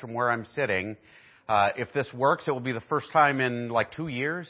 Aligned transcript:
from 0.00 0.14
where 0.14 0.30
I'm 0.30 0.44
sitting. 0.54 0.96
Uh, 1.48 1.70
if 1.76 1.92
this 1.94 2.08
works, 2.12 2.46
it 2.46 2.50
will 2.50 2.60
be 2.60 2.72
the 2.72 2.80
first 2.88 3.10
time 3.12 3.40
in 3.40 3.70
like 3.70 3.90
two 3.92 4.08
years, 4.08 4.48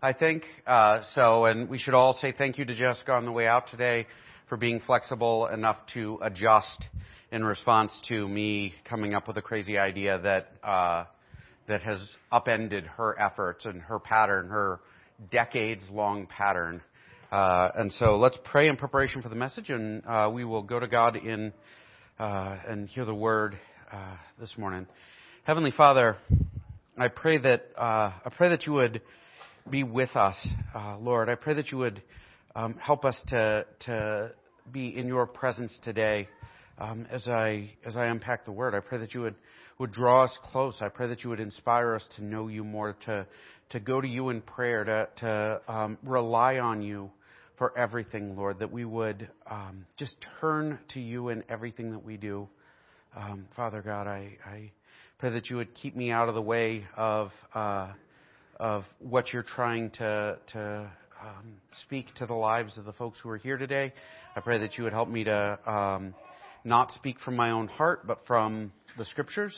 I 0.00 0.12
think. 0.12 0.44
Uh, 0.66 1.00
so, 1.14 1.44
and 1.46 1.68
we 1.68 1.78
should 1.78 1.94
all 1.94 2.14
say 2.14 2.32
thank 2.36 2.56
you 2.56 2.64
to 2.64 2.74
Jessica 2.74 3.12
on 3.12 3.24
the 3.24 3.32
way 3.32 3.46
out 3.46 3.68
today 3.68 4.06
for 4.48 4.56
being 4.56 4.80
flexible 4.86 5.46
enough 5.46 5.76
to 5.94 6.18
adjust 6.22 6.86
in 7.32 7.44
response 7.44 7.92
to 8.08 8.28
me 8.28 8.74
coming 8.88 9.14
up 9.14 9.26
with 9.26 9.36
a 9.38 9.42
crazy 9.42 9.76
idea 9.76 10.20
that 10.20 10.52
uh, 10.62 11.04
that 11.66 11.82
has 11.82 11.98
upended 12.30 12.84
her 12.84 13.18
efforts 13.20 13.64
and 13.64 13.82
her 13.82 13.98
pattern, 13.98 14.48
her 14.48 14.80
decades-long 15.30 16.26
pattern. 16.26 16.80
And 17.30 17.92
so 17.92 18.16
let's 18.16 18.38
pray 18.44 18.68
in 18.68 18.76
preparation 18.76 19.22
for 19.22 19.28
the 19.28 19.36
message, 19.36 19.70
and 19.70 20.02
we 20.34 20.44
will 20.44 20.62
go 20.62 20.80
to 20.80 20.88
God 20.88 21.16
in 21.16 21.52
and 22.18 22.88
hear 22.88 23.04
the 23.04 23.14
word 23.14 23.58
uh, 23.92 24.16
this 24.38 24.56
morning. 24.56 24.86
Heavenly 25.44 25.70
Father, 25.70 26.16
I 26.96 27.08
pray 27.08 27.38
that 27.38 27.68
uh, 27.76 28.12
I 28.24 28.30
pray 28.36 28.50
that 28.50 28.66
you 28.66 28.72
would 28.74 29.02
be 29.68 29.82
with 29.82 30.14
us, 30.14 30.36
uh, 30.74 30.96
Lord. 30.98 31.28
I 31.28 31.34
pray 31.34 31.54
that 31.54 31.70
you 31.72 31.78
would 31.78 32.02
um, 32.54 32.74
help 32.74 33.04
us 33.04 33.16
to 33.28 33.66
to 33.86 34.32
be 34.70 34.96
in 34.96 35.06
your 35.06 35.26
presence 35.26 35.76
today 35.82 36.28
um, 36.78 37.06
as 37.10 37.26
I 37.26 37.70
as 37.84 37.96
I 37.96 38.06
unpack 38.06 38.44
the 38.44 38.52
word. 38.52 38.74
I 38.74 38.80
pray 38.80 38.98
that 38.98 39.14
you 39.14 39.22
would 39.22 39.34
would 39.78 39.92
draw 39.92 40.24
us 40.24 40.38
close. 40.44 40.76
I 40.80 40.88
pray 40.88 41.08
that 41.08 41.24
you 41.24 41.30
would 41.30 41.40
inspire 41.40 41.94
us 41.94 42.04
to 42.16 42.24
know 42.24 42.48
you 42.48 42.64
more, 42.64 42.96
to 43.06 43.26
to 43.70 43.80
go 43.80 44.00
to 44.00 44.08
you 44.08 44.28
in 44.28 44.40
prayer, 44.42 44.84
to 44.84 45.08
to 45.20 45.60
um, 45.72 45.98
rely 46.02 46.58
on 46.58 46.82
you 46.82 47.10
for 47.58 47.76
everything, 47.76 48.36
Lord. 48.36 48.60
That 48.60 48.70
we 48.70 48.84
would 48.84 49.28
um, 49.50 49.86
just 49.96 50.16
turn 50.40 50.78
to 50.90 51.00
you 51.00 51.30
in 51.30 51.44
everything 51.48 51.92
that 51.92 52.04
we 52.04 52.16
do. 52.16 52.48
Um, 53.16 53.46
Father 53.56 53.82
God, 53.82 54.06
I, 54.06 54.36
I 54.46 54.70
pray 55.18 55.30
that 55.30 55.50
you 55.50 55.56
would 55.56 55.74
keep 55.74 55.96
me 55.96 56.12
out 56.12 56.28
of 56.28 56.36
the 56.36 56.42
way 56.42 56.84
of 56.96 57.30
uh, 57.54 57.88
of 58.60 58.84
what 59.00 59.32
you're 59.32 59.42
trying 59.42 59.90
to 59.90 60.38
to 60.52 60.90
um, 61.20 61.54
speak 61.82 62.14
to 62.16 62.26
the 62.26 62.34
lives 62.34 62.78
of 62.78 62.84
the 62.84 62.92
folks 62.92 63.18
who 63.20 63.28
are 63.30 63.36
here 63.36 63.56
today. 63.56 63.92
I 64.36 64.40
pray 64.40 64.58
that 64.58 64.78
you 64.78 64.84
would 64.84 64.92
help 64.92 65.08
me 65.08 65.24
to 65.24 65.58
um, 65.68 66.14
not 66.62 66.92
speak 66.92 67.18
from 67.24 67.34
my 67.34 67.50
own 67.50 67.66
heart, 67.66 68.06
but 68.06 68.20
from 68.28 68.70
the 68.96 69.04
scriptures. 69.04 69.56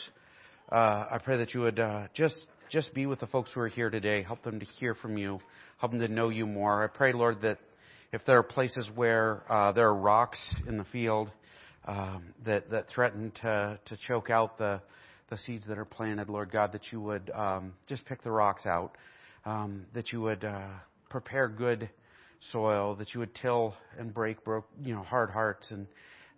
Uh, 0.70 1.04
I 1.10 1.20
pray 1.22 1.36
that 1.36 1.52
you 1.52 1.60
would 1.60 1.78
uh, 1.78 2.06
just 2.14 2.38
just 2.70 2.94
be 2.94 3.04
with 3.04 3.20
the 3.20 3.26
folks 3.26 3.50
who 3.52 3.60
are 3.60 3.68
here 3.68 3.90
today. 3.90 4.22
Help 4.22 4.42
them 4.42 4.60
to 4.60 4.66
hear 4.78 4.94
from 4.94 5.18
you. 5.18 5.40
Help 5.76 5.92
them 5.92 6.00
to 6.00 6.08
know 6.08 6.30
you 6.30 6.46
more. 6.46 6.82
I 6.82 6.86
pray, 6.86 7.12
Lord, 7.12 7.42
that 7.42 7.58
if 8.14 8.24
there 8.24 8.38
are 8.38 8.42
places 8.42 8.90
where 8.94 9.42
uh, 9.50 9.72
there 9.72 9.88
are 9.88 9.94
rocks 9.94 10.40
in 10.66 10.78
the 10.78 10.84
field 10.84 11.30
um, 11.86 12.34
that 12.44 12.70
that 12.70 12.88
threaten 12.88 13.32
to 13.42 13.78
to 13.84 13.96
choke 14.06 14.30
out 14.30 14.58
the 14.58 14.80
the 15.30 15.38
seeds 15.38 15.66
that 15.66 15.78
are 15.78 15.84
planted, 15.84 16.28
Lord 16.28 16.50
God, 16.52 16.72
that 16.72 16.92
you 16.92 17.00
would 17.00 17.30
um, 17.30 17.72
just 17.88 18.04
pick 18.04 18.22
the 18.22 18.30
rocks 18.30 18.66
out, 18.66 18.96
um, 19.46 19.86
that 19.94 20.12
you 20.12 20.20
would 20.20 20.44
uh, 20.44 20.68
prepare 21.08 21.48
good 21.48 21.88
soil, 22.50 22.94
that 22.96 23.14
you 23.14 23.20
would 23.20 23.34
till 23.34 23.74
and 23.98 24.12
break 24.12 24.44
broke, 24.44 24.66
you 24.82 24.94
know, 24.94 25.02
hard 25.02 25.30
hearts, 25.30 25.70
and 25.70 25.86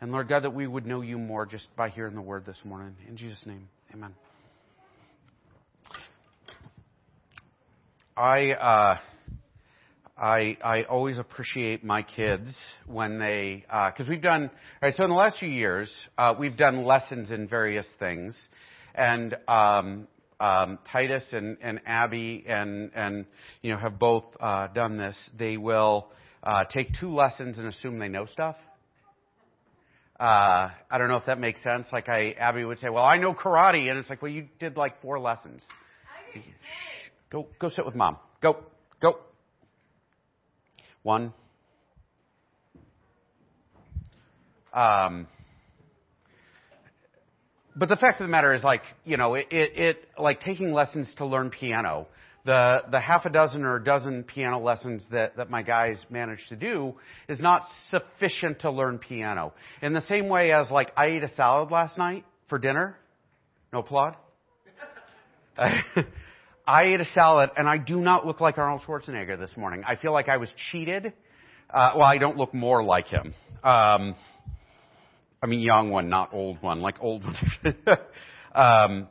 and 0.01 0.13
Lord 0.13 0.29
God, 0.29 0.45
that 0.45 0.55
we 0.55 0.67
would 0.67 0.87
know 0.87 1.01
you 1.01 1.19
more 1.19 1.45
just 1.47 1.67
by 1.77 1.89
hearing 1.89 2.15
the 2.15 2.23
word 2.23 2.47
this 2.47 2.61
morning. 2.65 2.95
In 3.09 3.17
Jesus' 3.17 3.45
name, 3.47 3.69
Amen. 3.93 4.15
I. 8.17 8.53
Uh, 8.53 8.99
I 10.17 10.57
I 10.63 10.83
always 10.85 11.19
appreciate 11.19 11.83
my 11.83 12.03
kids 12.03 12.55
when 12.87 13.19
they 13.19 13.65
because 13.67 14.07
uh, 14.07 14.11
we've 14.11 14.23
done 14.23 14.49
alright, 14.81 14.95
So 14.97 15.03
in 15.05 15.11
the 15.11 15.17
last 15.17 15.39
few 15.41 15.49
years, 15.49 15.93
uh, 16.17 16.35
we've 16.39 16.57
done 16.57 16.85
lessons 16.85 17.33
in 17.33 17.49
various 17.49 17.87
things, 17.99 18.37
and 18.95 19.37
um, 19.49 20.07
um, 20.39 20.79
Titus 20.91 21.25
and, 21.33 21.57
and 21.61 21.81
Abby 21.85 22.45
and 22.47 22.93
and 22.95 23.27
you 23.63 23.73
know 23.73 23.79
have 23.79 23.99
both 23.99 24.25
uh, 24.39 24.69
done 24.69 24.99
this. 24.99 25.17
They 25.37 25.57
will 25.57 26.07
uh, 26.45 26.65
take 26.73 26.91
two 27.01 27.13
lessons 27.13 27.59
and 27.59 27.67
assume 27.67 27.99
they 27.99 28.09
know 28.09 28.27
stuff. 28.27 28.55
Uh, 30.21 30.71
I 30.93 30.99
don't 30.99 31.09
know 31.09 31.17
if 31.17 31.27
that 31.27 31.41
makes 31.41 31.61
sense. 31.65 31.89
Like 31.93 32.09
I, 32.09 32.33
Abby 32.39 32.63
would 32.65 32.79
say, 32.79 32.89
"Well, 32.89 33.05
I 33.05 33.19
know 33.19 33.35
karate," 33.35 33.91
and 33.91 33.99
it's 33.99 34.09
like, 34.09 34.23
"Well, 34.23 34.31
you 34.31 34.47
did 34.61 34.77
like 34.77 35.03
four 35.03 35.19
lessons." 35.19 35.65
Shh, 36.35 37.11
go 37.33 37.49
go 37.59 37.69
sit 37.69 37.85
with 37.85 37.97
mom. 37.97 38.19
Go 38.41 38.59
go. 39.03 39.19
One. 41.05 41.35
Um, 44.73 45.29
but 47.77 47.91
the 47.91 47.97
fact 47.97 48.23
of 48.23 48.27
the 48.27 48.31
matter 48.31 48.55
is, 48.55 48.65
like, 48.65 48.81
you 49.05 49.19
know, 49.19 49.35
it, 49.35 49.47
it, 49.51 49.73
it, 49.77 50.09
like 50.19 50.41
taking 50.41 50.73
lessons 50.73 51.13
to 51.19 51.27
learn 51.27 51.51
piano. 51.51 52.09
The, 52.47 52.85
the 52.91 53.01
half 53.01 53.27
a 53.27 53.31
dozen 53.31 53.65
or 53.65 53.77
a 53.77 53.85
dozen 53.85 54.25
piano 54.25 54.59
lessons 54.59 55.05
that, 55.11 55.37
that 55.37 55.51
my 55.51 55.63
guys 55.63 56.05
managed 56.09 56.49
to 56.49 56.57
do 56.57 56.95
is 57.29 57.39
not 57.39 57.63
sufficient 57.91 58.61
to 58.61 58.71
learn 58.71 58.99
piano. 58.99 59.53
In 59.83 59.93
the 59.93 60.03
same 60.03 60.29
way 60.31 60.53
as, 60.53 60.71
like, 60.71 60.91
I 60.97 61.09
ate 61.09 61.23
a 61.23 61.35
salad 61.35 61.71
last 61.71 61.99
night 61.99 62.25
for 62.49 62.59
dinner. 62.59 62.97
No 63.75 63.81
applaud. 63.81 64.17
I 66.67 66.85
ate 66.95 67.01
a 67.01 67.05
salad 67.05 67.51
and 67.57 67.69
I 67.69 67.77
do 67.77 68.01
not 68.01 68.27
look 68.27 68.41
like 68.41 68.57
Arnold 68.57 68.83
Schwarzenegger 68.87 69.39
this 69.39 69.51
morning. 69.57 69.83
I 69.87 69.97
feel 69.97 70.13
like 70.13 70.29
I 70.29 70.39
was 70.39 70.49
cheated. 70.71 71.13
Uh, 71.69 71.93
well, 71.97 72.05
I 72.05 72.19
don't 72.19 72.37
look 72.37 72.55
more 72.55 72.83
like 72.83 73.07
him. 73.09 73.35
Um, 73.63 74.15
I 75.43 75.47
mean, 75.47 75.61
young 75.61 75.91
one, 75.91 76.09
not 76.09 76.33
old 76.33 76.63
one, 76.63 76.81
like 76.81 76.97
old 77.01 77.25
one. 77.25 77.37
um, 78.55 79.09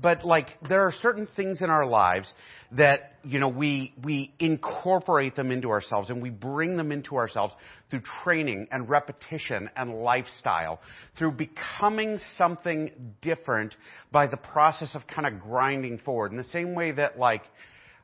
but 0.00 0.24
like 0.24 0.48
there 0.68 0.82
are 0.82 0.92
certain 1.02 1.28
things 1.36 1.62
in 1.62 1.70
our 1.70 1.86
lives 1.86 2.32
that 2.72 3.12
you 3.24 3.38
know 3.38 3.48
we 3.48 3.92
we 4.04 4.32
incorporate 4.38 5.34
them 5.36 5.50
into 5.50 5.70
ourselves 5.70 6.10
and 6.10 6.22
we 6.22 6.30
bring 6.30 6.76
them 6.76 6.92
into 6.92 7.16
ourselves 7.16 7.54
through 7.90 8.02
training 8.22 8.68
and 8.70 8.88
repetition 8.88 9.70
and 9.76 10.02
lifestyle 10.02 10.80
through 11.18 11.32
becoming 11.32 12.18
something 12.36 12.90
different 13.22 13.74
by 14.12 14.26
the 14.26 14.36
process 14.36 14.94
of 14.94 15.06
kind 15.06 15.26
of 15.26 15.40
grinding 15.40 15.98
forward 15.98 16.30
in 16.30 16.36
the 16.36 16.44
same 16.44 16.74
way 16.74 16.92
that 16.92 17.18
like 17.18 17.42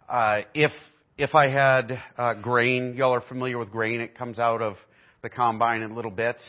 uh, 0.08 0.42
if 0.54 0.72
if 1.16 1.34
I 1.34 1.48
had 1.48 2.02
uh, 2.18 2.34
grain, 2.34 2.94
y'all 2.96 3.12
are 3.12 3.20
familiar 3.20 3.56
with 3.56 3.70
grain. 3.70 4.00
It 4.00 4.18
comes 4.18 4.38
out 4.38 4.60
of 4.60 4.76
the 5.22 5.28
combine 5.28 5.82
in 5.82 5.94
little 5.94 6.10
bits, 6.10 6.44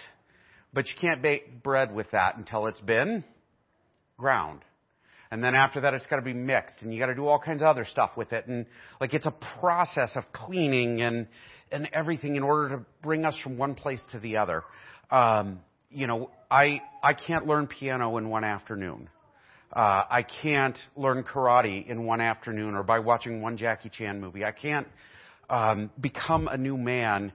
but 0.74 0.88
you 0.88 0.94
can't 1.00 1.22
bake 1.22 1.62
bread 1.62 1.94
with 1.94 2.10
that 2.12 2.38
until 2.38 2.66
it's 2.68 2.82
been 2.82 3.24
ground. 4.18 4.62
And 5.36 5.44
then 5.44 5.54
after 5.54 5.82
that, 5.82 5.94
it's 5.94 6.06
got 6.08 6.16
to 6.16 6.22
be 6.22 6.32
mixed, 6.32 6.78
and 6.80 6.94
you 6.94 6.98
got 6.98 7.08
to 7.08 7.14
do 7.14 7.28
all 7.28 7.40
kinds 7.40 7.62
of 7.62 7.68
other 7.68 7.84
stuff 7.84 8.12
with 8.16 8.32
it. 8.32 8.48
And 8.48 8.66
like 9.02 9.14
it's 9.14 9.26
a 9.26 9.36
process 9.60 10.12
of 10.16 10.24
cleaning 10.32 11.02
and 11.02 11.28
and 11.74 11.90
everything 11.92 12.38
in 12.38 12.44
order 12.44 12.78
to 12.78 12.86
bring 13.04 13.26
us 13.26 13.36
from 13.44 13.58
one 13.58 13.76
place 13.76 14.02
to 14.14 14.20
the 14.20 14.38
other. 14.38 14.64
Um, 15.12 15.60
you 15.90 16.08
know, 16.08 16.32
I 16.50 16.82
I 17.04 17.16
can't 17.16 17.46
learn 17.46 17.68
piano 17.68 18.16
in 18.16 18.30
one 18.30 18.46
afternoon. 18.46 19.10
Uh, 19.74 20.04
I 20.10 20.24
can't 20.42 20.78
learn 20.96 21.26
karate 21.26 21.86
in 21.86 22.06
one 22.06 22.22
afternoon 22.22 22.74
or 22.74 22.84
by 22.84 23.00
watching 23.00 23.42
one 23.42 23.58
Jackie 23.58 23.90
Chan 23.90 24.22
movie. 24.22 24.46
I 24.46 24.54
can't 24.54 24.88
um, 25.50 25.92
become 26.00 26.48
a 26.48 26.56
new 26.56 26.78
man 26.78 27.34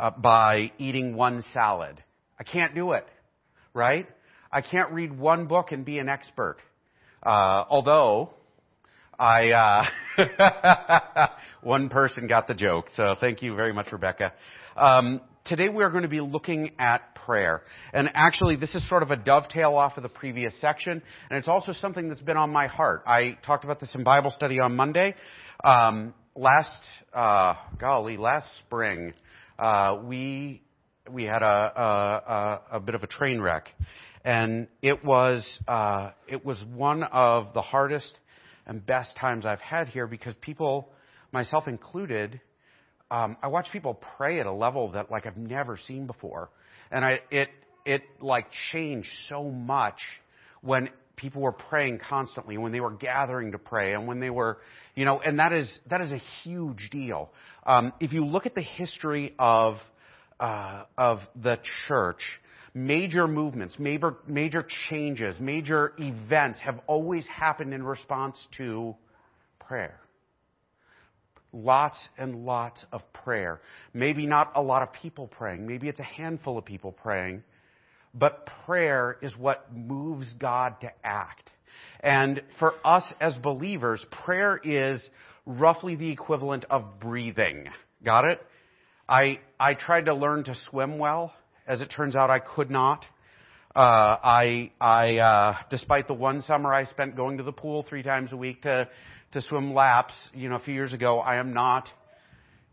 uh, 0.00 0.10
by 0.10 0.72
eating 0.78 1.14
one 1.14 1.44
salad. 1.52 2.02
I 2.40 2.42
can't 2.42 2.74
do 2.74 2.90
it, 2.90 3.06
right? 3.72 4.08
I 4.50 4.62
can't 4.62 4.90
read 4.90 5.16
one 5.16 5.46
book 5.46 5.70
and 5.70 5.84
be 5.84 6.00
an 6.00 6.08
expert. 6.08 6.56
Uh, 7.22 7.64
although 7.68 8.30
I 9.18 9.50
uh, 10.18 11.28
one 11.62 11.88
person 11.88 12.26
got 12.26 12.46
the 12.46 12.54
joke, 12.54 12.86
so 12.94 13.14
thank 13.20 13.42
you 13.42 13.54
very 13.54 13.72
much, 13.72 13.90
Rebecca. 13.90 14.32
Um, 14.76 15.20
today 15.46 15.68
we 15.68 15.82
are 15.82 15.90
going 15.90 16.02
to 16.02 16.08
be 16.08 16.20
looking 16.20 16.72
at 16.78 17.14
prayer, 17.14 17.62
and 17.92 18.10
actually 18.14 18.56
this 18.56 18.74
is 18.74 18.86
sort 18.88 19.02
of 19.02 19.10
a 19.10 19.16
dovetail 19.16 19.74
off 19.74 19.96
of 19.96 20.02
the 20.02 20.08
previous 20.08 20.58
section, 20.60 21.02
and 21.30 21.38
it's 21.38 21.48
also 21.48 21.72
something 21.72 22.08
that's 22.08 22.20
been 22.20 22.36
on 22.36 22.50
my 22.50 22.66
heart. 22.66 23.02
I 23.06 23.38
talked 23.44 23.64
about 23.64 23.80
this 23.80 23.94
in 23.94 24.04
Bible 24.04 24.30
study 24.30 24.60
on 24.60 24.76
Monday. 24.76 25.14
Um, 25.64 26.12
last 26.34 26.82
uh, 27.14 27.54
golly, 27.78 28.18
last 28.18 28.46
spring, 28.58 29.14
uh, 29.58 29.98
we 30.04 30.62
we 31.10 31.24
had 31.24 31.42
a, 31.42 31.46
a, 31.46 32.72
a, 32.72 32.76
a 32.76 32.80
bit 32.80 32.94
of 32.94 33.02
a 33.02 33.06
train 33.06 33.40
wreck, 33.40 33.68
and 34.26 34.66
it 34.82 35.04
was 35.04 35.46
uh, 35.68 36.10
it 36.26 36.44
was 36.44 36.62
one 36.74 37.04
of 37.04 37.54
the 37.54 37.62
hardest 37.62 38.12
and 38.66 38.84
best 38.84 39.16
times 39.16 39.46
I've 39.46 39.60
had 39.60 39.86
here 39.86 40.08
because 40.08 40.34
people, 40.40 40.88
myself 41.30 41.68
included, 41.68 42.40
um, 43.08 43.36
I 43.40 43.46
watch 43.46 43.68
people 43.72 43.94
pray 44.18 44.40
at 44.40 44.46
a 44.46 44.52
level 44.52 44.90
that 44.92 45.12
like 45.12 45.26
I've 45.26 45.36
never 45.36 45.78
seen 45.78 46.08
before, 46.08 46.50
and 46.90 47.04
I 47.04 47.20
it 47.30 47.48
it 47.84 48.02
like 48.20 48.48
changed 48.72 49.08
so 49.28 49.44
much 49.44 50.00
when 50.60 50.88
people 51.14 51.40
were 51.40 51.52
praying 51.52 52.00
constantly, 52.00 52.58
when 52.58 52.72
they 52.72 52.80
were 52.80 52.90
gathering 52.90 53.52
to 53.52 53.58
pray, 53.58 53.92
and 53.92 54.08
when 54.08 54.18
they 54.18 54.30
were, 54.30 54.58
you 54.96 55.04
know, 55.04 55.20
and 55.20 55.38
that 55.38 55.52
is 55.52 55.78
that 55.88 56.00
is 56.00 56.10
a 56.10 56.20
huge 56.42 56.88
deal. 56.90 57.30
Um, 57.64 57.92
if 58.00 58.12
you 58.12 58.26
look 58.26 58.44
at 58.46 58.56
the 58.56 58.62
history 58.62 59.36
of 59.38 59.76
uh, 60.40 60.82
of 60.98 61.20
the 61.40 61.60
church, 61.86 62.22
major 62.76 63.26
movements, 63.26 63.78
major, 63.78 64.16
major 64.26 64.62
changes, 64.90 65.34
major 65.40 65.94
events 65.96 66.60
have 66.60 66.78
always 66.86 67.26
happened 67.26 67.72
in 67.72 67.82
response 67.82 68.36
to 68.58 68.94
prayer. 69.58 69.98
Lots 71.54 71.96
and 72.18 72.44
lots 72.44 72.84
of 72.92 73.00
prayer. 73.14 73.62
Maybe 73.94 74.26
not 74.26 74.52
a 74.54 74.62
lot 74.62 74.82
of 74.82 74.92
people 74.92 75.26
praying. 75.26 75.66
Maybe 75.66 75.88
it's 75.88 76.00
a 76.00 76.04
handful 76.04 76.58
of 76.58 76.66
people 76.66 76.92
praying. 76.92 77.44
But 78.12 78.46
prayer 78.66 79.16
is 79.22 79.34
what 79.38 79.74
moves 79.74 80.34
God 80.34 80.78
to 80.82 80.92
act. 81.02 81.50
And 82.00 82.42
for 82.58 82.74
us 82.84 83.10
as 83.22 83.34
believers, 83.36 84.04
prayer 84.10 84.60
is 84.62 85.08
roughly 85.46 85.96
the 85.96 86.10
equivalent 86.10 86.66
of 86.68 87.00
breathing. 87.00 87.68
Got 88.04 88.26
it? 88.26 88.42
I, 89.08 89.40
I 89.58 89.72
tried 89.72 90.06
to 90.06 90.14
learn 90.14 90.44
to 90.44 90.54
swim 90.68 90.98
well. 90.98 91.32
As 91.66 91.80
it 91.80 91.86
turns 91.86 92.14
out, 92.14 92.30
I 92.30 92.38
could 92.38 92.70
not. 92.70 93.04
Uh, 93.74 94.16
I, 94.22 94.70
I, 94.80 95.16
uh, 95.16 95.56
despite 95.68 96.08
the 96.08 96.14
one 96.14 96.40
summer 96.42 96.72
I 96.72 96.84
spent 96.84 97.16
going 97.16 97.38
to 97.38 97.42
the 97.42 97.52
pool 97.52 97.84
three 97.88 98.02
times 98.02 98.32
a 98.32 98.36
week 98.36 98.62
to, 98.62 98.88
to 99.32 99.40
swim 99.40 99.74
laps, 99.74 100.14
you 100.32 100.48
know, 100.48 100.56
a 100.56 100.60
few 100.60 100.72
years 100.72 100.92
ago, 100.92 101.18
I 101.18 101.36
am 101.36 101.52
not 101.52 101.88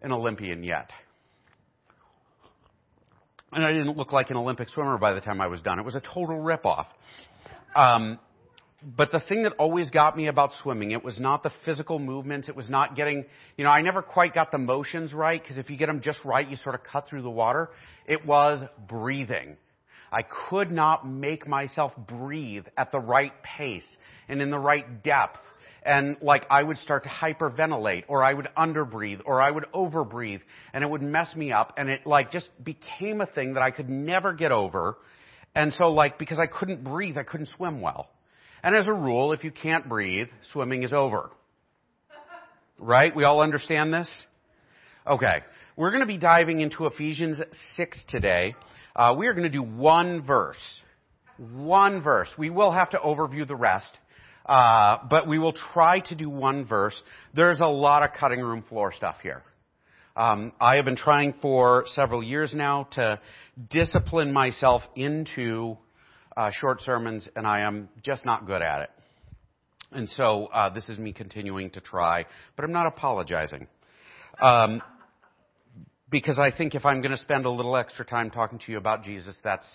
an 0.01 0.11
Olympian 0.11 0.63
yet. 0.63 0.91
And 3.51 3.65
I 3.65 3.71
didn't 3.71 3.97
look 3.97 4.13
like 4.13 4.29
an 4.29 4.37
Olympic 4.37 4.69
swimmer 4.69 4.97
by 4.97 5.13
the 5.13 5.21
time 5.21 5.41
I 5.41 5.47
was 5.47 5.61
done. 5.61 5.79
It 5.79 5.85
was 5.85 5.95
a 5.95 6.01
total 6.01 6.37
ripoff. 6.37 6.85
Um, 7.75 8.19
but 8.85 9.11
the 9.11 9.19
thing 9.19 9.43
that 9.43 9.53
always 9.53 9.89
got 9.89 10.17
me 10.17 10.27
about 10.27 10.51
swimming, 10.61 10.91
it 10.91 11.03
was 11.03 11.19
not 11.19 11.43
the 11.43 11.51
physical 11.63 11.99
movements. 11.99 12.49
It 12.49 12.55
was 12.55 12.69
not 12.69 12.95
getting, 12.95 13.25
you 13.57 13.63
know, 13.63 13.69
I 13.69 13.81
never 13.81 14.01
quite 14.01 14.33
got 14.33 14.51
the 14.51 14.57
motions 14.57 15.13
right 15.13 15.41
because 15.41 15.57
if 15.57 15.69
you 15.69 15.77
get 15.77 15.87
them 15.87 16.01
just 16.01 16.23
right, 16.25 16.47
you 16.47 16.57
sort 16.57 16.75
of 16.75 16.83
cut 16.83 17.07
through 17.07 17.21
the 17.21 17.29
water. 17.29 17.69
It 18.07 18.25
was 18.25 18.61
breathing. 18.87 19.57
I 20.11 20.23
could 20.49 20.71
not 20.71 21.07
make 21.07 21.47
myself 21.47 21.93
breathe 21.97 22.65
at 22.77 22.91
the 22.91 22.99
right 22.99 23.33
pace 23.41 23.87
and 24.27 24.41
in 24.41 24.51
the 24.51 24.59
right 24.59 25.03
depth. 25.03 25.39
And 25.85 26.17
like 26.21 26.45
I 26.49 26.61
would 26.63 26.77
start 26.77 27.03
to 27.03 27.09
hyperventilate 27.09 28.05
or 28.07 28.23
I 28.23 28.33
would 28.33 28.47
underbreathe 28.57 29.21
or 29.25 29.41
I 29.41 29.49
would 29.49 29.65
overbreathe 29.73 30.41
and 30.73 30.83
it 30.83 30.89
would 30.89 31.01
mess 31.01 31.35
me 31.35 31.51
up 31.51 31.73
and 31.77 31.89
it 31.89 32.05
like 32.05 32.31
just 32.31 32.49
became 32.63 33.21
a 33.21 33.25
thing 33.25 33.55
that 33.55 33.63
I 33.63 33.71
could 33.71 33.89
never 33.89 34.33
get 34.33 34.51
over. 34.51 34.97
And 35.55 35.73
so 35.73 35.89
like 35.89 36.17
because 36.19 36.39
I 36.39 36.47
couldn't 36.47 36.83
breathe, 36.83 37.17
I 37.17 37.23
couldn't 37.23 37.49
swim 37.55 37.81
well. 37.81 38.09
And 38.63 38.75
as 38.75 38.87
a 38.87 38.93
rule, 38.93 39.33
if 39.33 39.43
you 39.43 39.51
can't 39.51 39.89
breathe, 39.89 40.29
swimming 40.53 40.83
is 40.83 40.93
over. 40.93 41.29
Right? 42.79 43.13
We 43.13 43.25
all 43.25 43.41
understand 43.41 43.93
this? 43.93 44.09
Okay. 45.05 45.43
We're 45.75 45.91
going 45.91 46.01
to 46.01 46.07
be 46.07 46.17
diving 46.17 46.61
into 46.61 46.85
Ephesians 46.85 47.41
6 47.75 48.03
today. 48.07 48.55
Uh, 48.95 49.15
we 49.17 49.27
are 49.27 49.33
going 49.33 49.43
to 49.43 49.49
do 49.49 49.63
one 49.63 50.25
verse. 50.25 50.81
One 51.37 52.01
verse. 52.01 52.29
We 52.37 52.49
will 52.49 52.71
have 52.71 52.91
to 52.91 52.97
overview 52.97 53.45
the 53.45 53.55
rest. 53.55 53.97
Uh, 54.45 54.97
but 55.09 55.27
we 55.27 55.39
will 55.39 55.53
try 55.73 55.99
to 55.99 56.15
do 56.15 56.29
one 56.29 56.65
verse. 56.65 56.99
There's 57.33 57.59
a 57.59 57.65
lot 57.65 58.03
of 58.03 58.11
cutting 58.17 58.39
room 58.39 58.63
floor 58.69 58.93
stuff 58.93 59.17
here. 59.23 59.43
Um, 60.15 60.53
I 60.59 60.75
have 60.75 60.85
been 60.85 60.95
trying 60.95 61.33
for 61.41 61.85
several 61.95 62.21
years 62.21 62.53
now 62.53 62.87
to 62.91 63.19
discipline 63.69 64.31
myself 64.31 64.83
into 64.95 65.77
uh, 66.35 66.51
short 66.51 66.81
sermons, 66.81 67.27
and 67.35 67.45
I 67.45 67.61
am 67.61 67.89
just 68.03 68.25
not 68.25 68.45
good 68.45 68.61
at 68.61 68.81
it. 68.81 68.89
And 69.91 70.09
so 70.09 70.47
uh, 70.47 70.69
this 70.69 70.89
is 70.89 70.97
me 70.97 71.13
continuing 71.13 71.69
to 71.71 71.81
try, 71.81 72.25
but 72.55 72.65
I'm 72.65 72.71
not 72.71 72.87
apologizing. 72.87 73.67
Um, 74.41 74.81
because 76.09 76.39
I 76.39 76.55
think 76.55 76.75
if 76.75 76.85
I'm 76.85 77.01
going 77.01 77.11
to 77.11 77.17
spend 77.17 77.45
a 77.45 77.49
little 77.49 77.75
extra 77.75 78.05
time 78.05 78.31
talking 78.31 78.59
to 78.59 78.71
you 78.71 78.77
about 78.77 79.03
Jesus, 79.03 79.35
that's 79.43 79.67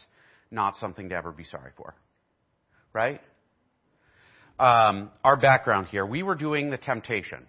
not 0.51 0.77
something 0.77 1.09
to 1.09 1.15
ever 1.15 1.33
be 1.33 1.45
sorry 1.45 1.73
for. 1.77 1.95
Right? 2.93 3.21
Um, 4.59 5.11
our 5.23 5.37
background 5.37 5.87
here. 5.87 6.05
We 6.05 6.23
were 6.23 6.35
doing 6.35 6.71
the 6.71 6.79
temptation. 6.79 7.47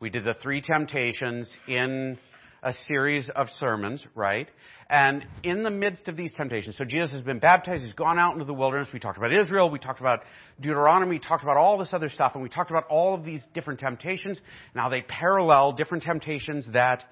We 0.00 0.10
did 0.10 0.24
the 0.24 0.34
three 0.42 0.60
temptations 0.62 1.50
in 1.68 2.18
a 2.62 2.72
series 2.86 3.30
of 3.34 3.48
sermons, 3.58 4.04
right? 4.14 4.48
And 4.88 5.26
in 5.42 5.62
the 5.62 5.70
midst 5.70 6.08
of 6.08 6.16
these 6.16 6.32
temptations, 6.34 6.76
so 6.76 6.84
Jesus 6.84 7.12
has 7.12 7.22
been 7.22 7.38
baptized, 7.38 7.84
he's 7.84 7.94
gone 7.94 8.18
out 8.18 8.34
into 8.34 8.44
the 8.44 8.54
wilderness, 8.54 8.88
we 8.92 9.00
talked 9.00 9.18
about 9.18 9.32
Israel, 9.32 9.70
we 9.70 9.78
talked 9.78 10.00
about 10.00 10.20
Deuteronomy, 10.60 11.16
we 11.16 11.18
talked 11.18 11.42
about 11.42 11.56
all 11.56 11.78
this 11.78 11.92
other 11.92 12.08
stuff, 12.08 12.32
and 12.34 12.42
we 12.42 12.48
talked 12.48 12.70
about 12.70 12.84
all 12.88 13.14
of 13.14 13.24
these 13.24 13.42
different 13.52 13.80
temptations. 13.80 14.40
Now 14.74 14.88
they 14.88 15.02
parallel 15.02 15.72
different 15.72 16.04
temptations 16.04 16.68
that 16.72 17.02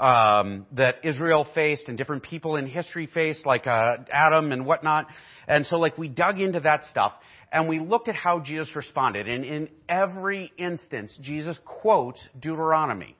um, 0.00 0.66
that 0.72 0.96
Israel 1.02 1.46
faced 1.54 1.88
and 1.88 1.98
different 1.98 2.22
people 2.22 2.56
in 2.56 2.66
history 2.66 3.08
faced, 3.12 3.44
like 3.44 3.66
uh, 3.66 3.96
Adam 4.12 4.52
and 4.52 4.64
whatnot. 4.64 5.06
And 5.48 5.66
so, 5.66 5.76
like, 5.76 5.98
we 5.98 6.08
dug 6.08 6.38
into 6.38 6.60
that 6.60 6.84
stuff 6.84 7.14
and 7.50 7.68
we 7.68 7.80
looked 7.80 8.08
at 8.08 8.14
how 8.14 8.40
Jesus 8.40 8.74
responded. 8.76 9.28
And 9.28 9.44
in 9.44 9.68
every 9.88 10.52
instance, 10.56 11.16
Jesus 11.20 11.58
quotes 11.64 12.26
Deuteronomy. 12.38 13.17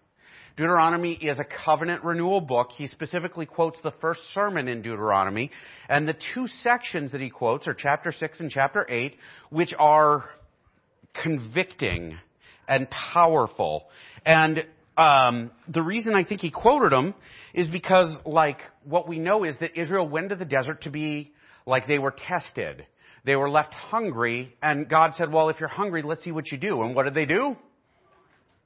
Deuteronomy 0.59 1.13
is 1.13 1.39
a 1.39 1.45
covenant 1.65 2.03
renewal 2.03 2.41
book. 2.41 2.71
He 2.77 2.89
specifically 2.89 3.47
quotes 3.47 3.81
the 3.83 3.93
first 4.01 4.21
sermon 4.35 4.67
in 4.67 4.83
Deuteronomy. 4.83 5.53
And 5.89 6.09
the 6.09 6.17
two 6.35 6.49
sections 6.49 7.13
that 7.13 7.21
he 7.21 7.31
quotes 7.31 7.69
are 7.69 7.75
chapter 7.75 8.11
6 8.11 8.41
and 8.41 8.51
chapter 8.51 8.85
8, 8.91 9.15
which 9.51 9.73
are 9.79 10.29
convicting 11.23 12.19
and 12.67 12.89
powerful. 12.91 13.85
And 14.27 14.65
um, 14.97 15.53
the 15.69 15.81
reason 15.81 16.15
I 16.15 16.25
think 16.25 16.41
he 16.41 16.51
quoted 16.51 16.91
them 16.91 17.15
is 17.55 17.69
because, 17.69 18.13
like, 18.27 18.59
what 18.83 19.07
we 19.07 19.21
know 19.21 19.45
is 19.45 19.57
that 19.61 19.79
Israel 19.81 20.09
went 20.09 20.31
to 20.31 20.37
the 20.37 20.45
desert 20.45 20.83
to 20.83 20.91
be 20.91 21.31
like 21.67 21.87
they 21.87 22.01
were 22.01 22.15
tested. 22.27 22.85
They 23.25 23.37
were 23.37 23.49
left 23.49 23.73
hungry, 23.75 24.57
and 24.61 24.89
God 24.89 25.15
said, 25.15 25.33
Well, 25.33 25.51
if 25.51 25.61
you're 25.61 25.69
hungry, 25.69 26.03
let's 26.03 26.25
see 26.25 26.33
what 26.33 26.51
you 26.51 26.59
do. 26.59 26.83
And 26.83 26.97
what 26.97 27.05
did 27.05 27.15
they 27.15 27.27
do? 27.27 27.57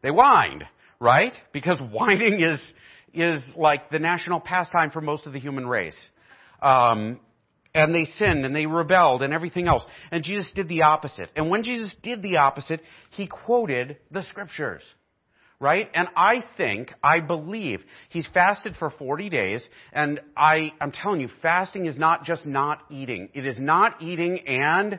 They 0.00 0.08
whined 0.08 0.64
right? 1.02 1.34
Because 1.52 1.82
whining 1.92 2.40
is, 2.40 2.60
is 3.12 3.42
like 3.56 3.90
the 3.90 3.98
national 3.98 4.40
pastime 4.40 4.90
for 4.90 5.02
most 5.02 5.26
of 5.26 5.34
the 5.34 5.40
human 5.40 5.66
race. 5.66 5.98
Um, 6.62 7.20
and 7.74 7.94
they 7.94 8.04
sinned 8.04 8.44
and 8.44 8.54
they 8.54 8.66
rebelled 8.66 9.22
and 9.22 9.32
everything 9.32 9.66
else. 9.66 9.84
And 10.10 10.22
Jesus 10.22 10.50
did 10.54 10.68
the 10.68 10.82
opposite. 10.82 11.30
And 11.34 11.50
when 11.50 11.64
Jesus 11.64 11.94
did 12.02 12.22
the 12.22 12.36
opposite, 12.36 12.80
he 13.10 13.26
quoted 13.26 13.96
the 14.10 14.22
scriptures. 14.22 14.82
Right? 15.58 15.88
And 15.94 16.08
I 16.16 16.42
think, 16.56 16.92
I 17.04 17.20
believe, 17.20 17.84
he's 18.08 18.26
fasted 18.34 18.74
for 18.80 18.90
40 18.90 19.30
days, 19.30 19.68
and 19.92 20.20
I, 20.36 20.72
I'm 20.80 20.90
telling 20.90 21.20
you, 21.20 21.28
fasting 21.40 21.86
is 21.86 21.96
not 21.96 22.24
just 22.24 22.44
not 22.44 22.82
eating. 22.90 23.28
It 23.32 23.46
is 23.46 23.60
not 23.60 24.02
eating 24.02 24.40
and 24.48 24.98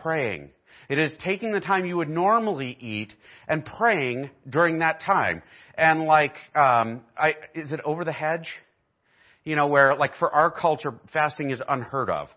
praying. 0.00 0.50
It 0.90 0.98
is 0.98 1.12
taking 1.24 1.52
the 1.52 1.60
time 1.60 1.86
you 1.86 1.96
would 1.96 2.10
normally 2.10 2.76
eat 2.80 3.14
and 3.48 3.64
praying 3.64 4.28
during 4.48 4.80
that 4.80 5.00
time. 5.00 5.42
And 5.76 6.04
like, 6.04 6.34
um, 6.54 7.02
I, 7.16 7.36
is 7.54 7.72
it 7.72 7.80
over 7.84 8.04
the 8.04 8.12
hedge? 8.12 8.48
You 9.44 9.56
know, 9.56 9.68
where 9.68 9.94
like 9.94 10.16
for 10.16 10.30
our 10.30 10.50
culture, 10.50 10.92
fasting 11.12 11.50
is 11.50 11.62
unheard 11.66 12.10
of 12.10 12.28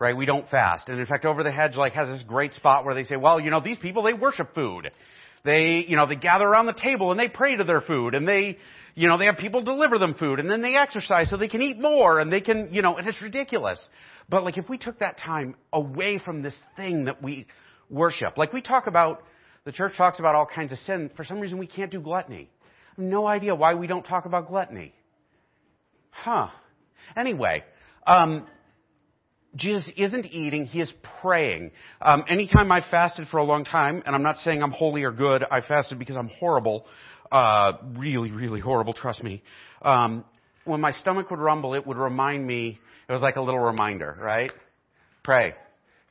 right? 0.00 0.16
We 0.16 0.26
don't 0.26 0.48
fast. 0.48 0.88
And 0.88 0.98
in 0.98 1.06
fact, 1.06 1.24
Over 1.24 1.42
the 1.42 1.52
Hedge 1.52 1.76
like 1.76 1.92
has 1.92 2.08
this 2.08 2.24
great 2.26 2.52
spot 2.52 2.84
where 2.84 2.94
they 2.94 3.04
say, 3.04 3.16
well, 3.16 3.40
you 3.40 3.50
know, 3.50 3.60
these 3.60 3.78
people, 3.78 4.02
they 4.02 4.12
worship 4.12 4.54
food. 4.54 4.90
They, 5.44 5.84
you 5.86 5.96
know, 5.96 6.06
they 6.06 6.16
gather 6.16 6.44
around 6.44 6.66
the 6.66 6.74
table 6.74 7.10
and 7.10 7.20
they 7.20 7.28
pray 7.28 7.56
to 7.56 7.64
their 7.64 7.82
food 7.82 8.14
and 8.14 8.26
they, 8.26 8.58
you 8.94 9.08
know, 9.08 9.18
they 9.18 9.26
have 9.26 9.36
people 9.36 9.62
deliver 9.62 9.98
them 9.98 10.14
food 10.14 10.40
and 10.40 10.50
then 10.50 10.62
they 10.62 10.74
exercise 10.74 11.28
so 11.28 11.36
they 11.36 11.48
can 11.48 11.60
eat 11.62 11.78
more 11.78 12.18
and 12.18 12.32
they 12.32 12.40
can, 12.40 12.68
you 12.72 12.80
know, 12.80 12.96
and 12.96 13.06
it's 13.06 13.20
ridiculous. 13.20 13.78
But 14.28 14.42
like 14.42 14.56
if 14.56 14.70
we 14.70 14.78
took 14.78 15.00
that 15.00 15.18
time 15.18 15.54
away 15.72 16.18
from 16.18 16.42
this 16.42 16.56
thing 16.76 17.04
that 17.04 17.22
we 17.22 17.46
worship. 17.94 18.36
Like 18.36 18.52
we 18.52 18.60
talk 18.60 18.86
about, 18.86 19.22
the 19.64 19.72
church 19.72 19.92
talks 19.96 20.18
about 20.18 20.34
all 20.34 20.46
kinds 20.46 20.72
of 20.72 20.78
sin. 20.78 21.10
For 21.16 21.24
some 21.24 21.40
reason, 21.40 21.58
we 21.58 21.66
can't 21.66 21.90
do 21.90 22.00
gluttony. 22.00 22.50
no 22.98 23.26
idea 23.26 23.54
why 23.54 23.74
we 23.74 23.86
don't 23.86 24.04
talk 24.04 24.26
about 24.26 24.48
gluttony. 24.48 24.92
Huh. 26.10 26.48
Anyway, 27.16 27.64
um, 28.06 28.46
Jesus 29.56 29.88
isn't 29.96 30.26
eating, 30.26 30.66
he 30.66 30.80
is 30.80 30.92
praying. 31.20 31.70
Um, 32.00 32.24
anytime 32.28 32.70
I 32.72 32.84
fasted 32.90 33.28
for 33.28 33.38
a 33.38 33.44
long 33.44 33.64
time, 33.64 34.02
and 34.04 34.14
I'm 34.14 34.22
not 34.22 34.36
saying 34.38 34.62
I'm 34.62 34.72
holy 34.72 35.02
or 35.04 35.12
good, 35.12 35.44
I 35.48 35.60
fasted 35.60 35.98
because 35.98 36.16
I'm 36.16 36.28
horrible, 36.40 36.86
uh, 37.30 37.72
really, 37.96 38.30
really 38.30 38.60
horrible, 38.60 38.94
trust 38.94 39.22
me. 39.22 39.42
Um, 39.82 40.24
when 40.64 40.80
my 40.80 40.92
stomach 40.92 41.30
would 41.30 41.38
rumble, 41.38 41.74
it 41.74 41.86
would 41.86 41.96
remind 41.96 42.46
me, 42.46 42.78
it 43.08 43.12
was 43.12 43.22
like 43.22 43.36
a 43.36 43.40
little 43.40 43.60
reminder, 43.60 44.16
right? 44.20 44.50
Pray. 45.22 45.54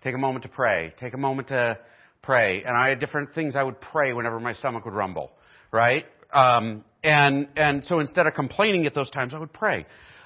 Take 0.03 0.15
a 0.15 0.17
moment 0.17 0.43
to 0.43 0.50
pray. 0.50 0.93
Take 1.00 1.13
a 1.13 1.17
moment 1.17 1.48
to 1.48 1.77
pray. 2.22 2.63
And 2.63 2.75
I 2.75 2.89
had 2.89 3.00
different 3.00 3.33
things 3.33 3.55
I 3.55 3.63
would 3.63 3.79
pray 3.79 4.12
whenever 4.12 4.39
my 4.39 4.51
stomach 4.53 4.83
would 4.86 4.93
rumble, 4.93 5.31
right? 5.72 6.05
Um, 6.33 6.83
and 7.03 7.48
and 7.55 7.83
so 7.86 8.00
instead 8.00 8.27
of 8.27 8.33
complaining 8.33 8.86
at 8.86 8.93
those 8.93 9.10
times, 9.10 9.33
I 9.33 9.39
would 9.39 9.53
pray. 9.53 9.86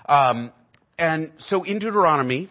Um, 0.09 0.51
and 0.97 1.31
so 1.37 1.63
in 1.63 1.77
Deuteronomy, 1.79 2.49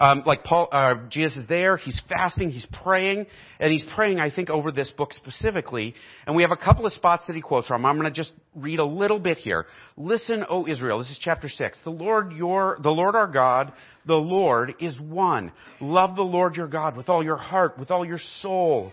Um, 0.00 0.22
like 0.24 0.44
Paul, 0.44 0.70
uh, 0.72 0.94
Jesus 1.10 1.36
is 1.42 1.46
there, 1.46 1.76
he's 1.76 2.00
fasting, 2.08 2.50
he's 2.50 2.66
praying, 2.82 3.26
and 3.58 3.70
he's 3.70 3.84
praying, 3.94 4.18
I 4.18 4.30
think, 4.30 4.48
over 4.48 4.72
this 4.72 4.90
book 4.92 5.12
specifically. 5.12 5.94
And 6.26 6.34
we 6.34 6.42
have 6.42 6.52
a 6.52 6.56
couple 6.56 6.86
of 6.86 6.92
spots 6.94 7.24
that 7.26 7.36
he 7.36 7.42
quotes 7.42 7.68
from. 7.68 7.84
I'm 7.84 7.98
going 7.98 8.10
to 8.10 8.16
just 8.18 8.32
read 8.54 8.78
a 8.78 8.84
little 8.84 9.18
bit 9.18 9.36
here. 9.36 9.66
Listen, 9.98 10.46
O 10.48 10.66
Israel. 10.66 10.98
This 11.00 11.10
is 11.10 11.18
chapter 11.20 11.50
six. 11.50 11.78
The 11.84 11.90
Lord 11.90 12.32
your, 12.32 12.78
the 12.82 12.88
Lord 12.90 13.14
our 13.14 13.26
God, 13.26 13.74
the 14.06 14.14
Lord 14.14 14.74
is 14.80 14.98
one. 14.98 15.52
Love 15.82 16.16
the 16.16 16.22
Lord 16.22 16.56
your 16.56 16.68
God 16.68 16.96
with 16.96 17.10
all 17.10 17.22
your 17.22 17.36
heart, 17.36 17.78
with 17.78 17.90
all 17.90 18.06
your 18.06 18.20
soul, 18.40 18.92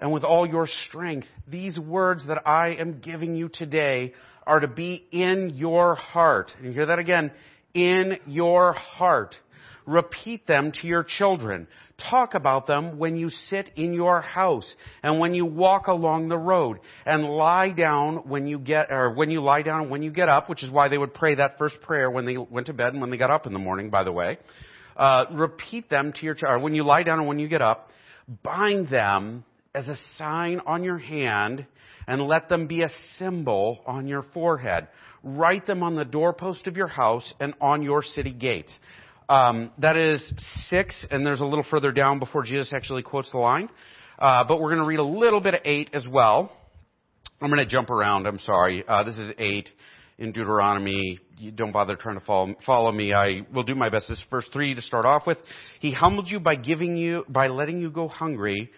and 0.00 0.12
with 0.12 0.24
all 0.24 0.44
your 0.44 0.66
strength. 0.88 1.28
These 1.46 1.78
words 1.78 2.26
that 2.26 2.48
I 2.48 2.74
am 2.80 2.98
giving 2.98 3.36
you 3.36 3.48
today 3.48 4.12
are 4.44 4.58
to 4.58 4.66
be 4.66 5.06
in 5.12 5.52
your 5.54 5.94
heart. 5.94 6.50
And 6.56 6.66
you 6.66 6.72
hear 6.72 6.86
that 6.86 6.98
again? 6.98 7.30
In 7.74 8.18
your 8.26 8.72
heart. 8.72 9.36
Repeat 9.86 10.46
them 10.46 10.72
to 10.80 10.86
your 10.86 11.04
children. 11.04 11.66
Talk 12.10 12.34
about 12.34 12.66
them 12.66 12.98
when 12.98 13.16
you 13.16 13.30
sit 13.30 13.70
in 13.76 13.92
your 13.92 14.20
house 14.20 14.72
and 15.02 15.18
when 15.18 15.34
you 15.34 15.44
walk 15.44 15.86
along 15.86 16.28
the 16.28 16.38
road 16.38 16.78
and 17.04 17.24
lie 17.24 17.70
down 17.70 18.28
when 18.28 18.46
you 18.46 18.58
get, 18.58 18.90
or 18.90 19.12
when 19.12 19.30
you 19.30 19.42
lie 19.42 19.62
down 19.62 19.90
when 19.90 20.02
you 20.02 20.10
get 20.10 20.28
up, 20.28 20.48
which 20.48 20.62
is 20.62 20.70
why 20.70 20.88
they 20.88 20.98
would 20.98 21.14
pray 21.14 21.34
that 21.34 21.58
first 21.58 21.80
prayer 21.82 22.10
when 22.10 22.24
they 22.24 22.36
went 22.36 22.66
to 22.66 22.72
bed 22.72 22.92
and 22.92 23.00
when 23.00 23.10
they 23.10 23.16
got 23.16 23.30
up 23.30 23.46
in 23.46 23.52
the 23.52 23.58
morning, 23.58 23.90
by 23.90 24.04
the 24.04 24.12
way. 24.12 24.38
Uh, 24.96 25.24
repeat 25.32 25.88
them 25.88 26.12
to 26.12 26.24
your 26.24 26.34
child. 26.34 26.62
When 26.62 26.74
you 26.74 26.84
lie 26.84 27.02
down 27.02 27.18
and 27.18 27.28
when 27.28 27.38
you 27.38 27.48
get 27.48 27.62
up, 27.62 27.90
bind 28.42 28.88
them 28.88 29.44
as 29.74 29.88
a 29.88 29.96
sign 30.16 30.60
on 30.66 30.84
your 30.84 30.98
hand 30.98 31.66
and 32.06 32.22
let 32.22 32.48
them 32.48 32.66
be 32.66 32.82
a 32.82 32.88
symbol 33.16 33.80
on 33.86 34.06
your 34.06 34.22
forehead. 34.34 34.88
Write 35.22 35.66
them 35.66 35.82
on 35.82 35.94
the 35.94 36.04
doorpost 36.04 36.66
of 36.66 36.76
your 36.76 36.88
house 36.88 37.32
and 37.40 37.54
on 37.60 37.82
your 37.82 38.02
city 38.02 38.32
gates. 38.32 38.72
Um, 39.32 39.70
that 39.78 39.96
is 39.96 40.20
six, 40.68 41.06
and 41.10 41.24
there's 41.24 41.40
a 41.40 41.46
little 41.46 41.64
further 41.70 41.90
down 41.90 42.18
before 42.18 42.42
Jesus 42.42 42.70
actually 42.74 43.02
quotes 43.02 43.30
the 43.30 43.38
line. 43.38 43.70
Uh, 44.18 44.44
but 44.44 44.60
we're 44.60 44.68
going 44.68 44.82
to 44.82 44.86
read 44.86 44.98
a 44.98 45.02
little 45.02 45.40
bit 45.40 45.54
of 45.54 45.60
eight 45.64 45.88
as 45.94 46.06
well. 46.06 46.52
I'm 47.40 47.48
going 47.48 47.64
to 47.64 47.66
jump 47.66 47.88
around. 47.88 48.26
I'm 48.26 48.40
sorry. 48.40 48.84
Uh, 48.86 49.04
this 49.04 49.16
is 49.16 49.32
eight 49.38 49.70
in 50.18 50.32
Deuteronomy. 50.32 51.18
You 51.38 51.50
don't 51.50 51.72
bother 51.72 51.96
trying 51.96 52.18
to 52.20 52.24
follow, 52.26 52.54
follow 52.66 52.92
me. 52.92 53.14
I 53.14 53.46
will 53.54 53.62
do 53.62 53.74
my 53.74 53.88
best. 53.88 54.10
This 54.10 54.18
is 54.18 54.24
verse 54.30 54.46
three 54.52 54.74
to 54.74 54.82
start 54.82 55.06
off 55.06 55.26
with. 55.26 55.38
He 55.80 55.92
humbled 55.92 56.28
you 56.28 56.38
by 56.38 56.56
giving 56.56 56.98
you, 56.98 57.24
by 57.26 57.48
letting 57.48 57.80
you 57.80 57.90
go 57.90 58.08
hungry. 58.08 58.70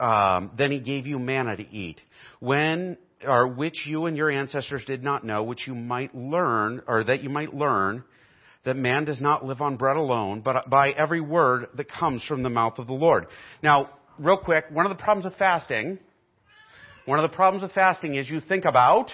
Um, 0.00 0.52
then 0.56 0.70
he 0.70 0.80
gave 0.80 1.06
you 1.06 1.18
manna 1.18 1.54
to 1.58 1.70
eat. 1.70 2.00
When 2.40 2.96
or 3.28 3.46
which 3.46 3.84
you 3.84 4.06
and 4.06 4.16
your 4.16 4.30
ancestors 4.30 4.84
did 4.86 5.04
not 5.04 5.22
know, 5.22 5.42
which 5.42 5.66
you 5.66 5.74
might 5.74 6.14
learn, 6.14 6.80
or 6.88 7.04
that 7.04 7.22
you 7.22 7.28
might 7.28 7.52
learn, 7.52 8.04
that 8.64 8.76
man 8.76 9.04
does 9.04 9.20
not 9.20 9.44
live 9.44 9.60
on 9.60 9.76
bread 9.76 9.96
alone, 9.96 10.40
but 10.40 10.68
by 10.70 10.90
every 10.90 11.20
word 11.20 11.66
that 11.76 11.90
comes 11.90 12.22
from 12.24 12.42
the 12.42 12.50
mouth 12.50 12.78
of 12.78 12.86
the 12.86 12.92
Lord. 12.92 13.26
Now, 13.62 13.90
real 14.18 14.36
quick, 14.36 14.66
one 14.70 14.86
of 14.86 14.96
the 14.96 15.02
problems 15.02 15.24
with 15.24 15.36
fasting, 15.36 15.98
one 17.04 17.18
of 17.18 17.28
the 17.28 17.34
problems 17.34 17.62
with 17.62 17.72
fasting 17.72 18.14
is 18.14 18.30
you 18.30 18.40
think 18.40 18.64
about 18.64 19.10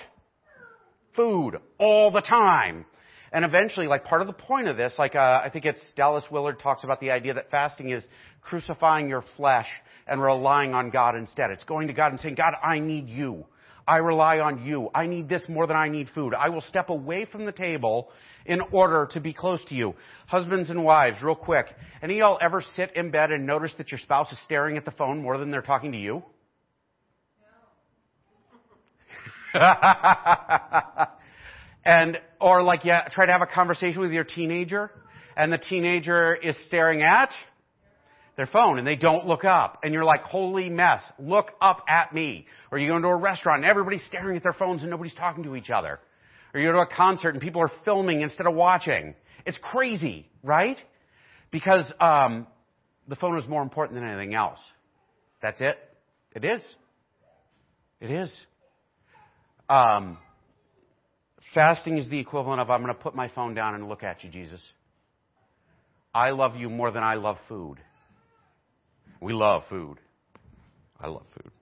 food 1.17 1.59
all 1.79 2.11
the 2.11 2.21
time. 2.21 2.85
And 3.33 3.45
eventually, 3.45 3.87
like 3.87 4.05
part 4.05 4.21
of 4.21 4.27
the 4.27 4.33
point 4.33 4.69
of 4.69 4.77
this, 4.77 4.95
like 4.99 5.15
uh, 5.15 5.43
I 5.45 5.51
think 5.51 5.65
it's 5.65 5.81
Dallas 5.97 6.25
Willard 6.31 6.61
talks 6.61 6.85
about 6.85 7.01
the 7.01 7.11
idea 7.11 7.35
that 7.35 7.51
fasting 7.51 7.91
is 7.91 8.07
crucifying 8.41 9.09
your 9.09 9.23
flesh 9.37 9.69
and 10.07 10.23
relying 10.23 10.75
on 10.75 10.91
God 10.91 11.15
instead. 11.15 11.51
It's 11.51 11.65
going 11.65 11.89
to 11.89 11.93
God 11.93 12.13
and 12.13 12.21
saying, 12.21 12.37
God, 12.37 12.55
I 12.63 12.79
need 12.79 13.09
you. 13.09 13.45
I 13.89 13.97
rely 13.99 14.39
on 14.41 14.63
you. 14.65 14.91
I 14.95 15.07
need 15.07 15.29
this 15.31 15.49
more 15.49 15.67
than 15.67 15.77
I 15.77 15.89
need 15.89 16.09
food. 16.15 16.35
I 16.35 16.51
will 16.51 16.61
step 16.61 16.91
away 16.91 17.25
from 17.25 17.47
the 17.47 17.53
table 17.53 18.11
in 18.45 18.61
order 18.71 19.09
to 19.13 19.21
be 19.21 19.33
close 19.33 19.65
to 19.67 19.75
you. 19.75 19.95
Husbands 20.27 20.69
and 20.69 20.85
wives, 20.85 21.17
real 21.23 21.35
quick. 21.35 21.67
Any 22.03 22.15
of 22.15 22.19
y'all 22.19 22.39
ever 22.41 22.63
sit 22.77 22.95
in 22.95 23.11
bed 23.11 23.31
and 23.31 23.47
notice 23.47 23.73
that 23.79 23.91
your 23.91 23.99
spouse 23.99 24.31
is 24.31 24.39
staring 24.45 24.77
at 24.77 24.85
the 24.85 24.91
phone 24.91 25.23
more 25.23 25.39
than 25.39 25.51
they're 25.51 25.63
talking 25.63 25.93
to 25.93 25.99
you? 25.99 26.23
and, 31.85 32.21
or 32.41 32.63
like, 32.63 32.85
yeah, 32.85 33.09
try 33.11 33.25
to 33.25 33.33
have 33.33 33.41
a 33.41 33.47
conversation 33.47 34.01
with 34.03 34.13
your 34.13 34.25
teenager, 34.25 34.91
and 35.35 35.51
the 35.51 35.59
teenager 35.59 36.35
is 36.35 36.55
staring 36.67 37.01
at 37.01 37.31
their 38.39 38.47
phone 38.47 38.79
and 38.79 38.87
they 38.87 38.95
don't 38.95 39.27
look 39.27 39.45
up. 39.45 39.81
And 39.83 39.93
you're 39.93 40.05
like, 40.05 40.23
holy 40.23 40.71
mess, 40.71 41.03
look 41.19 41.51
up 41.61 41.85
at 41.89 42.15
me. 42.15 42.47
Or 42.71 42.79
you 42.79 42.89
go 42.89 42.97
into 42.97 43.09
a 43.09 43.17
restaurant 43.17 43.63
and 43.63 43.71
everybody's 43.71 44.05
staring 44.05 44.37
at 44.37 44.45
their 44.45 44.53
phones 44.53 44.83
and 44.83 44.91
nobody's 44.91 45.13
talking 45.15 45.43
to 45.43 45.57
each 45.57 45.71
other. 45.71 45.99
Or 46.55 46.61
you 46.61 46.69
go 46.69 46.75
to 46.75 46.79
a 46.79 46.87
concert 46.87 47.31
and 47.31 47.43
people 47.43 47.61
are 47.61 47.73
filming 47.85 48.21
instead 48.21 48.47
of 48.47 48.55
watching. 48.55 49.17
It's 49.45 49.59
crazy, 49.61 50.29
right? 50.45 50.77
Because 51.51 51.93
um, 52.01 52.47
the 53.09 53.17
phone 53.17 53.37
is 53.41 53.49
more 53.49 53.61
important 53.61 54.01
than 54.01 54.09
anything 54.09 54.35
else. 54.35 54.61
That's 55.43 55.61
it. 55.61 55.77
It 56.37 56.45
is. 56.45 56.63
It 58.01 58.13
is. 58.13 58.31
Um, 59.69 60.17
fasting 61.55 61.99
is 61.99 62.09
the 62.09 62.21
equivalent 62.21 62.61
of 62.61 62.71
I'm 62.71 62.83
going 62.83 62.95
to 62.95 63.03
put 63.03 63.17
my 63.17 63.29
phone 63.35 63.55
down 63.55 63.75
and 63.75 63.89
look 63.89 64.05
at 64.05 64.23
you, 64.23 64.31
Jesus. 64.31 64.61
I 66.15 66.31
love 66.31 66.55
you 66.55 66.71
more 66.71 66.93
than 66.93 67.03
I 67.03 67.15
love 67.15 67.37
food. 67.49 67.79
We 69.21 69.33
love 69.33 69.63
food. 69.69 69.99
I 71.01 71.09
love 71.09 71.27
food. 71.35 71.53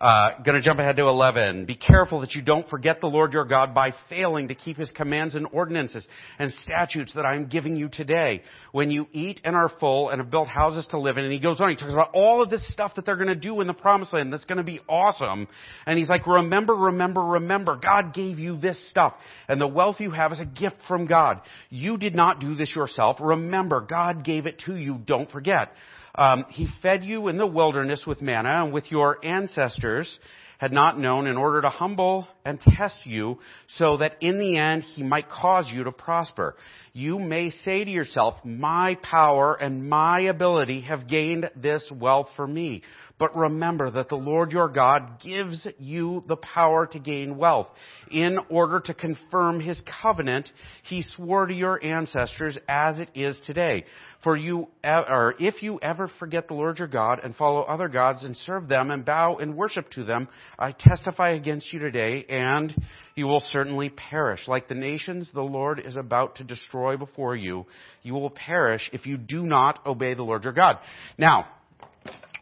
Uh, 0.00 0.30
gonna 0.46 0.62
jump 0.62 0.80
ahead 0.80 0.96
to 0.96 1.02
11. 1.02 1.66
Be 1.66 1.74
careful 1.74 2.20
that 2.20 2.32
you 2.32 2.40
don't 2.40 2.66
forget 2.70 3.02
the 3.02 3.06
Lord 3.06 3.34
your 3.34 3.44
God 3.44 3.74
by 3.74 3.92
failing 4.08 4.48
to 4.48 4.54
keep 4.54 4.78
his 4.78 4.90
commands 4.92 5.34
and 5.34 5.46
ordinances 5.52 6.08
and 6.38 6.50
statutes 6.62 7.12
that 7.12 7.26
I 7.26 7.36
am 7.36 7.48
giving 7.48 7.76
you 7.76 7.90
today. 7.90 8.40
When 8.72 8.90
you 8.90 9.08
eat 9.12 9.42
and 9.44 9.54
are 9.54 9.70
full 9.78 10.08
and 10.08 10.18
have 10.18 10.30
built 10.30 10.48
houses 10.48 10.86
to 10.92 10.98
live 10.98 11.18
in, 11.18 11.24
and 11.24 11.32
he 11.32 11.38
goes 11.38 11.60
on, 11.60 11.68
he 11.68 11.76
talks 11.76 11.92
about 11.92 12.12
all 12.14 12.42
of 12.42 12.48
this 12.48 12.64
stuff 12.68 12.94
that 12.94 13.04
they're 13.04 13.18
gonna 13.18 13.34
do 13.34 13.60
in 13.60 13.66
the 13.66 13.74
promised 13.74 14.14
land 14.14 14.32
that's 14.32 14.46
gonna 14.46 14.64
be 14.64 14.80
awesome. 14.88 15.46
And 15.84 15.98
he's 15.98 16.08
like, 16.08 16.26
remember, 16.26 16.74
remember, 16.74 17.20
remember, 17.20 17.76
God 17.76 18.14
gave 18.14 18.38
you 18.38 18.56
this 18.56 18.78
stuff. 18.88 19.12
And 19.48 19.60
the 19.60 19.68
wealth 19.68 19.96
you 19.98 20.12
have 20.12 20.32
is 20.32 20.40
a 20.40 20.46
gift 20.46 20.76
from 20.88 21.04
God. 21.04 21.42
You 21.68 21.98
did 21.98 22.14
not 22.14 22.40
do 22.40 22.54
this 22.54 22.74
yourself. 22.74 23.18
Remember, 23.20 23.82
God 23.82 24.24
gave 24.24 24.46
it 24.46 24.60
to 24.64 24.76
you. 24.76 24.96
Don't 25.04 25.30
forget. 25.30 25.72
Um, 26.14 26.44
he 26.48 26.68
fed 26.82 27.04
you 27.04 27.28
in 27.28 27.36
the 27.36 27.46
wilderness 27.46 28.04
with 28.06 28.20
manna 28.20 28.64
and 28.64 28.72
with 28.72 28.90
your 28.90 29.24
ancestors 29.24 30.18
had 30.58 30.72
not 30.72 30.98
known 30.98 31.26
in 31.26 31.36
order 31.36 31.62
to 31.62 31.68
humble 31.68 32.28
and 32.44 32.60
test 32.60 33.00
you 33.04 33.38
so 33.78 33.96
that 33.98 34.16
in 34.20 34.38
the 34.38 34.56
end 34.56 34.82
he 34.82 35.02
might 35.02 35.30
cause 35.30 35.68
you 35.72 35.84
to 35.84 35.92
prosper. 35.92 36.56
You 36.92 37.18
may 37.18 37.50
say 37.50 37.84
to 37.84 37.90
yourself, 37.90 38.34
my 38.44 38.96
power 39.02 39.54
and 39.54 39.88
my 39.88 40.20
ability 40.22 40.82
have 40.82 41.08
gained 41.08 41.50
this 41.56 41.88
wealth 41.92 42.28
for 42.36 42.46
me. 42.46 42.82
But 43.20 43.36
remember 43.36 43.90
that 43.90 44.08
the 44.08 44.16
Lord 44.16 44.50
your 44.50 44.68
God 44.68 45.20
gives 45.22 45.68
you 45.78 46.24
the 46.26 46.36
power 46.36 46.86
to 46.86 46.98
gain 46.98 47.36
wealth. 47.36 47.68
In 48.10 48.38
order 48.48 48.80
to 48.80 48.94
confirm 48.94 49.60
his 49.60 49.78
covenant, 50.02 50.50
he 50.84 51.02
swore 51.02 51.46
to 51.46 51.54
your 51.54 51.84
ancestors 51.84 52.56
as 52.66 52.98
it 52.98 53.10
is 53.14 53.36
today. 53.46 53.84
For 54.24 54.36
you, 54.36 54.68
or 54.82 55.34
if 55.38 55.62
you 55.62 55.78
ever 55.82 56.10
forget 56.18 56.48
the 56.48 56.54
Lord 56.54 56.78
your 56.78 56.88
God 56.88 57.20
and 57.22 57.36
follow 57.36 57.60
other 57.60 57.88
gods 57.88 58.24
and 58.24 58.36
serve 58.36 58.68
them 58.68 58.90
and 58.90 59.04
bow 59.04 59.36
and 59.36 59.54
worship 59.54 59.90
to 59.92 60.04
them, 60.04 60.28
I 60.58 60.72
testify 60.72 61.30
against 61.30 61.72
you 61.72 61.78
today 61.78 62.24
and 62.40 62.74
you 63.14 63.26
will 63.26 63.42
certainly 63.52 63.90
perish. 63.90 64.48
Like 64.48 64.68
the 64.68 64.74
nations 64.74 65.30
the 65.32 65.42
Lord 65.42 65.80
is 65.84 65.96
about 65.96 66.36
to 66.36 66.44
destroy 66.44 66.96
before 66.96 67.36
you, 67.36 67.66
you 68.02 68.14
will 68.14 68.30
perish 68.30 68.88
if 68.92 69.06
you 69.06 69.16
do 69.16 69.44
not 69.44 69.84
obey 69.86 70.14
the 70.14 70.22
Lord 70.22 70.44
your 70.44 70.52
God. 70.52 70.78
Now, 71.18 71.46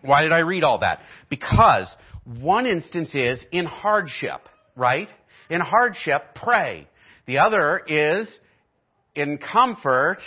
why 0.03 0.23
did 0.23 0.33
I 0.33 0.39
read 0.39 0.63
all 0.63 0.79
that? 0.79 1.01
Because 1.29 1.89
one 2.25 2.67
instance 2.67 3.11
is 3.15 3.43
in 3.51 3.67
hardship, 3.67 4.41
right? 4.77 5.09
In 5.51 5.61
hardship, 5.61 6.37
pray. 6.37 6.87
The 7.27 7.39
other 7.39 7.83
is 7.87 8.29
in 9.15 9.39
comfort, 9.39 10.19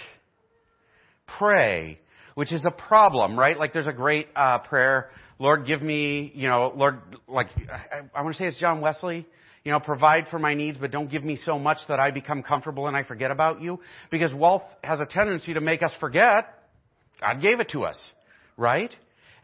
pray, 1.40 2.00
which 2.36 2.52
is 2.52 2.62
a 2.66 2.72
problem, 2.72 3.40
right? 3.40 3.58
Like 3.58 3.72
there's 3.72 3.88
a 3.88 3.94
great 3.94 4.28
uh, 4.36 4.60
prayer, 4.60 5.10
Lord, 5.40 5.66
give 5.66 5.82
me, 5.82 6.32
you 6.36 6.48
know, 6.48 6.74
Lord, 6.76 7.00
like 7.28 7.48
I, 7.58 8.02
I 8.14 8.22
want 8.22 8.36
to 8.36 8.40
say 8.40 8.48
it's 8.48 8.60
John 8.60 8.82
Wesley. 8.82 9.26
You 9.64 9.72
know, 9.72 9.80
provide 9.80 10.28
for 10.30 10.40
my 10.40 10.56
needs, 10.56 10.78
but 10.80 10.92
don't 10.92 11.10
give 11.10 11.24
me 11.24 11.36
so 11.36 11.60
much 11.60 11.78
that 11.88 12.00
I 12.00 12.12
become 12.12 12.42
comfortable 12.42 12.88
and 12.88 12.98
I 12.98 13.04
forget 13.04 13.30
about 13.30 13.62
you. 13.62 13.80
Because 14.10 14.34
wealth 14.34 14.64
has 14.84 15.00
a 15.00 15.06
tendency 15.06 15.54
to 15.54 15.62
make 15.62 15.84
us 15.84 15.92
forget. 16.00 16.48
God 17.20 17.42
gave 17.42 17.60
it 17.60 17.70
to 17.70 17.84
us, 17.84 17.98
right? 18.58 18.92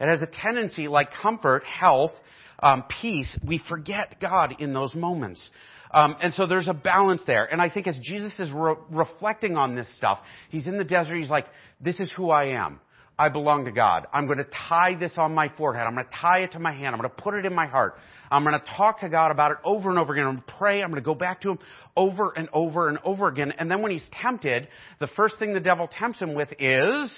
It 0.00 0.08
has 0.08 0.20
a 0.20 0.26
tendency, 0.26 0.88
like 0.88 1.10
comfort, 1.22 1.62
health, 1.64 2.12
um, 2.60 2.84
peace, 3.00 3.38
we 3.46 3.62
forget 3.68 4.16
God 4.20 4.56
in 4.58 4.72
those 4.72 4.94
moments. 4.94 5.48
Um, 5.92 6.16
and 6.20 6.34
so 6.34 6.46
there's 6.46 6.68
a 6.68 6.74
balance 6.74 7.22
there. 7.26 7.46
And 7.46 7.62
I 7.62 7.70
think 7.70 7.86
as 7.86 7.98
Jesus 8.02 8.38
is 8.38 8.50
re- 8.52 8.74
reflecting 8.90 9.56
on 9.56 9.74
this 9.74 9.88
stuff, 9.96 10.18
he's 10.50 10.66
in 10.66 10.76
the 10.76 10.84
desert, 10.84 11.16
he's 11.16 11.30
like, 11.30 11.46
this 11.80 11.98
is 12.00 12.12
who 12.16 12.30
I 12.30 12.46
am. 12.62 12.80
I 13.18 13.28
belong 13.28 13.64
to 13.64 13.72
God. 13.72 14.06
I'm 14.12 14.26
going 14.26 14.38
to 14.38 14.46
tie 14.68 14.94
this 14.94 15.14
on 15.16 15.34
my 15.34 15.48
forehead. 15.56 15.84
I'm 15.86 15.94
going 15.94 16.06
to 16.06 16.16
tie 16.16 16.40
it 16.40 16.52
to 16.52 16.60
my 16.60 16.72
hand. 16.72 16.94
I'm 16.94 17.00
going 17.00 17.10
to 17.10 17.22
put 17.22 17.34
it 17.34 17.44
in 17.44 17.52
my 17.52 17.66
heart. 17.66 17.96
I'm 18.30 18.44
going 18.44 18.58
to 18.58 18.64
talk 18.76 19.00
to 19.00 19.08
God 19.08 19.32
about 19.32 19.50
it 19.50 19.58
over 19.64 19.90
and 19.90 19.98
over 19.98 20.12
again. 20.12 20.26
I'm 20.26 20.34
going 20.34 20.44
to 20.46 20.54
pray. 20.54 20.82
I'm 20.82 20.90
going 20.90 21.02
to 21.02 21.04
go 21.04 21.16
back 21.16 21.40
to 21.40 21.50
Him 21.50 21.58
over 21.96 22.30
and 22.30 22.48
over 22.52 22.88
and 22.88 22.98
over 23.04 23.26
again. 23.26 23.52
And 23.58 23.68
then 23.68 23.82
when 23.82 23.90
he's 23.90 24.08
tempted, 24.22 24.68
the 25.00 25.08
first 25.08 25.38
thing 25.40 25.52
the 25.52 25.60
devil 25.60 25.88
tempts 25.90 26.20
him 26.20 26.34
with 26.34 26.48
is, 26.60 27.12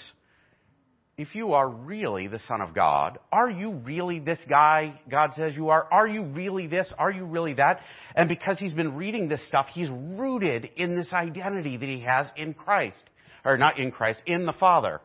if 1.19 1.35
you 1.35 1.53
are 1.53 1.69
really 1.69 2.29
the 2.29 2.39
Son 2.49 2.63
of 2.63 2.75
God, 2.75 3.19
are 3.31 3.51
you 3.51 3.73
really 3.73 4.21
this 4.21 4.39
guy 4.49 4.99
God 5.11 5.33
says 5.35 5.55
you 5.55 5.69
are? 5.69 5.87
Are 5.93 6.09
you 6.09 6.23
really 6.23 6.67
this? 6.67 6.91
Are 6.97 7.13
you 7.13 7.27
really 7.27 7.53
that? 7.55 7.81
And 8.15 8.27
because 8.27 8.59
he's 8.59 8.73
been 8.73 8.97
reading 8.97 9.29
this 9.29 9.47
stuff, 9.49 9.67
he's 9.71 9.91
rooted 9.91 10.71
in 10.77 10.97
this 10.97 11.13
identity 11.13 11.77
that 11.77 11.87
he 11.87 12.01
has 12.01 12.31
in 12.37 12.55
Christ. 12.55 12.97
Or 13.43 13.57
not 13.57 13.79
in 13.79 13.91
Christ, 13.91 14.23
in 14.27 14.45
the 14.45 14.53
Father 14.53 15.01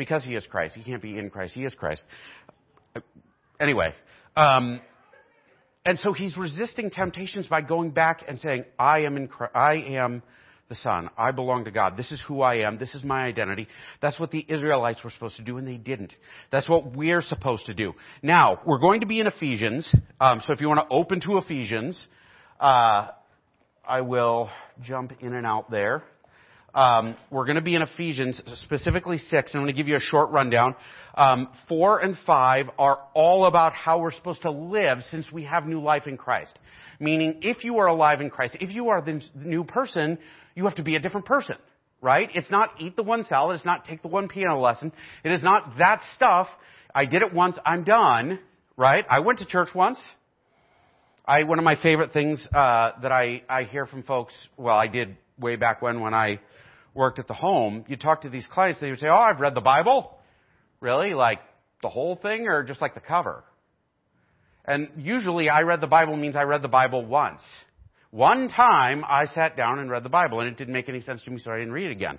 because 0.00 0.24
he 0.24 0.34
is 0.34 0.46
Christ. 0.46 0.74
He 0.74 0.82
can't 0.82 1.02
be 1.02 1.18
in 1.18 1.28
Christ. 1.28 1.52
He 1.52 1.62
is 1.62 1.74
Christ. 1.74 2.02
Anyway, 3.60 3.92
um, 4.34 4.80
and 5.84 5.98
so 5.98 6.14
he's 6.14 6.38
resisting 6.38 6.88
temptations 6.88 7.46
by 7.46 7.60
going 7.60 7.90
back 7.90 8.24
and 8.26 8.40
saying, 8.40 8.64
"I 8.78 9.00
am 9.00 9.18
in. 9.18 9.28
Christ, 9.28 9.54
I 9.54 9.74
am 9.74 10.22
the 10.70 10.74
Son. 10.76 11.10
I 11.18 11.32
belong 11.32 11.66
to 11.66 11.70
God. 11.70 11.98
This 11.98 12.10
is 12.12 12.22
who 12.26 12.40
I 12.40 12.66
am. 12.66 12.78
This 12.78 12.94
is 12.94 13.04
my 13.04 13.24
identity." 13.24 13.68
That's 14.00 14.18
what 14.18 14.30
the 14.30 14.42
Israelites 14.48 15.04
were 15.04 15.10
supposed 15.10 15.36
to 15.36 15.42
do, 15.42 15.58
and 15.58 15.68
they 15.68 15.76
didn't. 15.76 16.14
That's 16.50 16.66
what 16.66 16.96
we're 16.96 17.20
supposed 17.20 17.66
to 17.66 17.74
do. 17.74 17.92
Now 18.22 18.58
we're 18.64 18.78
going 18.78 19.00
to 19.00 19.06
be 19.06 19.20
in 19.20 19.26
Ephesians. 19.26 19.86
Um, 20.18 20.40
so 20.46 20.54
if 20.54 20.62
you 20.62 20.68
want 20.68 20.80
to 20.80 20.94
open 20.96 21.20
to 21.26 21.36
Ephesians, 21.36 21.94
uh, 22.58 23.08
I 23.86 24.00
will 24.00 24.48
jump 24.80 25.12
in 25.20 25.34
and 25.34 25.46
out 25.46 25.70
there. 25.70 26.02
Um, 26.74 27.16
we're 27.30 27.46
going 27.46 27.56
to 27.56 27.62
be 27.62 27.74
in 27.74 27.82
Ephesians, 27.82 28.40
specifically 28.62 29.18
six. 29.18 29.52
and 29.52 29.60
I'm 29.60 29.64
going 29.64 29.74
to 29.74 29.76
give 29.76 29.88
you 29.88 29.96
a 29.96 30.00
short 30.00 30.30
rundown. 30.30 30.76
Um, 31.14 31.48
four 31.68 31.98
and 31.98 32.16
five 32.24 32.66
are 32.78 33.00
all 33.14 33.46
about 33.46 33.72
how 33.72 33.98
we're 33.98 34.12
supposed 34.12 34.42
to 34.42 34.50
live 34.50 34.98
since 35.10 35.26
we 35.32 35.44
have 35.44 35.66
new 35.66 35.80
life 35.80 36.06
in 36.06 36.16
Christ. 36.16 36.56
Meaning, 37.00 37.40
if 37.42 37.64
you 37.64 37.78
are 37.78 37.88
alive 37.88 38.20
in 38.20 38.30
Christ, 38.30 38.56
if 38.60 38.70
you 38.70 38.90
are 38.90 39.02
the 39.02 39.20
new 39.34 39.64
person, 39.64 40.18
you 40.54 40.64
have 40.64 40.76
to 40.76 40.84
be 40.84 40.94
a 40.94 41.00
different 41.00 41.26
person, 41.26 41.56
right? 42.00 42.28
It's 42.34 42.50
not 42.50 42.70
eat 42.78 42.94
the 42.94 43.02
one 43.02 43.24
salad. 43.24 43.56
It's 43.56 43.64
not 43.64 43.84
take 43.84 44.02
the 44.02 44.08
one 44.08 44.28
piano 44.28 44.60
lesson. 44.60 44.92
It 45.24 45.32
is 45.32 45.42
not 45.42 45.78
that 45.78 46.00
stuff. 46.14 46.46
I 46.94 47.04
did 47.04 47.22
it 47.22 47.32
once. 47.32 47.58
I'm 47.64 47.84
done, 47.84 48.38
right? 48.76 49.04
I 49.08 49.20
went 49.20 49.40
to 49.40 49.46
church 49.46 49.68
once. 49.74 49.98
I 51.24 51.44
one 51.44 51.58
of 51.58 51.64
my 51.64 51.76
favorite 51.80 52.12
things 52.12 52.46
uh, 52.52 52.92
that 53.02 53.12
I 53.12 53.42
I 53.48 53.64
hear 53.64 53.86
from 53.86 54.02
folks. 54.02 54.34
Well, 54.56 54.76
I 54.76 54.86
did 54.86 55.16
way 55.40 55.56
back 55.56 55.82
when 55.82 56.00
when 56.00 56.14
I 56.14 56.40
worked 56.94 57.18
at 57.18 57.28
the 57.28 57.34
home, 57.34 57.84
you 57.88 57.96
talk 57.96 58.22
to 58.22 58.28
these 58.28 58.46
clients, 58.50 58.80
they 58.80 58.90
would 58.90 59.00
say, 59.00 59.08
Oh, 59.08 59.14
I've 59.14 59.40
read 59.40 59.54
the 59.54 59.60
Bible. 59.60 60.18
Really? 60.80 61.14
Like 61.14 61.40
the 61.82 61.88
whole 61.88 62.16
thing 62.16 62.46
or 62.46 62.62
just 62.62 62.80
like 62.80 62.94
the 62.94 63.00
cover? 63.00 63.44
And 64.64 64.88
usually 64.96 65.48
I 65.48 65.62
read 65.62 65.80
the 65.80 65.86
Bible 65.86 66.16
means 66.16 66.36
I 66.36 66.42
read 66.42 66.62
the 66.62 66.68
Bible 66.68 67.04
once. 67.04 67.42
One 68.10 68.48
time 68.48 69.04
I 69.08 69.26
sat 69.26 69.56
down 69.56 69.78
and 69.78 69.90
read 69.90 70.02
the 70.02 70.10
Bible 70.10 70.40
and 70.40 70.48
it 70.48 70.56
didn't 70.56 70.74
make 70.74 70.88
any 70.88 71.00
sense 71.00 71.22
to 71.24 71.30
me 71.30 71.38
so 71.38 71.52
I 71.52 71.58
didn't 71.58 71.72
read 71.72 71.86
it 71.86 71.92
again. 71.92 72.18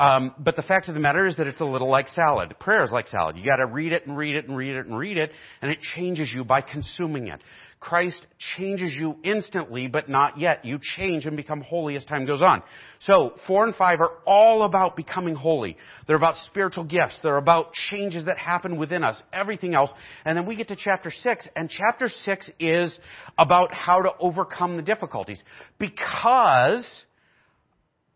Um, 0.00 0.34
but 0.38 0.56
the 0.56 0.62
fact 0.62 0.88
of 0.88 0.94
the 0.94 1.00
matter 1.00 1.26
is 1.26 1.36
that 1.36 1.46
it's 1.46 1.60
a 1.60 1.64
little 1.64 1.88
like 1.88 2.08
salad. 2.08 2.58
Prayer 2.58 2.82
is 2.82 2.90
like 2.90 3.06
salad. 3.06 3.36
You 3.36 3.44
got 3.44 3.56
to 3.56 3.66
read 3.66 3.92
it 3.92 4.06
and 4.06 4.16
read 4.16 4.34
it 4.34 4.48
and 4.48 4.56
read 4.56 4.74
it 4.74 4.86
and 4.86 4.98
read 4.98 5.16
it, 5.16 5.30
and 5.62 5.70
it 5.70 5.78
changes 5.94 6.32
you 6.34 6.44
by 6.44 6.62
consuming 6.62 7.28
it. 7.28 7.40
Christ 7.84 8.26
changes 8.56 8.94
you 8.98 9.16
instantly, 9.22 9.88
but 9.88 10.08
not 10.08 10.38
yet. 10.38 10.64
You 10.64 10.78
change 10.96 11.26
and 11.26 11.36
become 11.36 11.60
holy 11.60 11.96
as 11.96 12.04
time 12.06 12.24
goes 12.24 12.40
on. 12.40 12.62
So, 13.00 13.34
four 13.46 13.66
and 13.66 13.76
five 13.76 14.00
are 14.00 14.10
all 14.24 14.64
about 14.64 14.96
becoming 14.96 15.34
holy. 15.34 15.76
They're 16.06 16.16
about 16.16 16.36
spiritual 16.46 16.84
gifts. 16.84 17.18
They're 17.22 17.36
about 17.36 17.74
changes 17.74 18.24
that 18.24 18.38
happen 18.38 18.78
within 18.78 19.04
us. 19.04 19.22
Everything 19.34 19.74
else. 19.74 19.90
And 20.24 20.34
then 20.34 20.46
we 20.46 20.56
get 20.56 20.68
to 20.68 20.76
chapter 20.76 21.10
six, 21.10 21.46
and 21.54 21.68
chapter 21.68 22.08
six 22.08 22.50
is 22.58 22.98
about 23.36 23.74
how 23.74 24.00
to 24.00 24.12
overcome 24.18 24.76
the 24.76 24.82
difficulties. 24.82 25.42
Because 25.78 26.88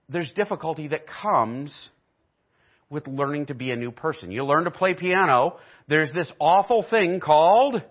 there's 0.09 0.33
difficulty 0.33 0.89
that 0.89 1.03
comes 1.07 1.91
with 2.89 3.07
learning 3.07 3.47
to 3.47 3.55
be 3.55 3.71
a 3.71 3.77
new 3.77 3.91
person. 3.91 4.31
You 4.33 4.47
learn 4.47 4.65
to 4.65 4.71
play 4.71 4.95
piano. 4.95 5.59
There's 5.89 6.11
this 6.15 6.33
awful 6.41 6.87
thing 6.89 7.21
called 7.21 7.83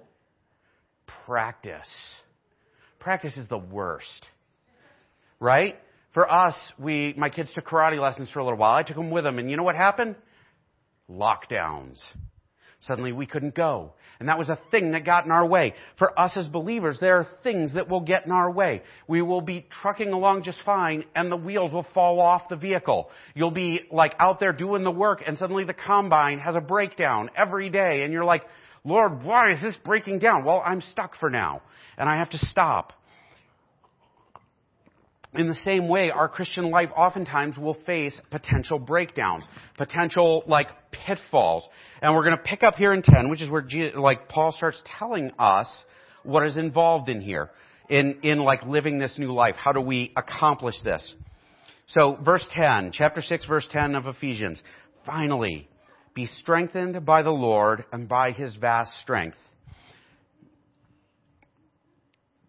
practice. 1.26 1.90
Practice 3.00 3.36
is 3.38 3.48
the 3.48 3.58
worst. 3.58 4.26
Right? 5.40 5.76
For 6.14 6.30
us, 6.30 6.56
we, 6.80 7.14
my 7.18 7.30
kids 7.30 7.52
took 7.54 7.66
karate 7.66 8.00
lessons 8.00 8.30
for 8.32 8.40
a 8.40 8.44
little 8.44 8.58
while. 8.58 8.76
I 8.76 8.84
took 8.84 8.96
them 8.96 9.12
with 9.12 9.24
them, 9.24 9.40
and 9.40 9.52
you 9.52 9.58
know 9.58 9.64
what 9.64 9.76
happened? 9.76 10.16
Lockdowns. 11.10 12.00
Suddenly 12.82 13.12
we 13.12 13.26
couldn't 13.26 13.56
go. 13.56 13.94
And 14.20 14.30
that 14.30 14.38
was 14.38 14.50
a 14.50 14.60
thing 14.72 14.92
that 14.92 15.04
got 15.04 15.26
in 15.26 15.32
our 15.32 15.46
way. 15.46 15.74
For 15.98 16.18
us 16.20 16.34
as 16.36 16.48
believers, 16.48 16.98
there 17.00 17.18
are 17.18 17.28
things 17.44 17.74
that 17.74 17.90
will 17.90 18.02
get 18.02 18.26
in 18.26 18.32
our 18.32 18.52
way. 18.52 18.84
We 19.08 19.22
will 19.22 19.42
be 19.42 19.68
trucking 19.82 20.10
along 20.10 20.44
just 20.44 20.60
fine 20.64 21.06
and 21.16 21.32
the 21.32 21.38
wheels 21.38 21.72
will 21.72 21.86
fall 21.94 22.20
off 22.20 22.50
the 22.50 22.56
vehicle. 22.56 23.10
You'll 23.34 23.52
be 23.52 23.82
like 23.92 24.14
out 24.20 24.40
there 24.40 24.54
doing 24.54 24.84
the 24.84 24.92
work 24.92 25.24
and 25.26 25.38
suddenly 25.38 25.66
the 25.66 25.74
combine 25.74 26.40
has 26.40 26.56
a 26.56 26.62
breakdown 26.62 27.32
every 27.36 27.70
day 27.70 28.04
and 28.04 28.14
you're 28.14 28.26
like, 28.26 28.44
Lord, 28.88 29.22
why 29.24 29.52
is 29.52 29.62
this 29.62 29.76
breaking 29.84 30.20
down? 30.20 30.46
Well, 30.46 30.64
I'm 30.66 30.80
stuck 30.80 31.20
for 31.20 31.30
now, 31.30 31.62
and 31.98 32.08
I 32.08 32.16
have 32.16 32.30
to 32.30 32.38
stop. 32.38 32.94
In 35.34 35.50
the 35.50 35.56
same 35.56 35.90
way, 35.90 36.10
our 36.10 36.30
Christian 36.30 36.72
life 36.72 36.90
oftentimes 36.96 37.58
will 37.58 37.78
face 37.86 38.20
potential 38.32 38.80
breakdowns, 38.80 39.44
potential 39.78 40.42
like 40.48 40.70
pitfalls. 41.06 41.68
And 42.02 42.16
we're 42.16 42.24
going 42.24 42.38
to 42.38 42.44
pick 42.44 42.64
up 42.64 42.76
here 42.76 42.94
in 42.94 43.02
10, 43.02 43.30
which 43.30 43.42
is 43.42 43.50
where 43.50 43.68
like 43.94 44.30
Paul 44.30 44.54
starts 44.54 44.82
telling 44.98 45.32
us 45.38 45.68
what 46.24 46.46
is 46.46 46.56
involved 46.56 47.10
in 47.10 47.20
here 47.20 47.50
in 47.90 48.20
in 48.24 48.40
like 48.40 48.64
living 48.64 49.00
this 49.00 49.18
new 49.20 49.34
life. 49.34 49.56
How 49.58 49.74
do 49.74 49.82
we 49.82 50.14
accomplish 50.16 50.76
this? 50.86 51.14
So, 51.88 52.18
verse 52.24 52.46
10, 52.54 52.92
chapter 52.94 53.22
6 53.22 53.46
verse 53.48 53.68
10 53.70 53.96
of 53.96 54.08
Ephesians. 54.08 54.64
Finally, 55.06 55.68
be 56.18 56.26
strengthened 56.26 57.06
by 57.06 57.22
the 57.22 57.30
Lord 57.30 57.86
and 57.92 58.10
by 58.10 58.32
his 58.32 58.56
vast 58.56 58.92
strength. 59.02 59.38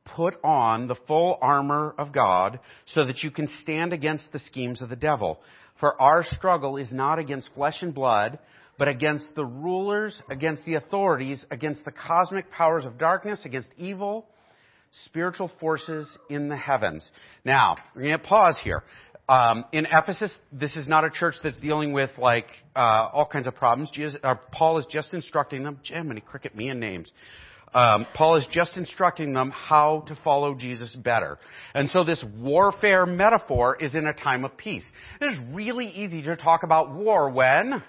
Put 0.07 0.43
on 0.43 0.89
the 0.89 0.95
full 1.07 1.39
armor 1.43 1.95
of 1.99 2.11
God 2.11 2.61
so 2.95 3.05
that 3.05 3.23
you 3.23 3.31
can 3.31 3.47
stand 3.61 3.93
against 3.93 4.33
the 4.33 4.39
schemes 4.39 4.81
of 4.81 4.89
the 4.89 4.97
devil. 4.97 5.39
For 5.81 6.01
our 6.01 6.25
struggle 6.25 6.79
is 6.79 6.91
not 6.91 7.19
against 7.19 7.51
flesh 7.55 7.83
and 7.83 7.95
blood, 7.95 8.39
but 8.79 8.89
against 8.89 9.27
the 9.37 9.45
rulers, 9.45 10.19
against 10.31 10.65
the 10.65 10.77
authorities, 10.77 11.45
against 11.51 11.85
the 11.85 11.93
cosmic 11.93 12.51
powers 12.51 12.87
of 12.87 12.97
darkness, 12.97 13.43
against 13.45 13.69
evil 13.77 14.27
spiritual 15.05 15.51
forces 15.61 16.09
in 16.31 16.49
the 16.49 16.57
heavens. 16.57 17.09
Now, 17.45 17.77
we're 17.95 18.03
going 18.03 18.19
to 18.19 18.19
pause 18.19 18.59
here. 18.63 18.83
Um, 19.29 19.67
in 19.73 19.87
Ephesus, 19.93 20.35
this 20.53 20.75
is 20.75 20.89
not 20.89 21.05
a 21.05 21.11
church 21.11 21.35
that's 21.43 21.61
dealing 21.61 21.93
with 21.93 22.11
like 22.17 22.47
uh, 22.75 23.11
all 23.13 23.27
kinds 23.27 23.47
of 23.47 23.55
problems. 23.55 23.91
Jesus, 23.91 24.19
uh, 24.23 24.37
Paul 24.53 24.79
is 24.79 24.87
just 24.91 25.13
instructing 25.13 25.65
them. 25.65 25.81
Jim, 25.83 26.09
many 26.09 26.23
cricket 26.23 26.57
me 26.57 26.71
in 26.71 26.81
names. 26.81 27.13
Um, 27.75 28.07
Paul 28.15 28.37
is 28.37 28.47
just 28.51 28.79
instructing 28.79 29.35
them 29.35 29.51
how 29.51 30.05
to 30.07 30.17
follow 30.25 30.55
Jesus 30.55 30.95
better. 30.95 31.39
And 31.75 31.91
so 31.91 32.05
this 32.05 32.25
warfare 32.39 33.05
metaphor 33.05 33.77
is 33.79 33.95
in 33.95 34.07
a 34.07 34.15
time 34.15 34.47
of 34.47 34.57
peace. 34.57 34.85
It 35.21 35.27
is 35.27 35.39
really 35.53 35.89
easy 35.89 36.23
to 36.23 36.35
talk 36.35 36.63
about 36.63 36.95
war 36.95 37.29
when 37.29 37.83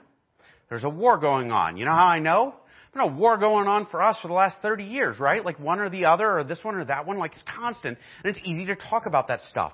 there's 0.67 0.83
a 0.83 0.89
war 0.89 1.17
going 1.17 1.51
on. 1.51 1.77
You 1.77 1.85
know 1.85 1.91
how 1.91 2.07
I 2.07 2.19
know? 2.19 2.53
There's 2.91 3.05
been 3.05 3.13
a 3.13 3.17
war 3.17 3.37
going 3.37 3.67
on 3.69 3.85
for 3.85 4.03
us 4.03 4.17
for 4.21 4.27
the 4.27 4.33
last 4.33 4.57
30 4.61 4.83
years, 4.83 5.19
right? 5.19 5.45
Like 5.45 5.57
one 5.57 5.79
or 5.79 5.89
the 5.89 6.05
other, 6.05 6.39
or 6.39 6.43
this 6.43 6.59
one 6.63 6.75
or 6.75 6.83
that 6.83 7.07
one, 7.07 7.17
like 7.17 7.31
it's 7.31 7.43
constant. 7.43 7.97
And 8.25 8.35
it's 8.35 8.45
easy 8.45 8.65
to 8.65 8.75
talk 8.75 9.05
about 9.05 9.29
that 9.29 9.39
stuff 9.43 9.71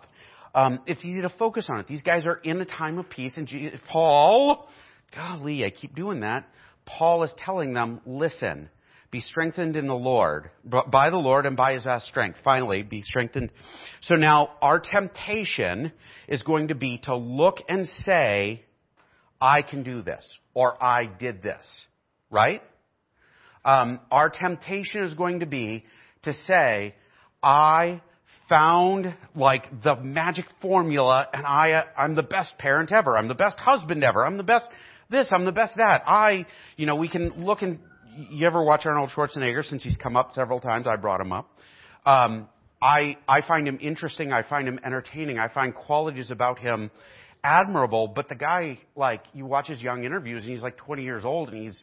um, 0.56 0.80
it's 0.88 1.04
easy 1.06 1.22
to 1.22 1.30
focus 1.30 1.68
on 1.70 1.80
it. 1.80 1.88
These 1.88 2.02
guys 2.02 2.26
are 2.26 2.38
in 2.38 2.62
a 2.62 2.66
time 2.66 2.98
of 2.98 3.10
peace, 3.10 3.34
and 3.36 3.46
Jesus, 3.46 3.80
Paul, 3.90 4.68
golly, 5.14 5.66
I 5.66 5.70
keep 5.70 5.96
doing 5.96 6.22
that. 6.22 6.48
Paul 6.86 7.24
is 7.24 7.34
telling 7.38 7.74
them, 7.74 8.00
listen, 8.06 8.70
be 9.12 9.20
strengthened 9.20 9.76
in 9.76 9.88
the 9.88 9.94
Lord, 9.94 10.50
by 10.64 11.10
the 11.10 11.18
Lord 11.18 11.46
and 11.46 11.58
by 11.58 11.74
his 11.74 11.84
vast 11.84 12.08
strength. 12.08 12.40
Finally, 12.44 12.84
be 12.84 13.02
strengthened. 13.02 13.50
So 14.04 14.16
now 14.16 14.52
our 14.62 14.80
temptation 14.80 15.92
is 16.28 16.42
going 16.44 16.70
to 16.70 16.76
be 16.76 17.00
to 17.04 17.16
look 17.16 17.58
and 17.68 17.86
say, 18.04 18.64
I 19.40 19.62
can 19.62 19.84
do 19.84 20.02
this, 20.02 20.26
or 20.54 20.82
I 20.82 21.06
did 21.06 21.44
this, 21.44 21.66
right? 22.32 22.62
Um, 23.66 24.00
our 24.10 24.30
temptation 24.30 25.04
is 25.04 25.14
going 25.16 25.42
to 25.42 25.46
be 25.46 25.84
to 26.24 26.34
say, 26.48 26.96
I 27.44 28.02
found 28.48 29.16
like 29.36 29.84
the 29.84 29.96
magic 29.96 30.46
formula 30.62 31.28
and 31.34 31.46
I, 31.46 31.84
I'm 31.98 32.16
the 32.16 32.24
best 32.24 32.58
parent 32.58 32.92
ever. 32.92 33.18
I'm 33.18 33.28
the 33.28 33.36
best 33.36 33.60
husband 33.60 34.04
ever. 34.04 34.26
I'm 34.26 34.38
the 34.38 34.44
best 34.44 34.66
this. 35.10 35.28
I'm 35.32 35.46
the 35.46 35.52
best 35.52 35.74
that. 35.78 36.04
I, 36.06 36.46
you 36.78 36.86
know, 36.86 36.96
we 36.96 37.10
can 37.10 37.46
look 37.46 37.62
and, 37.62 37.80
you 38.16 38.48
ever 38.48 38.64
watch 38.64 38.86
Arnold 38.86 39.12
Schwarzenegger 39.16 39.64
since 39.64 39.84
he's 39.84 39.98
come 39.98 40.16
up 40.16 40.34
several 40.34 40.60
times? 40.60 40.88
I 40.88 40.96
brought 40.96 41.20
him 41.20 41.32
up. 41.32 41.50
Um, 42.06 42.48
I, 42.82 43.18
I 43.28 43.42
find 43.46 43.68
him 43.68 43.80
interesting. 43.82 44.32
I 44.32 44.44
find 44.44 44.68
him 44.68 44.80
entertaining. 44.86 45.38
I 45.38 45.52
find 45.52 45.74
qualities 45.74 46.32
about 46.32 46.60
him 46.60 46.92
admirable, 47.44 48.08
but 48.08 48.30
the 48.30 48.36
guy, 48.36 48.80
like, 48.96 49.24
you 49.34 49.46
watch 49.46 49.68
his 49.68 49.82
young 49.82 50.04
interviews 50.04 50.44
and 50.44 50.52
he's 50.52 50.64
like 50.64 50.78
20 50.78 51.04
years 51.04 51.26
old 51.26 51.50
and 51.50 51.64
he's, 51.64 51.80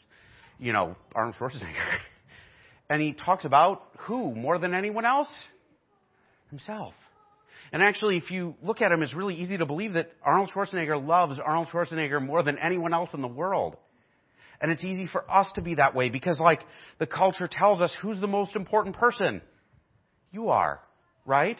you 0.58 0.72
know, 0.72 0.96
Arnold 1.14 1.36
Schwarzenegger. 1.36 1.98
and 2.90 3.00
he 3.00 3.12
talks 3.12 3.44
about 3.44 3.82
who 4.00 4.34
more 4.34 4.58
than 4.58 4.74
anyone 4.74 5.04
else? 5.04 5.28
Himself. 6.52 6.92
And 7.72 7.82
actually, 7.82 8.18
if 8.18 8.30
you 8.30 8.54
look 8.62 8.82
at 8.82 8.92
him, 8.92 9.02
it's 9.02 9.14
really 9.14 9.36
easy 9.36 9.56
to 9.56 9.64
believe 9.64 9.94
that 9.94 10.10
Arnold 10.22 10.50
Schwarzenegger 10.54 11.02
loves 11.02 11.38
Arnold 11.42 11.68
Schwarzenegger 11.68 12.20
more 12.20 12.42
than 12.42 12.58
anyone 12.58 12.92
else 12.92 13.08
in 13.14 13.22
the 13.22 13.26
world. 13.28 13.78
And 14.60 14.70
it's 14.70 14.84
easy 14.84 15.08
for 15.10 15.24
us 15.30 15.46
to 15.54 15.62
be 15.62 15.76
that 15.76 15.94
way 15.94 16.10
because 16.10 16.38
like 16.38 16.60
the 16.98 17.06
culture 17.06 17.48
tells 17.50 17.80
us 17.80 17.90
who's 18.02 18.20
the 18.20 18.26
most 18.26 18.54
important 18.54 18.96
person. 18.96 19.40
You 20.30 20.50
are, 20.50 20.80
right? 21.24 21.56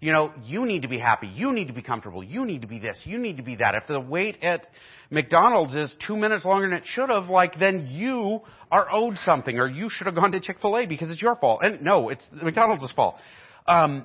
You 0.00 0.12
know, 0.12 0.32
you 0.44 0.66
need 0.66 0.82
to 0.82 0.88
be 0.88 0.98
happy. 0.98 1.28
You 1.28 1.52
need 1.52 1.68
to 1.68 1.72
be 1.72 1.82
comfortable. 1.82 2.24
You 2.24 2.44
need 2.44 2.62
to 2.62 2.66
be 2.66 2.80
this. 2.80 3.00
You 3.04 3.18
need 3.18 3.36
to 3.36 3.44
be 3.44 3.54
that. 3.56 3.76
If 3.76 3.86
the 3.86 4.00
wait 4.00 4.42
at 4.42 4.66
McDonald's 5.08 5.76
is 5.76 5.94
two 6.04 6.16
minutes 6.16 6.44
longer 6.44 6.68
than 6.68 6.78
it 6.78 6.84
should 6.84 7.10
have, 7.10 7.28
like, 7.28 7.60
then 7.60 7.86
you 7.92 8.40
are 8.72 8.92
owed 8.92 9.18
something 9.18 9.56
or 9.60 9.68
you 9.68 9.86
should 9.88 10.06
have 10.06 10.16
gone 10.16 10.32
to 10.32 10.40
Chick-fil-A 10.40 10.86
because 10.86 11.08
it's 11.10 11.22
your 11.22 11.36
fault. 11.36 11.60
And 11.62 11.80
no, 11.80 12.08
it's 12.08 12.26
McDonald's 12.32 12.90
fault. 12.92 13.14
Um, 13.66 14.04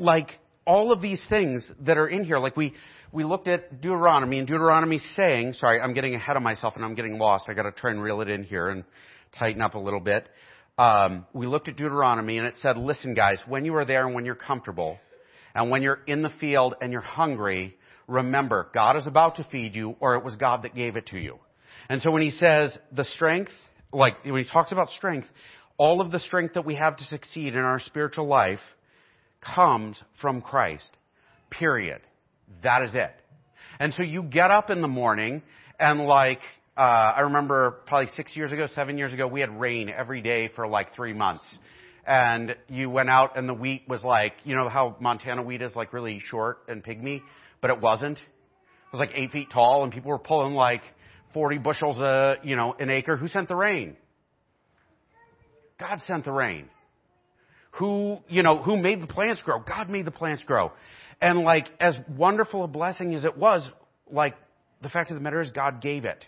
like, 0.00 0.30
all 0.66 0.92
of 0.92 1.00
these 1.00 1.22
things 1.28 1.68
that 1.80 1.96
are 1.96 2.08
in 2.08 2.24
here, 2.24 2.38
like 2.38 2.56
we, 2.56 2.74
we 3.12 3.24
looked 3.24 3.48
at 3.48 3.80
Deuteronomy 3.80 4.38
and 4.38 4.46
Deuteronomy 4.46 4.98
saying, 4.98 5.54
sorry, 5.54 5.80
I'm 5.80 5.94
getting 5.94 6.14
ahead 6.14 6.36
of 6.36 6.42
myself 6.42 6.76
and 6.76 6.84
I'm 6.84 6.94
getting 6.94 7.18
lost. 7.18 7.46
I 7.48 7.54
gotta 7.54 7.72
try 7.72 7.90
and 7.90 8.02
reel 8.02 8.20
it 8.20 8.28
in 8.28 8.44
here 8.44 8.68
and 8.68 8.84
tighten 9.38 9.62
up 9.62 9.74
a 9.74 9.78
little 9.78 10.00
bit. 10.00 10.28
Um, 10.78 11.26
we 11.32 11.46
looked 11.46 11.68
at 11.68 11.76
Deuteronomy 11.76 12.38
and 12.38 12.46
it 12.46 12.54
said, 12.58 12.76
listen 12.76 13.14
guys, 13.14 13.40
when 13.48 13.64
you 13.64 13.74
are 13.76 13.84
there 13.84 14.06
and 14.06 14.14
when 14.14 14.24
you're 14.24 14.34
comfortable, 14.34 14.98
and 15.54 15.70
when 15.70 15.82
you're 15.82 16.00
in 16.06 16.22
the 16.22 16.30
field 16.40 16.74
and 16.80 16.92
you're 16.92 17.00
hungry, 17.00 17.76
remember, 18.06 18.68
God 18.72 18.96
is 18.96 19.06
about 19.06 19.36
to 19.36 19.46
feed 19.50 19.74
you 19.74 19.96
or 19.98 20.14
it 20.14 20.24
was 20.24 20.36
God 20.36 20.62
that 20.62 20.74
gave 20.74 20.96
it 20.96 21.06
to 21.08 21.18
you. 21.18 21.38
And 21.88 22.00
so 22.00 22.10
when 22.10 22.22
he 22.22 22.30
says 22.30 22.78
the 22.92 23.04
strength, 23.04 23.50
like 23.92 24.24
when 24.24 24.44
he 24.44 24.48
talks 24.48 24.70
about 24.70 24.90
strength, 24.90 25.26
all 25.76 26.00
of 26.00 26.12
the 26.12 26.20
strength 26.20 26.54
that 26.54 26.64
we 26.64 26.76
have 26.76 26.96
to 26.98 27.04
succeed 27.04 27.54
in 27.54 27.60
our 27.60 27.80
spiritual 27.80 28.26
life 28.26 28.60
comes 29.40 30.00
from 30.20 30.42
Christ. 30.42 30.90
Period. 31.50 32.00
That 32.62 32.82
is 32.82 32.94
it. 32.94 33.12
And 33.78 33.94
so 33.94 34.02
you 34.02 34.22
get 34.22 34.50
up 34.50 34.70
in 34.70 34.82
the 34.82 34.88
morning 34.88 35.42
and 35.78 36.00
like, 36.00 36.40
uh, 36.76 36.80
I 36.80 37.20
remember 37.22 37.82
probably 37.86 38.08
six 38.16 38.36
years 38.36 38.52
ago, 38.52 38.66
seven 38.74 38.98
years 38.98 39.12
ago, 39.12 39.26
we 39.26 39.40
had 39.40 39.58
rain 39.58 39.88
every 39.88 40.20
day 40.20 40.48
for 40.54 40.66
like 40.66 40.94
three 40.94 41.12
months. 41.12 41.44
And 42.06 42.56
you 42.68 42.90
went 42.90 43.08
out 43.10 43.36
and 43.36 43.48
the 43.48 43.54
wheat 43.54 43.82
was 43.88 44.02
like, 44.02 44.32
you 44.44 44.56
know 44.56 44.68
how 44.68 44.96
Montana 45.00 45.42
wheat 45.42 45.62
is 45.62 45.74
like 45.76 45.92
really 45.92 46.20
short 46.20 46.58
and 46.68 46.82
pygmy, 46.82 47.22
but 47.60 47.70
it 47.70 47.80
wasn't. 47.80 48.18
It 48.18 48.92
was 48.92 49.00
like 49.00 49.12
eight 49.14 49.30
feet 49.30 49.48
tall 49.52 49.84
and 49.84 49.92
people 49.92 50.10
were 50.10 50.18
pulling 50.18 50.54
like 50.54 50.82
40 51.34 51.58
bushels 51.58 51.98
a, 51.98 52.36
you 52.42 52.56
know, 52.56 52.74
an 52.78 52.90
acre. 52.90 53.16
Who 53.16 53.28
sent 53.28 53.48
the 53.48 53.56
rain? 53.56 53.96
God 55.78 56.00
sent 56.06 56.24
the 56.24 56.32
rain. 56.32 56.68
Who, 57.72 58.18
you 58.28 58.42
know, 58.42 58.62
who 58.62 58.76
made 58.76 59.00
the 59.00 59.06
plants 59.06 59.42
grow? 59.42 59.60
God 59.60 59.88
made 59.88 60.04
the 60.04 60.10
plants 60.10 60.44
grow. 60.44 60.72
And 61.20 61.40
like, 61.40 61.68
as 61.78 61.96
wonderful 62.16 62.64
a 62.64 62.68
blessing 62.68 63.14
as 63.14 63.24
it 63.24 63.36
was, 63.36 63.68
like, 64.10 64.34
the 64.82 64.88
fact 64.88 65.10
of 65.10 65.14
the 65.14 65.20
matter 65.20 65.40
is 65.40 65.50
God 65.50 65.80
gave 65.80 66.04
it. 66.04 66.24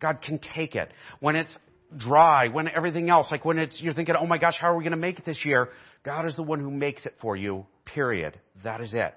God 0.00 0.20
can 0.20 0.40
take 0.54 0.74
it. 0.74 0.90
When 1.20 1.36
it's 1.36 1.56
dry, 1.96 2.48
when 2.48 2.68
everything 2.68 3.08
else, 3.08 3.28
like 3.30 3.44
when 3.44 3.58
it's, 3.58 3.80
you're 3.80 3.94
thinking, 3.94 4.16
oh 4.18 4.26
my 4.26 4.38
gosh, 4.38 4.56
how 4.60 4.72
are 4.72 4.76
we 4.76 4.82
going 4.82 4.92
to 4.92 4.96
make 4.96 5.18
it 5.18 5.24
this 5.24 5.44
year? 5.44 5.68
God 6.04 6.26
is 6.26 6.34
the 6.34 6.42
one 6.42 6.60
who 6.60 6.70
makes 6.70 7.06
it 7.06 7.14
for 7.20 7.36
you, 7.36 7.66
period. 7.84 8.38
That 8.64 8.80
is 8.80 8.92
it. 8.94 9.14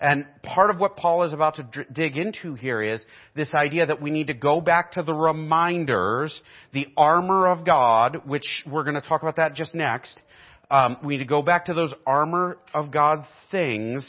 And 0.00 0.26
part 0.44 0.70
of 0.70 0.78
what 0.78 0.96
Paul 0.96 1.24
is 1.24 1.32
about 1.32 1.56
to 1.56 1.84
dig 1.92 2.16
into 2.16 2.54
here 2.54 2.80
is 2.80 3.04
this 3.34 3.52
idea 3.52 3.86
that 3.86 4.00
we 4.00 4.10
need 4.10 4.28
to 4.28 4.34
go 4.34 4.60
back 4.60 4.92
to 4.92 5.02
the 5.02 5.12
reminders, 5.12 6.40
the 6.72 6.86
armor 6.96 7.48
of 7.48 7.64
God, 7.66 8.22
which 8.24 8.46
we're 8.64 8.84
going 8.84 9.00
to 9.00 9.06
talk 9.06 9.22
about 9.22 9.36
that 9.36 9.54
just 9.54 9.74
next, 9.74 10.16
um, 10.70 10.98
we 11.02 11.14
need 11.14 11.22
to 11.22 11.28
go 11.28 11.42
back 11.42 11.66
to 11.66 11.74
those 11.74 11.92
armor 12.06 12.58
of 12.74 12.90
God 12.90 13.24
things, 13.50 14.04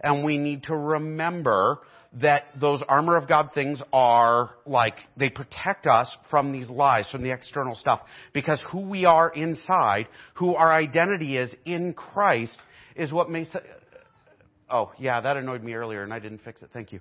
and 0.00 0.24
we 0.24 0.38
need 0.38 0.64
to 0.64 0.76
remember 0.76 1.78
that 2.20 2.44
those 2.60 2.82
armor 2.86 3.16
of 3.16 3.26
God 3.26 3.50
things 3.54 3.80
are 3.92 4.50
like, 4.66 4.96
they 5.16 5.30
protect 5.30 5.86
us 5.86 6.14
from 6.30 6.52
these 6.52 6.68
lies, 6.68 7.08
from 7.10 7.22
the 7.22 7.32
external 7.32 7.74
stuff. 7.74 8.02
Because 8.34 8.62
who 8.70 8.80
we 8.80 9.06
are 9.06 9.30
inside, 9.30 10.08
who 10.34 10.54
our 10.54 10.70
identity 10.70 11.38
is 11.38 11.54
in 11.64 11.94
Christ, 11.94 12.58
is 12.96 13.12
what 13.12 13.30
makes 13.30 13.48
oh, 14.72 14.90
yeah, 14.98 15.20
that 15.20 15.36
annoyed 15.36 15.62
me 15.62 15.74
earlier 15.74 16.02
and 16.02 16.12
I 16.12 16.18
didn't 16.18 16.42
fix 16.42 16.62
it. 16.62 16.70
Thank 16.72 16.92
you. 16.92 17.00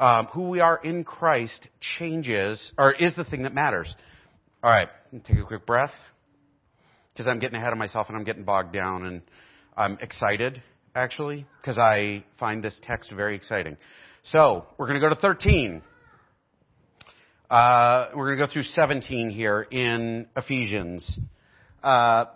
Um, 0.00 0.26
who 0.26 0.48
we 0.48 0.60
are 0.60 0.80
in 0.82 1.04
Christ 1.04 1.68
changes, 1.98 2.72
or 2.78 2.92
is 2.92 3.14
the 3.14 3.24
thing 3.24 3.42
that 3.42 3.54
matters. 3.54 3.94
Alright, 4.64 4.88
take 5.24 5.38
a 5.38 5.44
quick 5.44 5.66
breath 5.66 5.94
because 7.12 7.26
I'm 7.26 7.38
getting 7.38 7.56
ahead 7.56 7.72
of 7.72 7.78
myself 7.78 8.08
and 8.08 8.16
I'm 8.16 8.24
getting 8.24 8.44
bogged 8.44 8.72
down 8.72 9.04
and 9.06 9.22
I'm 9.76 9.98
excited 10.00 10.62
actually 10.94 11.46
because 11.60 11.78
I 11.78 12.24
find 12.38 12.62
this 12.62 12.76
text 12.82 13.10
very 13.12 13.36
exciting. 13.36 13.76
So 14.24 14.66
we're 14.78 14.86
going 14.86 15.00
to 15.00 15.06
go 15.06 15.14
to 15.14 15.20
13. 15.20 15.82
Uh, 17.50 18.06
we're 18.14 18.34
going 18.34 18.38
to 18.38 18.46
go 18.46 18.52
through 18.52 18.62
17 18.62 19.30
here 19.30 19.62
in 19.62 20.26
Ephesians. 20.36 21.18
Uh, 21.82 22.26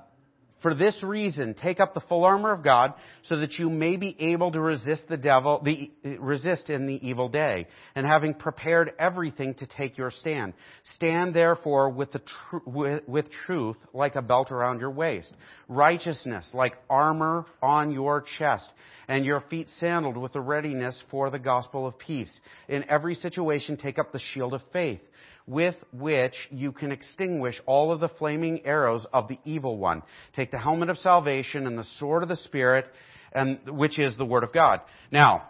for 0.67 0.75
this 0.75 1.01
reason, 1.01 1.55
take 1.55 1.79
up 1.79 1.95
the 1.95 2.01
full 2.01 2.25
armor 2.25 2.51
of 2.51 2.65
God 2.65 2.95
so 3.23 3.37
that 3.37 3.53
you 3.53 3.71
may 3.71 3.95
be 3.95 4.17
able 4.19 4.51
to 4.51 4.61
resist 4.61 5.03
the 5.09 5.17
devil, 5.17 5.63
the, 5.65 5.93
resist 6.19 6.71
in 6.71 6.89
the 6.89 7.09
evil 7.09 7.29
day. 7.29 7.69
And 7.95 8.05
having 8.05 8.35
prepared 8.35 8.91
everything 8.99 9.55
to 9.55 9.67
take 9.69 9.97
your 9.97 10.11
stand. 10.11 10.55
Stand 10.97 11.35
therefore 11.35 11.91
with, 11.91 12.11
the 12.11 12.19
tr- 12.19 12.69
with, 12.69 13.07
with 13.07 13.27
truth 13.47 13.77
like 13.95 14.17
a 14.17 14.23
belt 14.23 14.51
around 14.51 14.81
your 14.81 14.91
waist. 14.91 15.33
Righteousness 15.69 16.51
like 16.53 16.75
armor 16.91 17.47
on 17.63 17.93
your 17.93 18.25
chest. 18.37 18.69
And 19.07 19.25
your 19.25 19.43
feet 19.43 19.69
sandaled 19.79 20.17
with 20.17 20.33
the 20.33 20.41
readiness 20.41 21.01
for 21.13 21.31
the 21.31 21.39
gospel 21.39 21.87
of 21.87 21.97
peace. 21.97 22.41
In 22.69 22.91
every 22.91 23.15
situation, 23.15 23.77
take 23.77 24.01
up 24.01 24.11
the 24.11 24.19
shield 24.19 24.53
of 24.53 24.63
faith 24.73 24.99
with 25.47 25.77
which 25.93 26.35
you 26.51 26.73
can 26.73 26.91
extinguish 26.91 27.61
all 27.67 27.93
of 27.93 28.01
the 28.01 28.09
flaming 28.09 28.67
arrows 28.67 29.07
of 29.13 29.29
the 29.29 29.39
evil 29.45 29.79
one. 29.79 30.03
Take 30.35 30.51
the 30.51 30.59
helmet 30.59 30.91
of 30.91 30.99
salvation 30.99 31.67
and 31.67 31.79
the 31.79 31.87
sword 31.99 32.23
of 32.23 32.29
the 32.29 32.37
Spirit, 32.37 32.87
and 33.33 33.61
which 33.69 33.99
is 33.99 34.17
the 34.17 34.25
Word 34.25 34.43
of 34.43 34.53
God. 34.53 34.81
Now, 35.13 35.49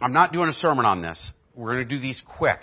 I'm 0.00 0.12
not 0.12 0.32
doing 0.32 0.48
a 0.48 0.52
sermon 0.52 0.84
on 0.84 1.02
this. 1.02 1.32
We're 1.54 1.74
going 1.74 1.88
to 1.88 1.94
do 1.96 2.00
these 2.00 2.20
quick. 2.36 2.58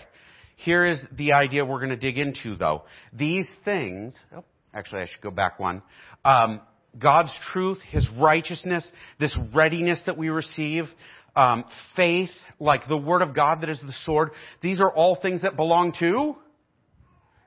Here 0.57 0.85
is 0.85 0.99
the 1.11 1.33
idea 1.33 1.65
we're 1.65 1.79
going 1.79 1.89
to 1.89 1.95
dig 1.95 2.17
into, 2.17 2.55
though. 2.55 2.83
These 3.13 3.47
things. 3.65 4.13
Oh, 4.35 4.43
actually, 4.73 5.01
I 5.01 5.05
should 5.07 5.21
go 5.21 5.31
back 5.31 5.59
one. 5.59 5.81
Um, 6.23 6.61
God's 6.97 7.31
truth, 7.51 7.79
His 7.89 8.07
righteousness, 8.19 8.89
this 9.19 9.37
readiness 9.55 10.01
that 10.05 10.17
we 10.17 10.29
receive, 10.29 10.85
um, 11.35 11.65
faith, 11.95 12.29
like 12.59 12.87
the 12.87 12.97
Word 12.97 13.21
of 13.21 13.33
God 13.35 13.61
that 13.61 13.69
is 13.69 13.79
the 13.79 13.93
sword. 14.05 14.31
These 14.61 14.79
are 14.79 14.91
all 14.91 15.15
things 15.15 15.41
that 15.43 15.55
belong 15.55 15.93
to 15.99 16.35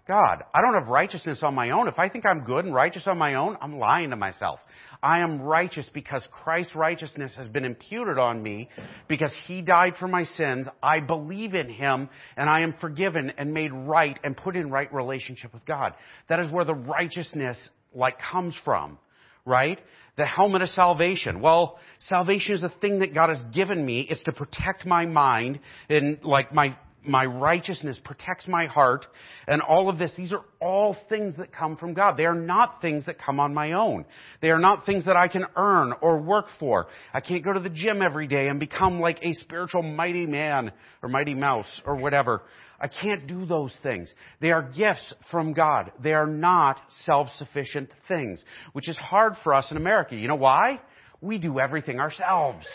God. 0.07 0.45
I 0.55 0.61
don't 0.61 0.75
have 0.75 0.89
righteousness 0.89 1.41
on 1.43 1.55
my 1.55 1.71
own. 1.71 1.89
If 1.89 1.99
I 1.99 2.09
think 2.09 2.27
I'm 2.27 2.45
good 2.45 2.67
and 2.67 2.75
righteous 2.75 3.07
on 3.07 3.17
my 3.17 3.35
own, 3.35 3.57
I'm 3.61 3.79
lying 3.79 4.11
to 4.11 4.17
myself. 4.17 4.61
I 5.03 5.21
am 5.21 5.41
righteous 5.41 5.89
because 5.93 6.27
Christ's 6.31 6.75
righteousness 6.75 7.35
has 7.37 7.49
been 7.49 7.65
imputed 7.65 8.19
on 8.19 8.43
me 8.43 8.69
because 9.09 9.35
He 9.47 9.63
died 9.63 9.95
for 9.99 10.09
my 10.09 10.25
sins. 10.25 10.67
I 10.83 11.01
believe 11.01 11.55
in 11.55 11.71
Him 11.71 12.09
and 12.37 12.51
I 12.51 12.61
am 12.61 12.75
forgiven 12.81 13.33
and 13.37 13.53
made 13.53 13.73
right 13.73 14.19
and 14.25 14.37
put 14.37 14.57
in 14.57 14.71
right 14.71 14.93
relationship 14.93 15.53
with 15.53 15.65
God. 15.67 15.95
That 16.29 16.41
is 16.41 16.51
where 16.51 16.65
the 16.65 16.75
righteousness 16.75 17.59
like 17.95 18.17
comes 18.19 18.55
from 18.65 18.99
right? 19.45 19.79
The 20.17 20.27
helmet 20.27 20.63
of 20.63 20.69
salvation. 20.69 21.41
Well, 21.41 21.79
salvation 21.99 22.55
is 22.55 22.63
a 22.63 22.73
thing 22.81 23.01
that 23.01 23.15
God 23.15 23.31
has 23.31 23.43
given 23.53 23.85
me. 23.85 24.07
It's 24.09 24.23
to 24.25 24.33
protect 24.33 24.87
my 24.87 25.07
mind 25.07 25.61
and 25.89 26.19
like 26.23 26.55
my 26.55 26.77
my 27.07 27.25
righteousness 27.25 28.01
protects 28.05 28.47
my 28.49 28.67
heart 28.67 29.07
and 29.47 29.61
all 29.61 29.89
of 29.89 29.99
this 29.99 30.13
these 30.17 30.33
are 30.33 30.45
all 30.61 30.97
things 31.09 31.37
that 31.37 31.53
come 31.53 31.77
from 31.77 31.95
God 31.95 32.17
they 32.17 32.27
are 32.27 32.35
not 32.35 32.81
things 32.81 33.07
that 33.07 33.19
come 33.19 33.41
on 33.41 33.55
my 33.55 33.73
own 33.73 34.05
they 34.41 34.51
are 34.51 34.59
not 34.59 34.87
things 34.87 35.07
that 35.07 35.17
I 35.17 35.29
can 35.29 35.47
earn 35.57 35.93
or 36.01 36.19
work 36.19 36.47
for 36.59 36.87
I 37.13 37.21
can't 37.21 37.45
go 37.45 37.53
to 37.53 37.61
the 37.61 37.71
gym 37.71 38.03
every 38.03 38.27
day 38.27 38.49
and 38.49 38.59
become 38.59 39.01
like 39.01 39.19
a 39.23 39.33
spiritual 39.35 39.83
mighty 39.83 40.27
man 40.27 40.73
or 41.03 41.09
mighty 41.09 41.35
mouse 41.35 41.81
or 41.85 41.97
whatever 41.97 42.43
I 42.81 42.89
can't 42.89 43.27
do 43.27 43.47
those 43.47 43.75
things. 43.83 44.13
They 44.41 44.51
are 44.51 44.63
gifts 44.63 45.15
from 45.31 45.55
God. 45.55 45.93
They 46.03 46.13
are 46.13 46.27
not 46.27 46.81
self-sufficient 47.05 47.91
things, 48.09 48.45
which 48.75 48.89
is 48.89 48.97
hard 48.99 49.35
for 49.43 49.55
us 49.55 49.71
in 49.71 49.77
America. 49.77 50.17
You 50.17 50.29
know 50.29 50.35
why? 50.35 50.81
We 51.21 51.39
do 51.39 51.59
everything 51.59 52.01
ourselves, 52.01 52.67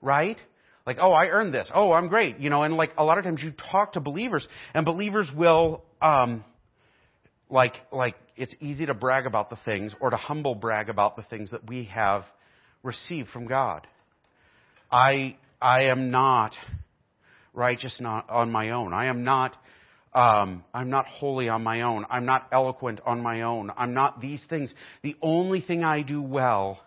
right? 0.00 0.36
Like, 0.86 0.98
oh, 1.00 1.12
I 1.12 1.26
earned 1.26 1.54
this. 1.54 1.70
Oh, 1.74 1.92
I'm 1.92 2.08
great. 2.08 2.38
You 2.38 2.50
know, 2.50 2.62
and 2.62 2.76
like 2.76 2.92
a 2.96 3.04
lot 3.04 3.18
of 3.18 3.24
times 3.24 3.40
you 3.42 3.52
talk 3.70 3.92
to 3.92 4.00
believers 4.00 4.46
and 4.74 4.84
believers 4.84 5.28
will, 5.34 5.84
um, 6.00 6.44
like, 7.48 7.74
like 7.92 8.16
it's 8.36 8.54
easy 8.60 8.86
to 8.86 8.94
brag 8.94 9.26
about 9.26 9.50
the 9.50 9.58
things 9.64 9.94
or 10.00 10.10
to 10.10 10.16
humble 10.16 10.54
brag 10.54 10.88
about 10.88 11.16
the 11.16 11.22
things 11.22 11.50
that 11.50 11.68
we 11.68 11.84
have 11.84 12.24
received 12.82 13.28
from 13.28 13.46
God. 13.46 13.86
I, 14.90 15.36
I 15.60 15.84
am 15.84 16.10
not 16.10 16.54
righteous 17.54 17.98
not 18.00 18.28
on 18.28 18.50
my 18.50 18.70
own. 18.70 18.92
I 18.92 19.06
am 19.06 19.24
not 19.24 19.56
um, 20.14 20.64
I'm 20.74 20.90
not 20.90 21.06
holy 21.06 21.48
on 21.48 21.62
my 21.62 21.82
own. 21.82 22.04
I'm 22.10 22.26
not 22.26 22.48
eloquent 22.52 23.00
on 23.06 23.22
my 23.22 23.42
own. 23.42 23.70
I'm 23.76 23.94
not 23.94 24.20
these 24.20 24.42
things. 24.48 24.72
The 25.02 25.16
only 25.22 25.62
thing 25.62 25.84
I 25.84 26.02
do 26.02 26.20
well 26.20 26.80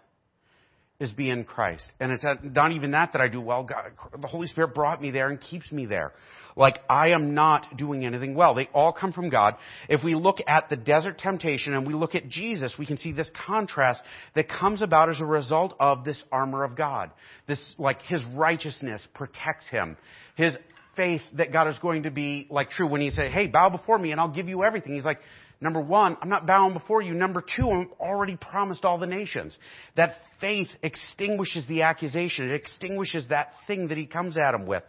is 1.00 1.12
be 1.12 1.30
in 1.30 1.44
Christ. 1.44 1.84
And 2.00 2.12
it's 2.12 2.26
not 2.44 2.72
even 2.72 2.92
that 2.92 3.14
that 3.14 3.22
I 3.22 3.28
do 3.28 3.42
well. 3.42 3.64
God, 3.64 3.92
the 4.20 4.28
Holy 4.28 4.48
Spirit 4.48 4.74
brought 4.74 5.02
me 5.02 5.12
there 5.12 5.30
and 5.30 5.40
keeps 5.42 5.72
me 5.72 5.86
there. 5.86 6.14
Like 6.56 6.80
I 6.90 7.10
am 7.10 7.34
not 7.34 7.76
doing 7.76 8.06
anything 8.06 8.34
well. 8.34 8.56
They 8.56 8.70
all 8.74 8.94
come 8.94 9.12
from 9.12 9.30
God. 9.30 9.56
If 9.90 10.06
we 10.06 10.16
look 10.16 10.38
at 10.48 10.70
the 10.70 10.78
desert 10.78 11.18
temptation 11.18 11.74
and 11.74 11.86
we 11.86 11.94
look 11.94 12.16
at 12.16 12.30
Jesus, 12.30 12.74
we 12.80 12.86
can 12.86 12.98
see 12.98 13.12
this 13.12 13.30
contrast 13.46 14.00
that 14.36 14.48
comes 14.48 14.82
about 14.82 15.10
as 15.10 15.20
a 15.20 15.26
result 15.26 15.76
of 15.82 16.06
this 16.06 16.22
armor 16.32 16.64
of 16.64 16.78
God. 16.78 17.12
This, 17.46 17.76
like 17.78 18.02
his 18.04 18.24
righteousness 18.34 19.06
protects 19.14 19.70
him. 19.70 19.98
His 20.36 20.56
faith 20.96 21.22
that 21.34 21.52
God 21.52 21.68
is 21.68 21.78
going 21.80 22.04
to 22.04 22.12
be 22.12 22.48
like 22.50 22.70
true 22.70 22.88
when 22.88 23.02
he 23.02 23.10
said, 23.10 23.32
hey, 23.32 23.48
bow 23.48 23.70
before 23.70 24.00
me 24.00 24.12
and 24.12 24.22
I'll 24.22 24.30
give 24.30 24.48
you 24.48 24.64
everything. 24.64 24.94
He's 24.94 25.04
like, 25.04 25.20
number 25.62 25.82
one, 25.82 26.18
I'm 26.22 26.30
not 26.30 26.46
bowing 26.46 26.74
before 26.74 27.02
you. 27.02 27.14
Number 27.14 27.44
two, 27.56 27.70
I'm 27.70 27.90
already 28.00 28.38
promised 28.38 28.86
all 28.86 28.98
the 28.98 29.08
nations. 29.08 29.58
That 29.96 30.16
faith 30.40 30.68
extinguishes 30.84 31.66
the 31.68 31.84
accusation. 31.84 32.50
It 32.50 32.56
extinguishes 32.56 33.28
that 33.30 33.50
thing 33.68 33.88
that 33.90 33.98
he 33.98 34.06
comes 34.06 34.38
at 34.38 34.54
him 34.54 34.66
with. 34.68 34.84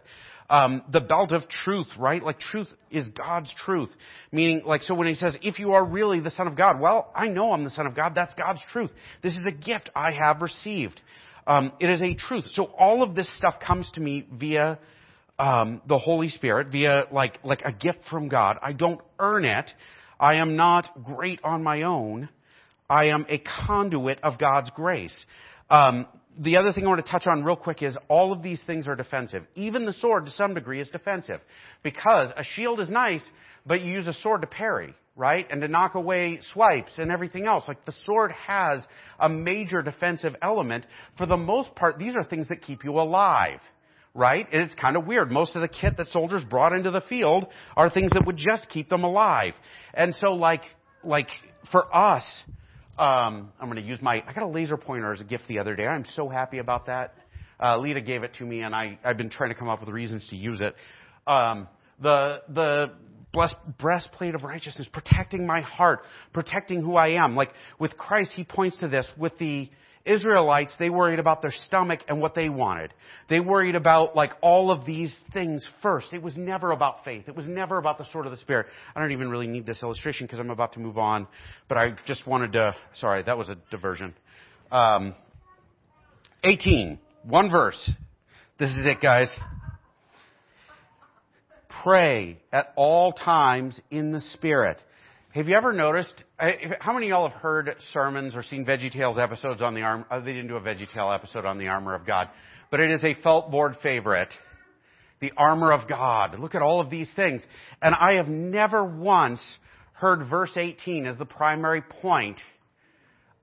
Um, 0.49 0.83
the 0.91 1.01
belt 1.01 1.33
of 1.33 1.49
truth, 1.49 1.87
right? 1.97 2.23
Like 2.23 2.39
truth 2.39 2.69
is 2.89 3.05
God's 3.11 3.53
truth. 3.65 3.89
Meaning, 4.31 4.63
like, 4.65 4.81
so 4.83 4.93
when 4.93 5.07
he 5.07 5.13
says, 5.13 5.35
if 5.41 5.59
you 5.59 5.73
are 5.73 5.83
really 5.83 6.21
the 6.21 6.31
Son 6.31 6.47
of 6.47 6.55
God, 6.55 6.79
well, 6.79 7.11
I 7.13 7.27
know 7.27 7.51
I'm 7.51 7.65
the 7.65 7.69
Son 7.69 7.85
of 7.85 7.95
God. 7.95 8.13
That's 8.15 8.33
God's 8.35 8.61
truth. 8.71 8.91
This 9.21 9.33
is 9.33 9.45
a 9.45 9.51
gift 9.51 9.89
I 9.93 10.11
have 10.13 10.41
received. 10.41 11.01
Um, 11.45 11.73
it 11.79 11.89
is 11.89 12.01
a 12.01 12.13
truth. 12.13 12.45
So 12.53 12.65
all 12.65 13.03
of 13.03 13.15
this 13.15 13.29
stuff 13.37 13.55
comes 13.65 13.89
to 13.95 14.01
me 14.01 14.25
via 14.31 14.79
um, 15.39 15.81
the 15.87 15.97
Holy 15.97 16.29
Spirit 16.29 16.67
via 16.71 17.03
like 17.11 17.39
like 17.43 17.61
a 17.63 17.71
gift 17.71 17.99
from 18.09 18.27
God. 18.27 18.57
I 18.61 18.73
don't 18.73 19.01
earn 19.19 19.45
it. 19.45 19.69
I 20.19 20.35
am 20.35 20.55
not 20.55 20.89
great 21.03 21.39
on 21.43 21.63
my 21.63 21.83
own. 21.83 22.29
I 22.89 23.05
am 23.05 23.25
a 23.29 23.39
conduit 23.39 24.19
of 24.23 24.37
God's 24.37 24.69
grace. 24.71 25.15
Um, 25.69 26.07
the 26.39 26.57
other 26.57 26.71
thing 26.71 26.85
I 26.85 26.89
want 26.89 27.05
to 27.05 27.11
touch 27.11 27.27
on 27.27 27.43
real 27.43 27.55
quick 27.55 27.81
is 27.81 27.97
all 28.07 28.31
of 28.31 28.43
these 28.43 28.61
things 28.65 28.87
are 28.87 28.95
defensive. 28.95 29.43
Even 29.55 29.85
the 29.85 29.93
sword, 29.93 30.25
to 30.25 30.31
some 30.31 30.53
degree, 30.53 30.79
is 30.79 30.89
defensive 30.89 31.41
because 31.83 32.31
a 32.37 32.43
shield 32.43 32.79
is 32.79 32.89
nice, 32.89 33.23
but 33.65 33.81
you 33.81 33.91
use 33.91 34.07
a 34.07 34.13
sword 34.13 34.41
to 34.41 34.47
parry, 34.47 34.93
right, 35.15 35.47
and 35.49 35.61
to 35.61 35.67
knock 35.67 35.95
away 35.95 36.39
swipes 36.53 36.93
and 36.97 37.11
everything 37.11 37.45
else. 37.45 37.63
Like 37.67 37.85
the 37.85 37.95
sword 38.05 38.31
has 38.31 38.85
a 39.19 39.27
major 39.27 39.81
defensive 39.81 40.35
element. 40.41 40.85
For 41.17 41.25
the 41.25 41.37
most 41.37 41.73
part, 41.75 41.97
these 41.97 42.15
are 42.15 42.23
things 42.23 42.47
that 42.49 42.61
keep 42.61 42.83
you 42.83 42.99
alive 42.99 43.59
right? 44.17 44.47
And 44.51 44.63
it's 44.63 44.73
kind 44.73 44.97
of 44.97 45.05
weird. 45.05 45.31
Most 45.31 45.55
of 45.55 45.61
the 45.61 45.67
kit 45.67 45.95
that 45.97 46.07
soldiers 46.07 46.43
brought 46.43 46.73
into 46.73 46.91
the 46.91 47.01
field 47.01 47.45
are 47.77 47.89
things 47.89 48.09
that 48.13 48.25
would 48.25 48.35
just 48.35 48.67
keep 48.69 48.89
them 48.89 49.03
alive. 49.03 49.53
And 49.93 50.13
so 50.15 50.33
like, 50.33 50.63
like 51.03 51.29
for 51.71 51.95
us, 51.95 52.25
um, 52.97 53.51
I'm 53.61 53.69
going 53.69 53.75
to 53.75 53.81
use 53.87 54.01
my, 54.01 54.23
I 54.27 54.33
got 54.33 54.43
a 54.43 54.47
laser 54.47 54.75
pointer 54.75 55.13
as 55.13 55.21
a 55.21 55.23
gift 55.23 55.43
the 55.47 55.59
other 55.59 55.75
day. 55.75 55.85
I'm 55.85 56.03
so 56.13 56.27
happy 56.27 56.57
about 56.57 56.87
that. 56.87 57.13
Uh, 57.63 57.77
Lita 57.77 58.01
gave 58.01 58.23
it 58.23 58.33
to 58.39 58.43
me 58.43 58.61
and 58.61 58.73
I, 58.73 58.97
I've 59.03 59.17
been 59.17 59.29
trying 59.29 59.49
to 59.49 59.55
come 59.55 59.69
up 59.69 59.79
with 59.79 59.89
reasons 59.89 60.27
to 60.29 60.35
use 60.35 60.61
it. 60.61 60.75
Um, 61.27 61.67
the, 62.01 62.41
the 62.49 62.91
blessed 63.31 63.55
breastplate 63.77 64.33
of 64.33 64.43
righteousness, 64.43 64.89
protecting 64.91 65.45
my 65.45 65.61
heart, 65.61 65.99
protecting 66.33 66.81
who 66.81 66.95
I 66.95 67.23
am. 67.23 67.35
Like 67.35 67.51
with 67.77 67.95
Christ, 67.97 68.31
he 68.35 68.43
points 68.43 68.79
to 68.79 68.87
this 68.87 69.07
with 69.15 69.37
the, 69.37 69.69
Israelites, 70.07 70.75
they 70.79 70.89
worried 70.89 71.19
about 71.19 71.41
their 71.41 71.53
stomach 71.67 72.01
and 72.07 72.21
what 72.21 72.35
they 72.35 72.49
wanted. 72.49 72.93
They 73.29 73.39
worried 73.39 73.75
about 73.75 74.15
like 74.15 74.31
all 74.41 74.71
of 74.71 74.85
these 74.85 75.15
things 75.33 75.67
first. 75.81 76.13
It 76.13 76.21
was 76.21 76.35
never 76.37 76.71
about 76.71 77.03
faith. 77.03 77.25
It 77.27 77.35
was 77.35 77.45
never 77.45 77.77
about 77.77 77.97
the 77.97 78.05
sword 78.11 78.25
of 78.25 78.31
the 78.31 78.37
Spirit. 78.37 78.67
I 78.95 79.01
don't 79.01 79.11
even 79.11 79.29
really 79.29 79.47
need 79.47 79.65
this 79.65 79.83
illustration 79.83 80.25
because 80.25 80.39
I'm 80.39 80.49
about 80.49 80.73
to 80.73 80.79
move 80.79 80.97
on, 80.97 81.27
but 81.67 81.77
I 81.77 81.95
just 82.05 82.25
wanted 82.25 82.53
to, 82.53 82.75
sorry, 82.95 83.23
that 83.23 83.37
was 83.37 83.49
a 83.49 83.57
diversion. 83.69 84.13
Um, 84.71 85.15
18, 86.43 86.99
one 87.23 87.51
verse. 87.51 87.91
This 88.59 88.69
is 88.71 88.85
it, 88.85 89.01
guys. 89.01 89.29
Pray 91.83 92.39
at 92.51 92.73
all 92.75 93.11
times 93.11 93.79
in 93.91 94.11
the 94.11 94.21
Spirit. 94.21 94.81
Have 95.37 95.47
you 95.47 95.55
ever 95.55 95.71
noticed? 95.71 96.23
Eh, 96.39 96.53
how 96.79 96.93
many 96.93 97.05
of 97.05 97.09
y'all 97.11 97.29
have 97.29 97.39
heard 97.39 97.75
sermons 97.93 98.35
or 98.35 98.41
seen 98.41 98.65
VeggieTales 98.65 99.19
episodes 99.19 99.61
on 99.61 99.75
the 99.75 99.83
arm? 99.83 100.03
Oh, 100.09 100.19
they 100.19 100.33
didn't 100.33 100.47
do 100.47 100.55
a 100.55 100.61
Veggie 100.61 100.89
VeggieTale 100.91 101.13
episode 101.13 101.45
on 101.45 101.59
the 101.59 101.67
armor 101.67 101.93
of 101.93 102.07
God, 102.07 102.29
but 102.71 102.79
it 102.79 102.89
is 102.89 103.03
a 103.03 103.13
felt 103.21 103.51
board 103.51 103.75
favorite. 103.83 104.33
The 105.19 105.31
armor 105.37 105.73
of 105.73 105.87
God. 105.87 106.39
Look 106.39 106.55
at 106.55 106.63
all 106.63 106.81
of 106.81 106.89
these 106.89 107.11
things, 107.15 107.45
and 107.83 107.93
I 107.93 108.15
have 108.15 108.27
never 108.27 108.83
once 108.83 109.59
heard 109.93 110.27
verse 110.27 110.53
18 110.55 111.05
as 111.05 111.19
the 111.19 111.25
primary 111.25 111.83
point 111.83 112.39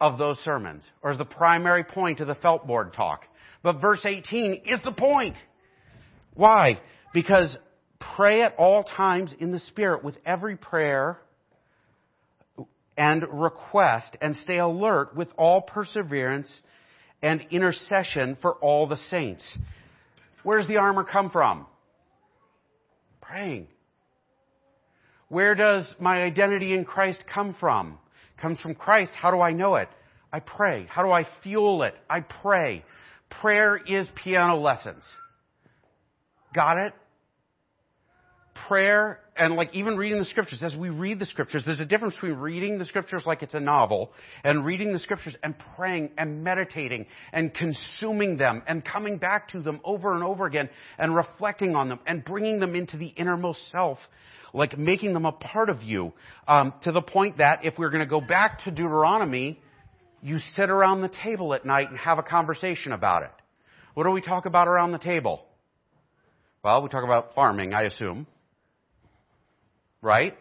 of 0.00 0.18
those 0.18 0.38
sermons, 0.38 0.84
or 1.00 1.12
as 1.12 1.18
the 1.18 1.24
primary 1.24 1.84
point 1.84 2.18
of 2.18 2.26
the 2.26 2.34
felt 2.34 2.66
board 2.66 2.92
talk. 2.92 3.22
But 3.62 3.80
verse 3.80 4.04
18 4.04 4.62
is 4.66 4.82
the 4.82 4.90
point. 4.90 5.36
Why? 6.34 6.80
Because 7.12 7.56
pray 8.16 8.42
at 8.42 8.56
all 8.56 8.82
times 8.82 9.32
in 9.38 9.52
the 9.52 9.60
Spirit 9.60 10.02
with 10.02 10.16
every 10.26 10.56
prayer 10.56 11.20
and 12.96 13.24
request 13.30 14.16
and 14.20 14.36
stay 14.36 14.58
alert 14.58 15.16
with 15.16 15.28
all 15.36 15.62
perseverance 15.62 16.48
and 17.22 17.42
intercession 17.50 18.36
for 18.40 18.54
all 18.54 18.86
the 18.86 18.98
saints. 19.10 19.48
Where 20.42 20.58
does 20.58 20.68
the 20.68 20.76
armor 20.76 21.04
come 21.04 21.30
from? 21.30 21.66
Praying. 23.20 23.66
Where 25.28 25.54
does 25.54 25.92
my 25.98 26.22
identity 26.22 26.74
in 26.74 26.84
Christ 26.84 27.24
come 27.32 27.56
from? 27.58 27.98
Comes 28.40 28.60
from 28.60 28.74
Christ. 28.74 29.12
How 29.14 29.30
do 29.30 29.40
I 29.40 29.52
know 29.52 29.76
it? 29.76 29.88
I 30.32 30.40
pray. 30.40 30.86
How 30.88 31.02
do 31.02 31.10
I 31.10 31.26
fuel 31.42 31.82
it? 31.82 31.94
I 32.10 32.20
pray. 32.20 32.84
Prayer 33.40 33.76
is 33.76 34.08
piano 34.14 34.56
lessons. 34.56 35.04
Got 36.54 36.78
it? 36.78 36.92
Prayer 38.68 39.20
and 39.36 39.54
like 39.54 39.74
even 39.74 39.96
reading 39.96 40.18
the 40.18 40.24
scriptures, 40.24 40.62
as 40.62 40.76
we 40.76 40.90
read 40.90 41.18
the 41.18 41.26
scriptures, 41.26 41.62
there's 41.66 41.80
a 41.80 41.84
difference 41.84 42.14
between 42.14 42.34
reading 42.34 42.78
the 42.78 42.84
scriptures 42.84 43.24
like 43.26 43.42
it's 43.42 43.54
a 43.54 43.60
novel 43.60 44.12
and 44.44 44.64
reading 44.64 44.92
the 44.92 44.98
scriptures 44.98 45.36
and 45.42 45.54
praying 45.76 46.10
and 46.16 46.44
meditating 46.44 47.06
and 47.32 47.52
consuming 47.52 48.36
them 48.36 48.62
and 48.66 48.84
coming 48.84 49.18
back 49.18 49.48
to 49.48 49.60
them 49.60 49.80
over 49.84 50.14
and 50.14 50.22
over 50.22 50.46
again 50.46 50.68
and 50.98 51.14
reflecting 51.14 51.74
on 51.74 51.88
them 51.88 51.98
and 52.06 52.24
bringing 52.24 52.60
them 52.60 52.76
into 52.76 52.96
the 52.96 53.08
innermost 53.08 53.70
self, 53.70 53.98
like 54.52 54.78
making 54.78 55.12
them 55.14 55.26
a 55.26 55.32
part 55.32 55.68
of 55.68 55.82
you, 55.82 56.12
um, 56.46 56.72
to 56.82 56.92
the 56.92 57.02
point 57.02 57.38
that 57.38 57.64
if 57.64 57.76
we're 57.76 57.90
going 57.90 58.04
to 58.04 58.10
go 58.10 58.20
back 58.20 58.60
to 58.64 58.70
Deuteronomy, 58.70 59.60
you 60.22 60.38
sit 60.38 60.70
around 60.70 61.02
the 61.02 61.12
table 61.22 61.54
at 61.54 61.66
night 61.66 61.90
and 61.90 61.98
have 61.98 62.18
a 62.18 62.22
conversation 62.22 62.92
about 62.92 63.24
it. 63.24 63.32
What 63.94 64.04
do 64.04 64.10
we 64.10 64.20
talk 64.20 64.46
about 64.46 64.68
around 64.68 64.92
the 64.92 64.98
table? 64.98 65.44
Well, 66.62 66.82
we 66.82 66.88
talk 66.88 67.04
about 67.04 67.34
farming, 67.34 67.74
I 67.74 67.82
assume 67.82 68.26
right? 70.04 70.36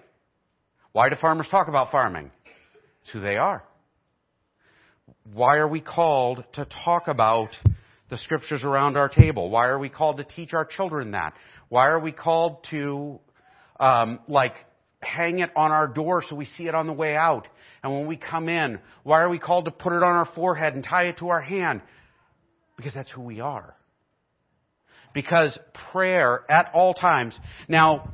Why 0.92 1.10
do 1.10 1.16
farmers 1.20 1.48
talk 1.50 1.70
about 1.70 1.90
farming? 1.90 2.30
It's 3.02 3.12
who 3.12 3.22
they 3.22 3.38
are. 3.38 3.64
Why 5.34 5.56
are 5.56 5.68
we 5.68 5.82
called 5.82 6.44
to 6.54 6.68
talk 6.86 7.08
about 7.08 7.50
the 8.10 8.18
scriptures 8.18 8.64
around 8.64 8.98
our 8.98 9.10
table? 9.10 9.50
Why 9.50 9.68
are 9.68 9.80
we 9.80 9.90
called 9.90 10.18
to 10.18 10.24
teach 10.24 10.54
our 10.54 10.66
children 10.66 11.12
that? 11.12 11.34
Why 11.70 11.88
are 11.88 12.00
we 12.00 12.12
called 12.12 12.68
to, 12.72 13.20
um, 13.80 14.20
like, 14.28 14.54
hang 15.02 15.40
it 15.40 15.50
on 15.56 15.72
our 15.72 15.88
door 15.88 16.22
so 16.30 16.36
we 16.36 16.46
see 16.46 16.68
it 16.68 16.76
on 16.76 16.86
the 16.86 16.94
way 16.94 17.16
out? 17.16 17.48
And 17.82 17.92
when 17.92 18.06
we 18.06 18.18
come 18.18 18.50
in, 18.50 18.80
why 19.04 19.22
are 19.22 19.30
we 19.30 19.40
called 19.40 19.66
to 19.66 19.72
put 19.72 19.94
it 19.94 20.04
on 20.04 20.14
our 20.14 20.30
forehead 20.36 20.76
and 20.76 20.84
tie 20.84 21.08
it 21.08 21.18
to 21.20 21.30
our 21.30 21.42
hand? 21.42 21.82
Because 22.76 22.94
that's 22.94 23.12
who 23.12 23.22
we 23.22 23.40
are. 23.40 23.76
Because 25.14 25.58
prayer 25.92 26.44
at 26.50 26.70
all 26.74 26.94
times. 26.94 27.38
Now, 27.68 28.10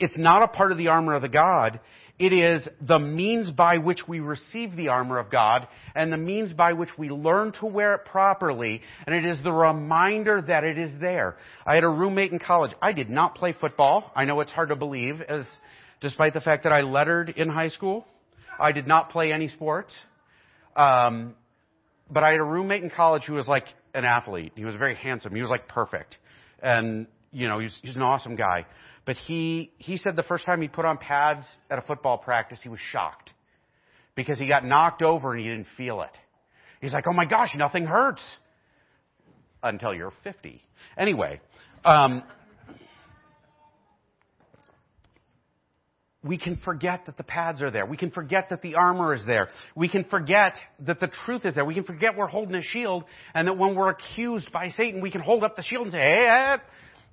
it's 0.00 0.18
not 0.18 0.42
a 0.42 0.48
part 0.48 0.72
of 0.72 0.78
the 0.78 0.88
armor 0.88 1.14
of 1.14 1.22
the 1.22 1.28
God. 1.28 1.80
It 2.18 2.34
is 2.34 2.68
the 2.86 2.98
means 2.98 3.50
by 3.50 3.78
which 3.78 4.06
we 4.06 4.20
receive 4.20 4.76
the 4.76 4.88
armor 4.88 5.18
of 5.18 5.30
God 5.30 5.66
and 5.94 6.12
the 6.12 6.18
means 6.18 6.52
by 6.52 6.74
which 6.74 6.90
we 6.98 7.08
learn 7.08 7.52
to 7.60 7.66
wear 7.66 7.94
it 7.94 8.04
properly. 8.04 8.82
And 9.06 9.14
it 9.14 9.24
is 9.24 9.42
the 9.42 9.52
reminder 9.52 10.42
that 10.42 10.64
it 10.64 10.76
is 10.76 10.90
there. 11.00 11.36
I 11.64 11.76
had 11.76 11.84
a 11.84 11.88
roommate 11.88 12.30
in 12.30 12.38
college. 12.38 12.72
I 12.82 12.92
did 12.92 13.08
not 13.08 13.36
play 13.36 13.54
football. 13.58 14.12
I 14.14 14.26
know 14.26 14.40
it's 14.40 14.52
hard 14.52 14.68
to 14.68 14.76
believe 14.76 15.22
as 15.22 15.46
despite 16.02 16.34
the 16.34 16.42
fact 16.42 16.64
that 16.64 16.72
I 16.72 16.82
lettered 16.82 17.30
in 17.30 17.48
high 17.48 17.68
school. 17.68 18.06
I 18.58 18.72
did 18.72 18.86
not 18.86 19.08
play 19.08 19.32
any 19.32 19.48
sports. 19.48 19.94
Um, 20.76 21.34
but 22.10 22.22
I 22.22 22.32
had 22.32 22.40
a 22.40 22.44
roommate 22.44 22.82
in 22.82 22.90
college 22.90 23.22
who 23.26 23.34
was 23.34 23.48
like 23.48 23.64
an 23.94 24.04
athlete. 24.04 24.52
He 24.56 24.66
was 24.66 24.74
very 24.74 24.94
handsome. 24.94 25.34
He 25.34 25.40
was 25.40 25.50
like 25.50 25.68
perfect. 25.68 26.18
And, 26.62 27.06
you 27.32 27.48
know, 27.48 27.60
he's, 27.60 27.78
he's 27.82 27.96
an 27.96 28.02
awesome 28.02 28.36
guy. 28.36 28.66
But 29.06 29.16
he, 29.16 29.72
he 29.78 29.96
said 29.96 30.16
the 30.16 30.22
first 30.22 30.44
time 30.44 30.60
he 30.60 30.68
put 30.68 30.84
on 30.84 30.98
pads 30.98 31.46
at 31.70 31.78
a 31.78 31.82
football 31.82 32.18
practice, 32.18 32.60
he 32.62 32.68
was 32.68 32.80
shocked 32.80 33.30
because 34.14 34.38
he 34.38 34.46
got 34.46 34.64
knocked 34.64 35.02
over 35.02 35.32
and 35.32 35.40
he 35.40 35.48
didn't 35.48 35.66
feel 35.76 36.02
it. 36.02 36.10
He's 36.80 36.92
like, 36.92 37.04
oh 37.08 37.12
my 37.12 37.24
gosh, 37.24 37.50
nothing 37.56 37.86
hurts 37.86 38.22
until 39.62 39.94
you're 39.94 40.12
50. 40.24 40.62
Anyway, 40.96 41.40
um, 41.84 42.22
we 46.22 46.36
can 46.36 46.56
forget 46.56 47.06
that 47.06 47.16
the 47.16 47.22
pads 47.22 47.62
are 47.62 47.70
there. 47.70 47.86
We 47.86 47.96
can 47.96 48.10
forget 48.10 48.50
that 48.50 48.60
the 48.60 48.74
armor 48.74 49.14
is 49.14 49.24
there. 49.26 49.48
We 49.74 49.88
can 49.88 50.04
forget 50.04 50.58
that 50.80 51.00
the 51.00 51.10
truth 51.24 51.46
is 51.46 51.54
there. 51.54 51.64
We 51.64 51.74
can 51.74 51.84
forget 51.84 52.16
we're 52.16 52.26
holding 52.26 52.54
a 52.54 52.62
shield 52.62 53.04
and 53.34 53.48
that 53.48 53.56
when 53.56 53.74
we're 53.74 53.90
accused 53.90 54.52
by 54.52 54.68
Satan, 54.70 55.00
we 55.00 55.10
can 55.10 55.22
hold 55.22 55.44
up 55.44 55.56
the 55.56 55.62
shield 55.62 55.84
and 55.84 55.92
say, 55.92 55.98
hey, 55.98 56.56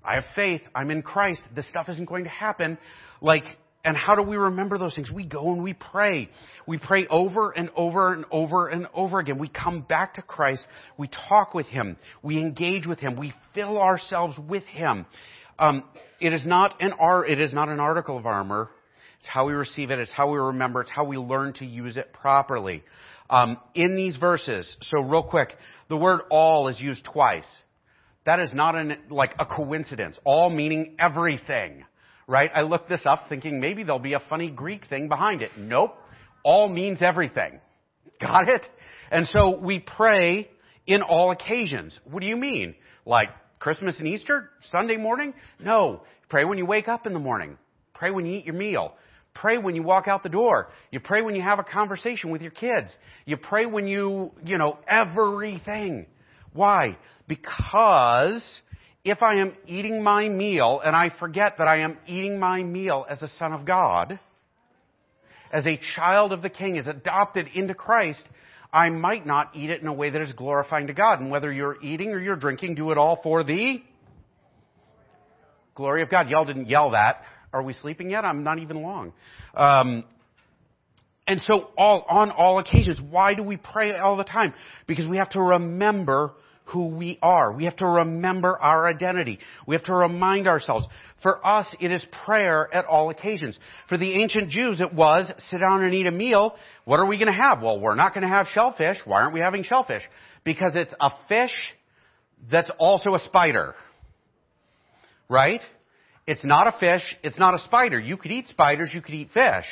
I 0.04 0.16
have 0.16 0.26
faith. 0.36 0.62
I'm 0.74 0.92
in 0.92 1.02
Christ. 1.02 1.42
This 1.56 1.68
stuff 1.70 1.90
isn't 1.90 2.06
going 2.06 2.24
to 2.24 2.30
happen. 2.30 2.78
Like, 3.22 3.44
and 3.84 3.96
how 3.96 4.16
do 4.16 4.22
we 4.22 4.36
remember 4.36 4.78
those 4.78 4.96
things? 4.96 5.12
We 5.12 5.26
go 5.26 5.52
and 5.54 5.64
we 5.64 5.74
pray. 5.74 6.30
We 6.66 6.78
pray 6.78 7.08
over 7.08 7.52
and 7.52 7.70
over 7.76 8.14
and 8.14 8.26
over 8.32 8.68
and 8.68 8.88
over 8.94 9.20
again. 9.20 9.38
We 9.40 9.48
come 9.48 9.82
back 9.82 10.16
to 10.16 10.22
Christ. 10.22 10.66
We 10.98 11.10
talk 11.30 11.54
with 11.54 11.68
Him. 11.68 11.98
We 12.22 12.38
engage 12.38 12.86
with 12.86 13.00
Him. 13.00 13.18
We 13.18 13.34
fill 13.54 13.82
ourselves 13.82 14.38
with 14.38 14.64
Him. 14.64 15.06
Um, 15.60 15.84
it 16.20 16.34
is 16.34 16.46
not 16.46 16.82
an 16.82 16.94
art. 16.94 17.30
It 17.30 17.40
is 17.40 17.54
not 17.54 17.70
an 17.70 17.80
article 17.80 18.18
of 18.18 18.26
armor. 18.26 18.70
It's 19.20 19.28
how 19.28 19.48
we 19.48 19.54
receive 19.54 19.90
it. 19.90 20.00
It's 20.00 20.12
how 20.12 20.32
we 20.32 20.38
remember. 20.38 20.82
It's 20.82 20.92
how 20.92 21.06
we 21.06 21.18
learn 21.18 21.54
to 21.54 21.66
use 21.66 21.98
it 21.98 22.14
properly. 22.14 22.84
Um, 23.30 23.58
in 23.76 23.96
these 23.96 24.16
verses, 24.16 24.78
so 24.82 25.02
real 25.02 25.24
quick, 25.24 25.56
the 25.90 25.98
word 25.98 26.22
all 26.30 26.68
is 26.68 26.80
used 26.80 27.04
twice. 27.06 27.48
That 28.28 28.42
is 28.42 28.54
not 28.54 28.76
an, 28.76 28.98
like 29.10 29.34
a 29.40 29.46
coincidence. 29.46 30.20
All 30.26 30.50
meaning 30.50 30.98
everything. 31.00 31.86
Right? 32.28 32.52
I 32.54 32.62
looked 32.64 32.90
this 32.90 33.04
up 33.06 33.30
thinking 33.30 33.62
maybe 33.62 33.84
there'll 33.84 34.00
be 34.00 34.16
a 34.16 34.22
funny 34.30 34.52
Greek 34.52 34.88
thing 34.90 35.08
behind 35.08 35.42
it. 35.42 35.52
Nope. 35.58 35.96
All 36.44 36.68
means 36.68 37.02
everything. 37.02 37.62
Got 38.20 38.50
it? 38.50 38.66
And 39.12 39.28
so 39.28 39.58
we 39.58 39.80
pray 39.80 40.50
in 40.86 41.04
all 41.04 41.32
occasions. 41.32 41.98
What 42.04 42.20
do 42.20 42.28
you 42.28 42.36
mean? 42.36 42.76
Like 43.06 43.30
Christmas 43.60 43.98
and 44.00 44.10
Easter? 44.10 44.50
Sunday 44.72 44.98
morning? 44.98 45.34
No. 45.58 46.02
Pray 46.28 46.44
when 46.44 46.58
you 46.58 46.66
wake 46.66 46.90
up 46.90 47.08
in 47.08 47.14
the 47.14 47.20
morning. 47.20 47.58
Pray 47.94 48.12
when 48.12 48.26
you 48.26 48.40
eat 48.40 48.46
your 48.46 48.56
meal. 48.56 48.94
Pray 49.36 49.58
when 49.58 49.74
you 49.74 49.84
walk 49.84 50.10
out 50.10 50.24
the 50.24 50.30
door. 50.30 50.68
You 50.92 51.00
pray 51.00 51.22
when 51.22 51.34
you 51.34 51.44
have 51.44 51.60
a 51.60 51.64
conversation 51.64 52.30
with 52.32 52.42
your 52.42 52.52
kids. 52.52 52.94
You 53.26 53.38
pray 53.38 53.66
when 53.66 53.88
you, 53.88 54.34
you 54.44 54.58
know, 54.58 54.80
everything. 54.86 56.08
Why? 56.58 56.98
Because 57.28 58.44
if 59.06 59.22
I 59.22 59.40
am 59.40 59.56
eating 59.68 60.02
my 60.02 60.28
meal 60.28 60.82
and 60.84 60.96
I 60.96 61.12
forget 61.20 61.60
that 61.60 61.68
I 61.68 61.82
am 61.82 62.00
eating 62.08 62.40
my 62.40 62.64
meal 62.64 63.06
as 63.08 63.22
a 63.22 63.28
son 63.28 63.54
of 63.54 63.64
God, 63.64 64.20
as 65.52 65.68
a 65.68 65.80
child 65.96 66.34
of 66.34 66.42
the 66.42 66.50
King, 66.50 66.80
as 66.80 66.88
adopted 66.88 67.48
into 67.54 67.76
Christ, 67.76 68.28
I 68.74 68.90
might 68.90 69.26
not 69.26 69.56
eat 69.56 69.70
it 69.70 69.82
in 69.82 69.88
a 69.88 69.94
way 69.94 70.10
that 70.10 70.20
is 70.20 70.34
glorifying 70.34 70.88
to 70.88 70.94
God. 70.94 71.22
And 71.22 71.30
whether 71.30 71.52
you're 71.52 71.82
eating 71.82 72.10
or 72.10 72.20
you're 72.20 72.36
drinking, 72.36 72.74
do 72.74 72.90
it 72.90 72.98
all 72.98 73.20
for 73.22 73.44
the 73.44 73.82
glory 75.76 76.02
of 76.02 76.10
God. 76.10 76.28
Y'all 76.30 76.44
didn't 76.44 76.68
yell 76.68 76.92
that. 76.92 77.22
Are 77.54 77.62
we 77.62 77.74
sleeping 77.74 78.10
yet? 78.10 78.26
I'm 78.26 78.44
not 78.44 78.58
even 78.58 78.82
long. 78.82 79.14
Um, 79.56 80.06
and 81.28 81.42
so 81.42 81.70
all, 81.78 82.06
on 82.10 82.32
all 82.32 82.58
occasions, 82.58 83.00
why 83.02 83.34
do 83.34 83.44
we 83.44 83.58
pray 83.58 83.96
all 83.96 84.18
the 84.18 84.24
time? 84.24 84.54
Because 84.88 85.06
we 85.06 85.18
have 85.18 85.30
to 85.32 85.42
remember 85.42 86.34
who 86.68 86.88
we 86.88 87.18
are. 87.22 87.52
We 87.52 87.66
have 87.66 87.78
to 87.78 87.88
remember 87.88 88.58
our 88.58 88.88
identity. 88.88 89.40
We 89.66 89.76
have 89.76 89.86
to 89.86 89.94
remind 89.94 90.48
ourselves. 90.48 90.86
For 91.24 91.46
us, 91.46 91.74
it 91.80 91.92
is 91.92 92.06
prayer 92.26 92.74
at 92.74 92.86
all 92.86 93.10
occasions. 93.10 93.58
For 93.88 93.98
the 93.98 94.22
ancient 94.22 94.50
Jews, 94.50 94.82
it 94.82 94.94
was 94.94 95.32
sit 95.38 95.60
down 95.60 95.84
and 95.84 95.94
eat 95.94 96.08
a 96.08 96.12
meal. 96.12 96.56
What 96.86 97.00
are 97.00 97.06
we 97.06 97.18
going 97.18 97.28
to 97.28 97.34
have? 97.34 97.62
Well, 97.62 97.80
we're 97.80 97.96
not 97.96 98.14
going 98.14 98.24
to 98.24 98.28
have 98.28 98.48
shellfish. 98.48 98.98
Why 99.06 99.22
aren't 99.22 99.34
we 99.34 99.40
having 99.40 99.64
shellfish? 99.64 100.04
Because 100.44 100.74
it's 100.76 100.94
a 101.00 101.12
fish 101.30 101.54
that's 102.52 102.72
also 102.78 103.16
a 103.16 103.20
spider. 103.20 103.74
Right? 105.30 105.62
It's 106.28 106.44
not 106.44 106.68
a 106.68 106.78
fish. 106.78 107.16
It's 107.24 107.40
not 107.40 107.54
a 107.54 107.60
spider. 107.60 108.00
You 108.00 108.18
could 108.18 108.32
eat 108.32 108.48
spiders. 108.48 108.92
You 108.94 109.02
could 109.02 109.16
eat 109.16 109.30
fish. 109.34 109.66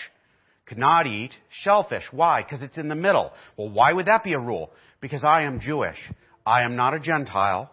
Could 0.65 0.77
not 0.77 1.05
eat 1.05 1.31
shellfish. 1.61 2.03
Why? 2.11 2.41
Because 2.41 2.61
it's 2.61 2.77
in 2.77 2.87
the 2.87 2.95
middle. 2.95 3.31
Well, 3.57 3.69
why 3.69 3.91
would 3.91 4.07
that 4.07 4.23
be 4.23 4.33
a 4.33 4.39
rule? 4.39 4.71
Because 5.01 5.23
I 5.23 5.43
am 5.43 5.59
Jewish. 5.59 5.97
I 6.45 6.63
am 6.63 6.75
not 6.75 6.93
a 6.93 6.99
Gentile. 6.99 7.71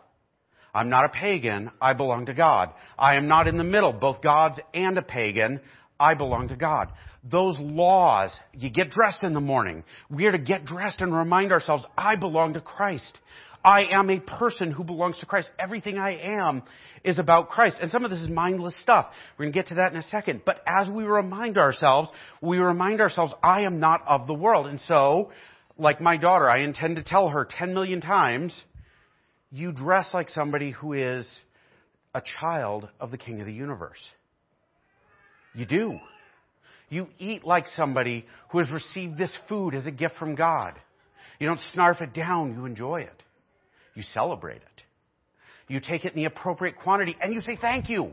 I'm 0.75 0.89
not 0.89 1.05
a 1.05 1.11
pagan. 1.11 1.71
I 1.81 1.93
belong 1.93 2.27
to 2.27 2.35
God. 2.35 2.71
I 2.99 3.17
am 3.17 3.29
not 3.29 3.47
in 3.47 3.59
the 3.59 3.65
middle, 3.65 3.93
both 3.93 4.23
God's 4.23 4.59
and 4.73 4.97
a 4.97 5.03
pagan. 5.03 5.61
I 6.01 6.15
belong 6.15 6.49
to 6.49 6.57
God. 6.57 6.91
Those 7.31 7.59
laws, 7.61 8.33
you 8.53 8.71
get 8.71 8.91
dressed 8.91 9.23
in 9.23 9.35
the 9.35 9.41
morning. 9.41 9.85
We 10.11 10.25
are 10.27 10.33
to 10.33 10.39
get 10.39 10.65
dressed 10.65 11.01
and 11.01 11.15
remind 11.15 11.53
ourselves, 11.53 11.85
I 11.97 12.17
belong 12.17 12.55
to 12.55 12.61
Christ. 12.61 13.19
I 13.65 13.85
am 13.93 14.11
a 14.11 14.19
person 14.19 14.73
who 14.73 14.83
belongs 14.83 15.19
to 15.19 15.27
Christ. 15.27 15.51
Everything 15.59 15.99
I 15.99 16.17
am 16.17 16.63
is 17.05 17.21
about 17.21 17.51
Christ. 17.51 17.77
And 17.81 17.91
some 17.91 18.05
of 18.05 18.11
this 18.11 18.21
is 18.21 18.29
mindless 18.29 18.75
stuff. 18.83 19.07
We're 19.39 19.45
going 19.45 19.53
to 19.53 19.59
get 19.59 19.69
to 19.69 19.75
that 19.77 19.93
in 19.93 19.99
a 19.99 20.03
second. 20.03 20.43
But 20.45 20.61
as 20.67 20.89
we 20.89 21.05
remind 21.05 21.59
ourselves, 21.59 22.11
we 22.41 22.59
remind 22.59 23.01
ourselves, 23.01 23.33
I 23.43 23.61
am 23.61 23.79
not 23.79 24.03
of 24.07 24.27
the 24.27 24.35
world. 24.35 24.67
And 24.67 24.81
so 24.81 25.31
like 25.79 26.01
my 26.01 26.17
daughter, 26.17 26.49
I 26.49 26.61
intend 26.61 26.97
to 26.97 27.03
tell 27.03 27.29
her 27.29 27.47
10 27.49 27.75
million 27.75 28.01
times, 28.01 28.61
you 29.51 29.73
dress 29.73 30.11
like 30.13 30.29
somebody 30.31 30.71
who 30.71 30.93
is 30.93 31.29
a 32.15 32.23
child 32.41 32.89
of 33.01 33.11
the 33.11 33.19
King 33.19 33.41
of 33.41 33.47
the 33.47 33.53
universe. 33.53 34.03
You 35.55 35.67
do. 35.67 35.99
You 36.89 37.09
eat 37.19 37.45
like 37.45 37.67
somebody 37.69 38.27
who 38.51 38.59
has 38.59 38.71
received 38.71 39.17
this 39.17 39.35
food 39.49 39.75
as 39.75 39.87
a 39.87 39.91
gift 39.91 40.17
from 40.17 40.35
God. 40.35 40.75
You 41.39 41.47
don't 41.47 41.61
snarf 41.75 42.01
it 42.03 42.15
down, 42.15 42.55
you 42.55 42.67
enjoy 42.67 43.03
it. 43.03 43.23
You 43.95 44.03
celebrate 44.03 44.57
it. 44.57 44.83
You 45.69 45.81
take 45.81 46.05
it 46.05 46.13
in 46.13 46.17
the 46.17 46.27
appropriate 46.27 46.77
quantity 46.77 47.17
and 47.21 47.33
you 47.33 47.41
say 47.41 47.57
thank 47.61 47.89
you 47.89 48.13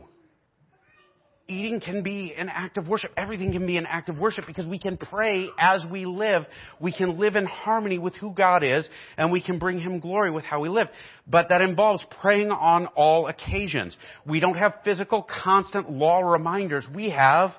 eating 1.50 1.80
can 1.80 2.02
be 2.02 2.32
an 2.36 2.48
act 2.48 2.78
of 2.78 2.88
worship. 2.88 3.12
Everything 3.16 3.52
can 3.52 3.66
be 3.66 3.76
an 3.76 3.86
act 3.86 4.08
of 4.08 4.18
worship 4.18 4.46
because 4.46 4.66
we 4.66 4.78
can 4.78 4.96
pray 4.96 5.48
as 5.58 5.84
we 5.90 6.06
live. 6.06 6.44
We 6.80 6.92
can 6.92 7.18
live 7.18 7.36
in 7.36 7.44
harmony 7.44 7.98
with 7.98 8.14
who 8.14 8.32
God 8.32 8.62
is 8.62 8.88
and 9.18 9.32
we 9.32 9.42
can 9.42 9.58
bring 9.58 9.80
Him 9.80 10.00
glory 10.00 10.30
with 10.30 10.44
how 10.44 10.60
we 10.60 10.68
live. 10.68 10.88
But 11.26 11.48
that 11.48 11.60
involves 11.60 12.04
praying 12.20 12.50
on 12.50 12.86
all 12.96 13.26
occasions. 13.26 13.96
We 14.24 14.40
don't 14.40 14.56
have 14.56 14.74
physical, 14.84 15.26
constant 15.44 15.90
law 15.90 16.20
reminders. 16.20 16.86
We 16.94 17.10
have 17.10 17.50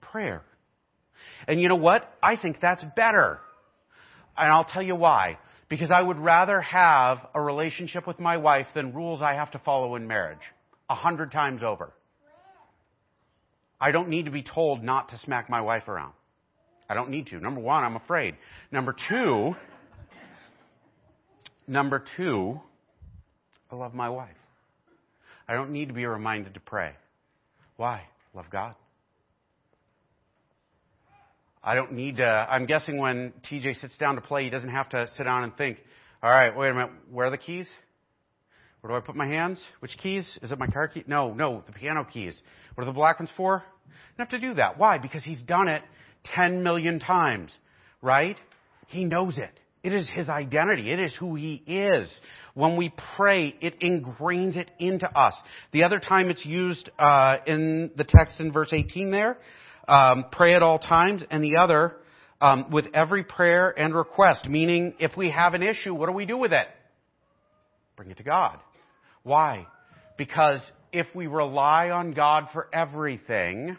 prayer. 0.00 0.42
And 1.46 1.60
you 1.60 1.68
know 1.68 1.76
what? 1.76 2.10
I 2.22 2.36
think 2.36 2.58
that's 2.60 2.84
better. 2.96 3.38
And 4.36 4.50
I'll 4.50 4.64
tell 4.64 4.82
you 4.82 4.96
why. 4.96 5.38
Because 5.68 5.90
I 5.90 6.00
would 6.00 6.18
rather 6.18 6.60
have 6.60 7.18
a 7.34 7.40
relationship 7.40 8.06
with 8.06 8.20
my 8.20 8.36
wife 8.36 8.66
than 8.74 8.94
rules 8.94 9.20
I 9.20 9.34
have 9.34 9.50
to 9.52 9.58
follow 9.58 9.96
in 9.96 10.06
marriage. 10.06 10.38
A 10.88 10.94
hundred 10.94 11.32
times 11.32 11.62
over. 11.62 11.92
I 13.80 13.90
don't 13.90 14.08
need 14.08 14.24
to 14.24 14.30
be 14.30 14.42
told 14.42 14.82
not 14.82 15.10
to 15.10 15.18
smack 15.18 15.50
my 15.50 15.60
wife 15.60 15.88
around. 15.88 16.12
I 16.88 16.94
don't 16.94 17.10
need 17.10 17.26
to. 17.28 17.40
Number 17.40 17.60
one, 17.60 17.84
I'm 17.84 17.96
afraid. 17.96 18.36
Number 18.70 18.94
two, 19.08 19.54
number 21.66 22.04
two, 22.16 22.60
I 23.70 23.74
love 23.74 23.94
my 23.94 24.08
wife. 24.08 24.36
I 25.48 25.54
don't 25.54 25.70
need 25.70 25.88
to 25.88 25.94
be 25.94 26.06
reminded 26.06 26.54
to 26.54 26.60
pray. 26.60 26.92
Why? 27.76 28.02
Love 28.34 28.46
God. 28.50 28.74
I 31.62 31.74
don't 31.74 31.92
need 31.92 32.18
to, 32.18 32.24
I'm 32.24 32.66
guessing 32.66 32.98
when 32.98 33.32
TJ 33.50 33.80
sits 33.80 33.98
down 33.98 34.14
to 34.14 34.20
play, 34.20 34.44
he 34.44 34.50
doesn't 34.50 34.70
have 34.70 34.88
to 34.90 35.08
sit 35.16 35.24
down 35.24 35.42
and 35.42 35.56
think, 35.56 35.78
all 36.22 36.30
right, 36.30 36.56
wait 36.56 36.68
a 36.68 36.74
minute, 36.74 36.92
where 37.10 37.26
are 37.26 37.30
the 37.30 37.38
keys? 37.38 37.68
Where 38.80 38.92
do 38.92 38.96
I 38.96 39.00
put 39.00 39.16
my 39.16 39.26
hands? 39.26 39.62
Which 39.80 39.96
keys? 39.98 40.38
Is 40.42 40.52
it 40.52 40.58
my 40.58 40.66
car 40.66 40.88
key? 40.88 41.04
No, 41.06 41.34
no, 41.34 41.62
the 41.66 41.72
piano 41.72 42.04
keys. 42.04 42.40
What 42.74 42.84
are 42.84 42.86
the 42.86 42.92
black 42.92 43.18
ones 43.18 43.30
for? 43.36 43.62
I 44.18 44.22
have 44.22 44.28
to 44.30 44.38
do 44.38 44.54
that. 44.54 44.78
Why? 44.78 44.98
Because 44.98 45.24
he's 45.24 45.42
done 45.42 45.68
it 45.68 45.82
10 46.34 46.62
million 46.62 46.98
times, 46.98 47.56
right? 48.02 48.36
He 48.88 49.04
knows 49.04 49.36
it. 49.38 49.50
It 49.82 49.92
is 49.92 50.10
his 50.12 50.28
identity. 50.28 50.90
It 50.90 50.98
is 50.98 51.14
who 51.14 51.36
he 51.36 51.62
is. 51.66 52.12
When 52.54 52.76
we 52.76 52.92
pray, 53.16 53.54
it 53.60 53.80
ingrains 53.80 54.56
it 54.56 54.68
into 54.80 55.06
us. 55.06 55.34
The 55.72 55.84
other 55.84 56.00
time 56.00 56.28
it's 56.30 56.44
used 56.44 56.90
uh, 56.98 57.38
in 57.46 57.92
the 57.96 58.04
text 58.04 58.40
in 58.40 58.52
verse 58.52 58.72
18 58.72 59.10
there, 59.10 59.38
um, 59.86 60.26
pray 60.32 60.56
at 60.56 60.62
all 60.62 60.80
times, 60.80 61.22
and 61.30 61.42
the 61.44 61.58
other 61.58 61.94
um, 62.40 62.70
with 62.70 62.86
every 62.94 63.22
prayer 63.22 63.72
and 63.78 63.94
request. 63.94 64.48
Meaning, 64.48 64.94
if 64.98 65.16
we 65.16 65.30
have 65.30 65.54
an 65.54 65.62
issue, 65.62 65.94
what 65.94 66.06
do 66.06 66.12
we 66.12 66.26
do 66.26 66.36
with 66.36 66.52
it? 66.52 66.66
Bring 67.96 68.10
it 68.10 68.18
to 68.18 68.22
God. 68.22 68.58
Why? 69.22 69.66
Because 70.16 70.60
if 70.92 71.06
we 71.14 71.26
rely 71.26 71.90
on 71.90 72.12
God 72.12 72.48
for 72.52 72.68
everything, 72.72 73.76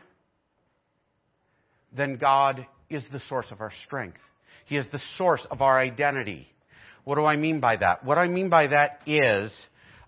then 1.95 2.17
God 2.17 2.65
is 2.89 3.03
the 3.11 3.19
source 3.29 3.47
of 3.51 3.61
our 3.61 3.71
strength. 3.85 4.19
He 4.65 4.75
is 4.75 4.85
the 4.91 4.99
source 5.17 5.45
of 5.49 5.61
our 5.61 5.79
identity. 5.79 6.47
What 7.03 7.15
do 7.15 7.25
I 7.25 7.37
mean 7.37 7.59
by 7.59 7.77
that? 7.77 8.03
What 8.03 8.17
I 8.17 8.27
mean 8.27 8.49
by 8.49 8.67
that 8.67 8.99
is, 9.05 9.55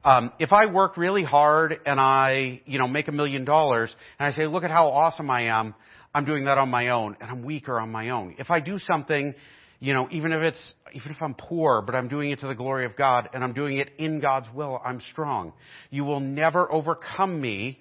um, 0.03 0.33
if 0.39 0.51
I 0.51 0.65
work 0.65 0.97
really 0.97 1.23
hard 1.23 1.77
and 1.85 1.99
I, 1.99 2.61
you 2.65 2.77
know, 2.79 2.87
make 2.87 3.07
a 3.07 3.11
million 3.11 3.45
dollars 3.45 3.95
and 4.17 4.27
I 4.27 4.35
say, 4.35 4.47
look 4.47 4.63
at 4.63 4.71
how 4.71 4.87
awesome 4.89 5.29
I 5.29 5.43
am, 5.43 5.75
I'm 6.13 6.25
doing 6.25 6.45
that 6.45 6.57
on 6.57 6.69
my 6.69 6.89
own 6.89 7.15
and 7.21 7.29
I'm 7.29 7.43
weaker 7.43 7.79
on 7.79 7.91
my 7.91 8.09
own. 8.09 8.35
If 8.39 8.49
I 8.49 8.59
do 8.59 8.77
something 8.79 9.33
you 9.79 9.93
know, 9.93 10.07
even 10.11 10.33
if 10.33 10.41
it's, 10.41 10.73
even 10.93 11.11
if 11.11 11.21
I'm 11.21 11.33
poor, 11.33 11.81
but 11.81 11.95
I'm 11.95 12.09
doing 12.09 12.31
it 12.31 12.39
to 12.39 12.47
the 12.47 12.55
glory 12.55 12.85
of 12.85 12.95
God 12.97 13.29
and 13.33 13.43
I'm 13.43 13.53
doing 13.53 13.77
it 13.77 13.91
in 13.97 14.19
God's 14.19 14.47
will, 14.53 14.81
I'm 14.83 14.99
strong. 15.11 15.53
You 15.89 16.03
will 16.03 16.19
never 16.19 16.71
overcome 16.71 17.39
me 17.39 17.79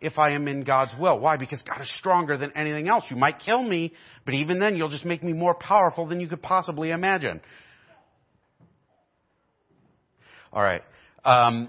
if 0.00 0.18
I 0.18 0.32
am 0.32 0.46
in 0.46 0.62
God's 0.62 0.92
will. 0.98 1.18
Why? 1.18 1.38
Because 1.38 1.62
God 1.62 1.80
is 1.80 1.90
stronger 1.96 2.36
than 2.36 2.52
anything 2.54 2.86
else. 2.88 3.04
You 3.10 3.16
might 3.16 3.38
kill 3.38 3.62
me, 3.62 3.92
but 4.26 4.34
even 4.34 4.58
then 4.58 4.76
you'll 4.76 4.90
just 4.90 5.06
make 5.06 5.22
me 5.22 5.32
more 5.32 5.54
powerful 5.54 6.06
than 6.06 6.20
you 6.20 6.28
could 6.28 6.42
possibly 6.42 6.90
imagine. 6.90 7.40
All 10.52 10.62
right. 10.62 10.82
Um, 11.24 11.68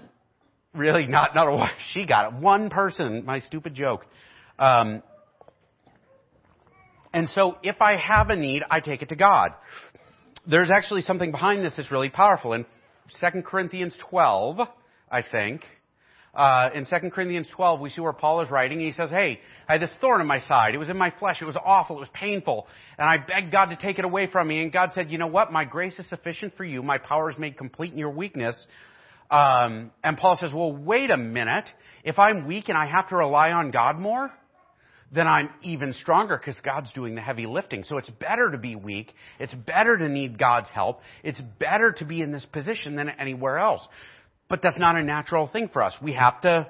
really, 0.74 1.06
not 1.06 1.34
not 1.34 1.48
a 1.48 1.66
she 1.92 2.06
got 2.06 2.32
it. 2.32 2.40
One 2.40 2.70
person. 2.70 3.24
My 3.24 3.40
stupid 3.40 3.74
joke. 3.74 4.06
Um, 4.58 5.02
and 7.12 7.28
so, 7.34 7.56
if 7.62 7.80
I 7.80 7.96
have 7.96 8.30
a 8.30 8.36
need, 8.36 8.62
I 8.70 8.80
take 8.80 9.02
it 9.02 9.08
to 9.08 9.16
God. 9.16 9.52
There's 10.46 10.70
actually 10.70 11.02
something 11.02 11.30
behind 11.30 11.64
this 11.64 11.74
that's 11.76 11.90
really 11.90 12.10
powerful. 12.10 12.52
In 12.52 12.64
2 13.20 13.42
Corinthians 13.42 13.94
12, 14.08 14.60
I 15.10 15.22
think, 15.22 15.62
uh, 16.32 16.70
in 16.74 16.86
2 16.86 17.10
Corinthians 17.10 17.48
12, 17.54 17.80
we 17.80 17.90
see 17.90 18.00
where 18.00 18.12
Paul 18.12 18.40
is 18.42 18.50
writing. 18.50 18.78
He 18.78 18.92
says, 18.92 19.10
Hey, 19.10 19.40
I 19.68 19.72
had 19.72 19.82
this 19.82 19.92
thorn 20.00 20.20
in 20.20 20.26
my 20.28 20.38
side. 20.38 20.74
It 20.74 20.78
was 20.78 20.88
in 20.88 20.96
my 20.96 21.12
flesh. 21.18 21.42
It 21.42 21.44
was 21.44 21.56
awful. 21.62 21.96
It 21.96 22.00
was 22.00 22.08
painful. 22.14 22.68
And 22.98 23.08
I 23.08 23.16
begged 23.18 23.50
God 23.50 23.66
to 23.66 23.76
take 23.76 23.98
it 23.98 24.04
away 24.04 24.28
from 24.30 24.46
me. 24.46 24.62
And 24.62 24.72
God 24.72 24.90
said, 24.94 25.10
You 25.10 25.18
know 25.18 25.26
what? 25.26 25.52
My 25.52 25.64
grace 25.64 25.98
is 25.98 26.08
sufficient 26.08 26.56
for 26.56 26.64
you. 26.64 26.82
My 26.82 26.98
power 26.98 27.30
is 27.30 27.38
made 27.38 27.58
complete 27.58 27.92
in 27.92 27.98
your 27.98 28.10
weakness. 28.10 28.54
Um, 29.28 29.90
and 30.04 30.16
Paul 30.16 30.36
says, 30.40 30.52
Well, 30.54 30.72
wait 30.72 31.10
a 31.10 31.16
minute. 31.16 31.68
If 32.04 32.20
I'm 32.20 32.46
weak 32.46 32.68
and 32.68 32.78
I 32.78 32.86
have 32.86 33.08
to 33.08 33.16
rely 33.16 33.50
on 33.50 33.72
God 33.72 33.98
more, 33.98 34.30
then 35.12 35.26
I'm 35.26 35.50
even 35.62 35.92
stronger 35.92 36.36
because 36.36 36.58
God's 36.64 36.92
doing 36.92 37.14
the 37.14 37.20
heavy 37.20 37.46
lifting. 37.46 37.84
So 37.84 37.96
it's 37.96 38.10
better 38.10 38.50
to 38.50 38.58
be 38.58 38.76
weak. 38.76 39.12
It's 39.38 39.54
better 39.54 39.98
to 39.98 40.08
need 40.08 40.38
God's 40.38 40.70
help. 40.70 41.00
It's 41.24 41.40
better 41.58 41.92
to 41.92 42.04
be 42.04 42.20
in 42.20 42.30
this 42.32 42.46
position 42.46 42.96
than 42.96 43.08
anywhere 43.08 43.58
else. 43.58 43.86
But 44.48 44.60
that's 44.62 44.78
not 44.78 44.96
a 44.96 45.02
natural 45.02 45.48
thing 45.48 45.68
for 45.72 45.82
us. 45.82 45.94
We 46.02 46.14
have 46.14 46.40
to 46.42 46.68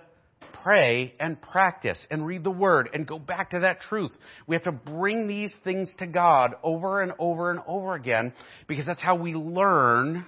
pray 0.62 1.14
and 1.18 1.40
practice 1.40 2.06
and 2.10 2.26
read 2.26 2.44
the 2.44 2.50
Word 2.50 2.90
and 2.92 3.06
go 3.06 3.18
back 3.18 3.50
to 3.50 3.60
that 3.60 3.80
truth. 3.80 4.12
We 4.46 4.56
have 4.56 4.64
to 4.64 4.72
bring 4.72 5.26
these 5.26 5.54
things 5.64 5.92
to 5.98 6.06
God 6.06 6.54
over 6.62 7.02
and 7.02 7.12
over 7.18 7.50
and 7.50 7.60
over 7.66 7.94
again 7.94 8.32
because 8.68 8.86
that's 8.86 9.02
how 9.02 9.16
we 9.16 9.34
learn 9.34 10.26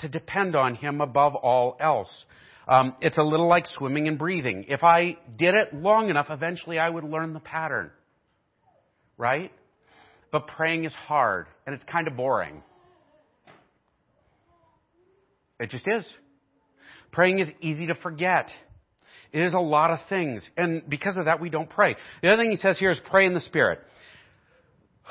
to 0.00 0.08
depend 0.08 0.56
on 0.56 0.74
Him 0.74 1.00
above 1.00 1.34
all 1.34 1.76
else. 1.80 2.24
Um, 2.70 2.94
it's 3.00 3.18
a 3.18 3.22
little 3.22 3.48
like 3.48 3.66
swimming 3.66 4.06
and 4.06 4.16
breathing. 4.16 4.66
If 4.68 4.84
I 4.84 5.16
did 5.36 5.56
it 5.56 5.74
long 5.74 6.08
enough, 6.08 6.26
eventually 6.30 6.78
I 6.78 6.88
would 6.88 7.02
learn 7.02 7.32
the 7.32 7.40
pattern. 7.40 7.90
Right? 9.18 9.50
But 10.30 10.46
praying 10.46 10.84
is 10.84 10.94
hard 10.94 11.46
and 11.66 11.74
it's 11.74 11.82
kind 11.84 12.06
of 12.06 12.16
boring. 12.16 12.62
It 15.58 15.70
just 15.70 15.84
is. 15.88 16.06
Praying 17.10 17.40
is 17.40 17.48
easy 17.60 17.88
to 17.88 17.96
forget. 17.96 18.50
It 19.32 19.42
is 19.42 19.52
a 19.52 19.58
lot 19.58 19.90
of 19.90 19.98
things. 20.08 20.48
And 20.56 20.88
because 20.88 21.16
of 21.16 21.24
that, 21.24 21.40
we 21.40 21.50
don't 21.50 21.68
pray. 21.68 21.96
The 22.22 22.32
other 22.32 22.40
thing 22.40 22.52
he 22.52 22.56
says 22.56 22.78
here 22.78 22.92
is 22.92 23.00
pray 23.10 23.26
in 23.26 23.34
the 23.34 23.40
Spirit. 23.40 23.80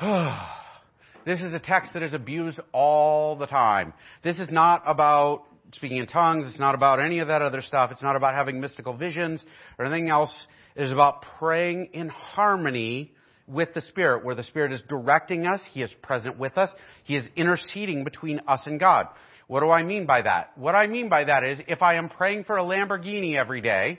this 0.00 1.42
is 1.42 1.52
a 1.52 1.58
text 1.58 1.92
that 1.92 2.02
is 2.02 2.14
abused 2.14 2.58
all 2.72 3.36
the 3.36 3.46
time. 3.46 3.92
This 4.24 4.38
is 4.38 4.50
not 4.50 4.82
about 4.86 5.44
speaking 5.72 5.98
in 5.98 6.06
tongues. 6.06 6.46
It's 6.48 6.58
not 6.58 6.74
about 6.74 7.00
any 7.00 7.18
of 7.20 7.28
that 7.28 7.42
other 7.42 7.62
stuff. 7.62 7.90
It's 7.90 8.02
not 8.02 8.16
about 8.16 8.34
having 8.34 8.60
mystical 8.60 8.94
visions 8.94 9.42
or 9.78 9.84
anything 9.84 10.10
else. 10.10 10.34
It 10.74 10.82
is 10.82 10.92
about 10.92 11.24
praying 11.38 11.90
in 11.92 12.08
harmony 12.08 13.12
with 13.46 13.74
the 13.74 13.80
Spirit, 13.80 14.24
where 14.24 14.34
the 14.34 14.44
Spirit 14.44 14.72
is 14.72 14.82
directing 14.88 15.46
us. 15.46 15.60
He 15.72 15.82
is 15.82 15.92
present 16.02 16.38
with 16.38 16.56
us. 16.56 16.70
He 17.04 17.16
is 17.16 17.28
interceding 17.36 18.04
between 18.04 18.40
us 18.46 18.60
and 18.66 18.78
God. 18.78 19.06
What 19.48 19.60
do 19.60 19.70
I 19.70 19.82
mean 19.82 20.06
by 20.06 20.22
that? 20.22 20.56
What 20.56 20.76
I 20.76 20.86
mean 20.86 21.08
by 21.08 21.24
that 21.24 21.42
is 21.42 21.58
if 21.66 21.82
I 21.82 21.96
am 21.96 22.08
praying 22.08 22.44
for 22.44 22.56
a 22.56 22.62
Lamborghini 22.62 23.36
every 23.36 23.60
day 23.60 23.98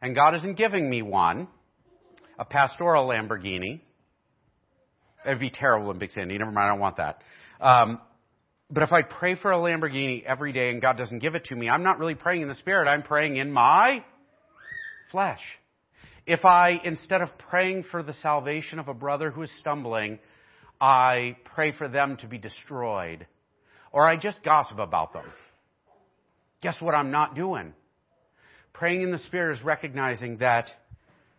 and 0.00 0.14
God 0.14 0.36
isn't 0.36 0.56
giving 0.56 0.88
me 0.88 1.02
one, 1.02 1.48
a 2.38 2.44
pastoral 2.44 3.08
Lamborghini, 3.08 3.80
it'd 5.26 5.40
be 5.40 5.50
terrible 5.50 5.90
in 5.90 5.98
Big 5.98 6.12
Sandy. 6.12 6.38
Never 6.38 6.52
mind, 6.52 6.66
I 6.66 6.68
don't 6.68 6.80
want 6.80 6.96
that. 6.98 7.22
Um, 7.60 8.00
but 8.72 8.82
if 8.82 8.90
I 8.90 9.02
pray 9.02 9.34
for 9.34 9.52
a 9.52 9.58
Lamborghini 9.58 10.24
every 10.24 10.54
day 10.54 10.70
and 10.70 10.80
God 10.80 10.96
doesn't 10.96 11.18
give 11.18 11.34
it 11.34 11.44
to 11.44 11.54
me, 11.54 11.68
I'm 11.68 11.82
not 11.82 11.98
really 11.98 12.14
praying 12.14 12.40
in 12.40 12.48
the 12.48 12.54
Spirit. 12.54 12.88
I'm 12.88 13.02
praying 13.02 13.36
in 13.36 13.52
my 13.52 14.02
flesh. 15.10 15.42
If 16.26 16.46
I, 16.46 16.80
instead 16.82 17.20
of 17.20 17.28
praying 17.50 17.84
for 17.90 18.02
the 18.02 18.14
salvation 18.14 18.78
of 18.78 18.88
a 18.88 18.94
brother 18.94 19.30
who 19.30 19.42
is 19.42 19.50
stumbling, 19.60 20.18
I 20.80 21.36
pray 21.54 21.72
for 21.72 21.86
them 21.86 22.16
to 22.18 22.26
be 22.26 22.38
destroyed, 22.38 23.26
or 23.92 24.08
I 24.08 24.16
just 24.16 24.42
gossip 24.42 24.78
about 24.78 25.12
them. 25.12 25.26
Guess 26.62 26.76
what 26.80 26.94
I'm 26.94 27.10
not 27.10 27.34
doing? 27.34 27.74
Praying 28.72 29.02
in 29.02 29.12
the 29.12 29.18
Spirit 29.18 29.58
is 29.58 29.62
recognizing 29.62 30.38
that 30.38 30.70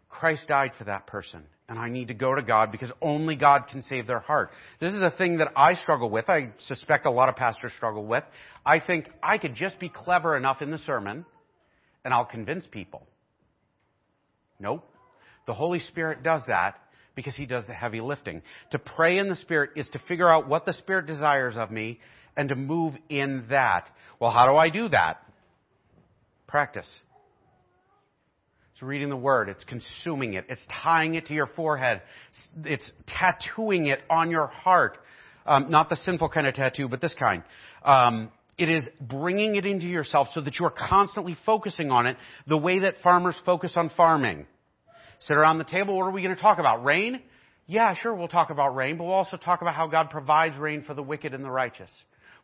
Christ 0.08 0.48
died 0.50 0.74
for 0.78 0.84
that 0.84 1.08
person. 1.08 1.44
And 1.74 1.82
I 1.82 1.90
need 1.90 2.10
to 2.10 2.14
go 2.14 2.36
to 2.36 2.44
God 2.44 2.72
because 2.72 2.92
only 3.02 3.36
God 3.36 3.64
can 3.68 3.82
save 3.82 4.06
their 4.06 4.20
heart. 4.20 4.52
This 4.80 4.94
is 4.94 5.02
a 5.02 5.10
thing 5.10 5.38
that 5.38 5.54
I 5.56 5.74
struggle 5.74 6.08
with. 6.08 6.30
I 6.30 6.52
suspect 6.60 7.08
a 7.08 7.10
lot 7.10 7.30
of 7.30 7.36
pastors 7.36 7.72
struggle 7.76 8.06
with. 8.06 8.24
I 8.64 8.80
think 8.80 9.10
I 9.24 9.40
could 9.40 9.56
just 9.56 9.80
be 9.80 9.90
clever 9.90 10.38
enough 10.38 10.62
in 10.62 10.70
the 10.70 10.78
sermon 10.78 11.26
and 12.06 12.14
I'll 12.14 12.26
convince 12.26 12.68
people. 12.70 13.08
Nope. 14.60 14.88
The 15.48 15.56
Holy 15.56 15.80
Spirit 15.80 16.22
does 16.22 16.44
that 16.48 16.80
because 17.16 17.36
He 17.36 17.48
does 17.48 17.66
the 17.66 17.74
heavy 17.74 18.02
lifting. 18.02 18.44
To 18.70 18.78
pray 18.78 19.18
in 19.18 19.28
the 19.28 19.36
Spirit 19.36 19.72
is 19.76 19.90
to 19.94 20.00
figure 20.08 20.30
out 20.30 20.48
what 20.48 20.68
the 20.68 20.74
Spirit 20.74 21.08
desires 21.08 21.58
of 21.58 21.72
me 21.72 22.00
and 22.38 22.50
to 22.50 22.56
move 22.56 22.94
in 23.10 23.46
that. 23.50 23.90
Well, 24.20 24.30
how 24.30 24.46
do 24.46 24.56
I 24.56 24.70
do 24.70 24.90
that? 24.90 25.24
Practice. 26.46 26.88
Reading 28.84 29.10
the 29.10 29.18
Word. 29.18 29.50
It's 29.50 29.64
consuming 29.64 30.34
it. 30.34 30.46
It's 30.50 30.62
tying 30.84 31.16
it 31.16 31.28
to 31.28 31.34
your 31.34 31.48
forehead. 31.48 32.02
It's 32.64 32.92
tattooing 33.08 33.88
it 33.88 34.00
on 34.10 34.30
your 34.32 34.48
heart. 34.48 34.98
Um, 35.46 35.70
not 35.70 35.90
the 35.90 35.96
sinful 35.96 36.30
kind 36.30 36.48
of 36.48 36.54
tattoo, 36.54 36.88
but 36.88 37.02
this 37.02 37.16
kind. 37.20 37.44
Um, 37.84 38.32
it 38.58 38.70
is 38.70 38.88
bringing 39.02 39.56
it 39.56 39.66
into 39.66 39.88
yourself 39.88 40.28
so 40.34 40.42
that 40.42 40.60
you 40.60 40.66
are 40.66 40.74
constantly 40.90 41.36
focusing 41.46 41.92
on 41.92 42.06
it 42.06 42.18
the 42.48 42.58
way 42.58 42.80
that 42.80 42.96
farmers 43.04 43.36
focus 43.46 43.74
on 43.76 43.90
farming. 43.98 44.46
Sit 45.20 45.36
around 45.36 45.58
the 45.58 45.64
table. 45.64 45.98
What 45.98 46.04
are 46.04 46.12
we 46.12 46.22
going 46.22 46.36
to 46.36 46.42
talk 46.42 46.60
about? 46.60 46.84
Rain? 46.84 47.22
Yeah, 47.66 47.96
sure, 47.96 48.14
we'll 48.14 48.28
talk 48.28 48.50
about 48.50 48.76
rain, 48.76 48.98
but 48.98 49.06
we'll 49.06 49.14
also 49.14 49.38
talk 49.38 49.62
about 49.62 49.74
how 49.74 49.88
God 49.88 50.10
provides 50.10 50.58
rain 50.58 50.84
for 50.84 50.94
the 50.94 51.02
wicked 51.02 51.34
and 51.34 51.44
the 51.44 51.50
righteous. 51.50 51.90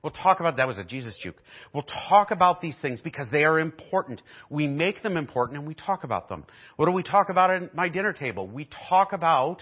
We'll 0.01 0.11
talk 0.11 0.39
about, 0.39 0.57
that 0.57 0.67
was 0.67 0.77
a 0.77 0.83
Jesus 0.83 1.17
juke. 1.21 1.35
We'll 1.73 1.85
talk 2.09 2.31
about 2.31 2.61
these 2.61 2.77
things 2.81 3.01
because 3.01 3.27
they 3.31 3.43
are 3.43 3.59
important. 3.59 4.21
We 4.49 4.65
make 4.65 5.03
them 5.03 5.17
important 5.17 5.59
and 5.59 5.67
we 5.67 5.73
talk 5.73 6.05
about 6.05 6.29
them. 6.29 6.45
What 6.77 6.85
do 6.85 6.91
we 6.91 7.03
talk 7.03 7.29
about 7.29 7.49
at 7.51 7.75
my 7.75 7.89
dinner 7.89 8.13
table? 8.13 8.47
We 8.47 8.69
talk 8.89 9.11
about 9.11 9.61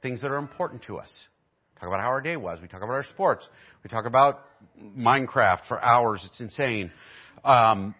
things 0.00 0.22
that 0.22 0.30
are 0.30 0.38
important 0.38 0.84
to 0.84 0.96
us. 0.96 1.10
Talk 1.78 1.88
about 1.88 2.00
how 2.00 2.06
our 2.06 2.22
day 2.22 2.36
was. 2.36 2.60
We 2.62 2.68
talk 2.68 2.82
about 2.82 2.92
our 2.92 3.04
sports. 3.04 3.46
We 3.82 3.90
talk 3.90 4.06
about 4.06 4.40
Minecraft 4.80 5.66
for 5.68 5.82
hours. 5.82 6.22
It's 6.26 6.40
insane. 6.40 6.90
Um, 7.44 7.94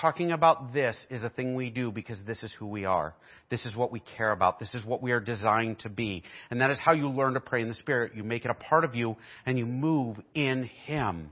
talking 0.00 0.32
about 0.32 0.72
this 0.72 0.96
is 1.10 1.22
a 1.22 1.30
thing 1.30 1.54
we 1.54 1.70
do 1.70 1.90
because 1.90 2.18
this 2.26 2.42
is 2.42 2.54
who 2.58 2.66
we 2.66 2.84
are. 2.84 3.14
This 3.50 3.64
is 3.64 3.74
what 3.76 3.92
we 3.92 4.00
care 4.00 4.32
about. 4.32 4.58
This 4.58 4.74
is 4.74 4.84
what 4.84 5.02
we 5.02 5.12
are 5.12 5.20
designed 5.20 5.80
to 5.80 5.88
be. 5.88 6.22
And 6.50 6.60
that 6.60 6.70
is 6.70 6.78
how 6.78 6.92
you 6.92 7.08
learn 7.08 7.34
to 7.34 7.40
pray 7.40 7.62
in 7.62 7.68
the 7.68 7.74
Spirit. 7.74 8.12
You 8.14 8.24
make 8.24 8.44
it 8.44 8.50
a 8.50 8.54
part 8.54 8.84
of 8.84 8.94
you 8.94 9.16
and 9.44 9.58
you 9.58 9.66
move 9.66 10.16
in 10.34 10.64
Him. 10.84 11.30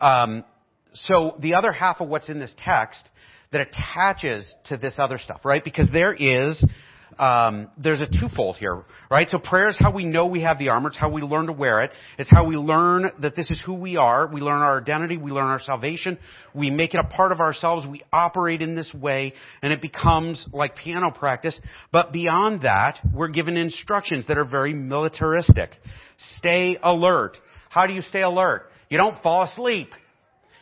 Um, 0.00 0.44
so 0.92 1.36
the 1.40 1.54
other 1.54 1.72
half 1.72 2.00
of 2.00 2.08
what's 2.08 2.28
in 2.28 2.38
this 2.38 2.54
text 2.64 3.08
that 3.52 3.68
attaches 3.68 4.52
to 4.66 4.76
this 4.76 4.94
other 4.98 5.18
stuff, 5.18 5.44
right? 5.44 5.62
Because 5.62 5.88
there 5.92 6.12
is 6.12 6.62
um, 7.18 7.68
there's 7.76 8.00
a 8.00 8.06
twofold 8.06 8.56
here, 8.56 8.84
right? 9.10 9.28
So 9.28 9.38
prayer 9.38 9.68
is 9.68 9.76
how 9.78 9.92
we 9.92 10.04
know 10.04 10.26
we 10.26 10.42
have 10.42 10.58
the 10.58 10.68
armor. 10.68 10.88
It's 10.88 10.98
how 10.98 11.10
we 11.10 11.22
learn 11.22 11.46
to 11.46 11.52
wear 11.52 11.82
it. 11.82 11.90
It's 12.18 12.30
how 12.30 12.46
we 12.46 12.56
learn 12.56 13.10
that 13.20 13.36
this 13.36 13.50
is 13.50 13.62
who 13.64 13.74
we 13.74 13.96
are. 13.96 14.26
We 14.26 14.40
learn 14.40 14.62
our 14.62 14.80
identity. 14.80 15.16
We 15.16 15.30
learn 15.30 15.46
our 15.46 15.60
salvation. 15.60 16.18
We 16.54 16.70
make 16.70 16.94
it 16.94 17.00
a 17.00 17.04
part 17.04 17.32
of 17.32 17.40
ourselves. 17.40 17.86
We 17.86 18.02
operate 18.12 18.62
in 18.62 18.74
this 18.74 18.90
way, 18.92 19.34
and 19.62 19.72
it 19.72 19.80
becomes 19.80 20.46
like 20.52 20.76
piano 20.76 21.10
practice. 21.10 21.58
But 21.92 22.12
beyond 22.12 22.62
that, 22.62 22.98
we're 23.12 23.28
given 23.28 23.56
instructions 23.56 24.26
that 24.28 24.38
are 24.38 24.44
very 24.44 24.74
militaristic. 24.74 25.70
Stay 26.38 26.78
alert. 26.82 27.36
How 27.70 27.86
do 27.86 27.92
you 27.92 28.02
stay 28.02 28.22
alert? 28.22 28.70
You 28.88 28.98
don't 28.98 29.20
fall 29.22 29.42
asleep. 29.44 29.88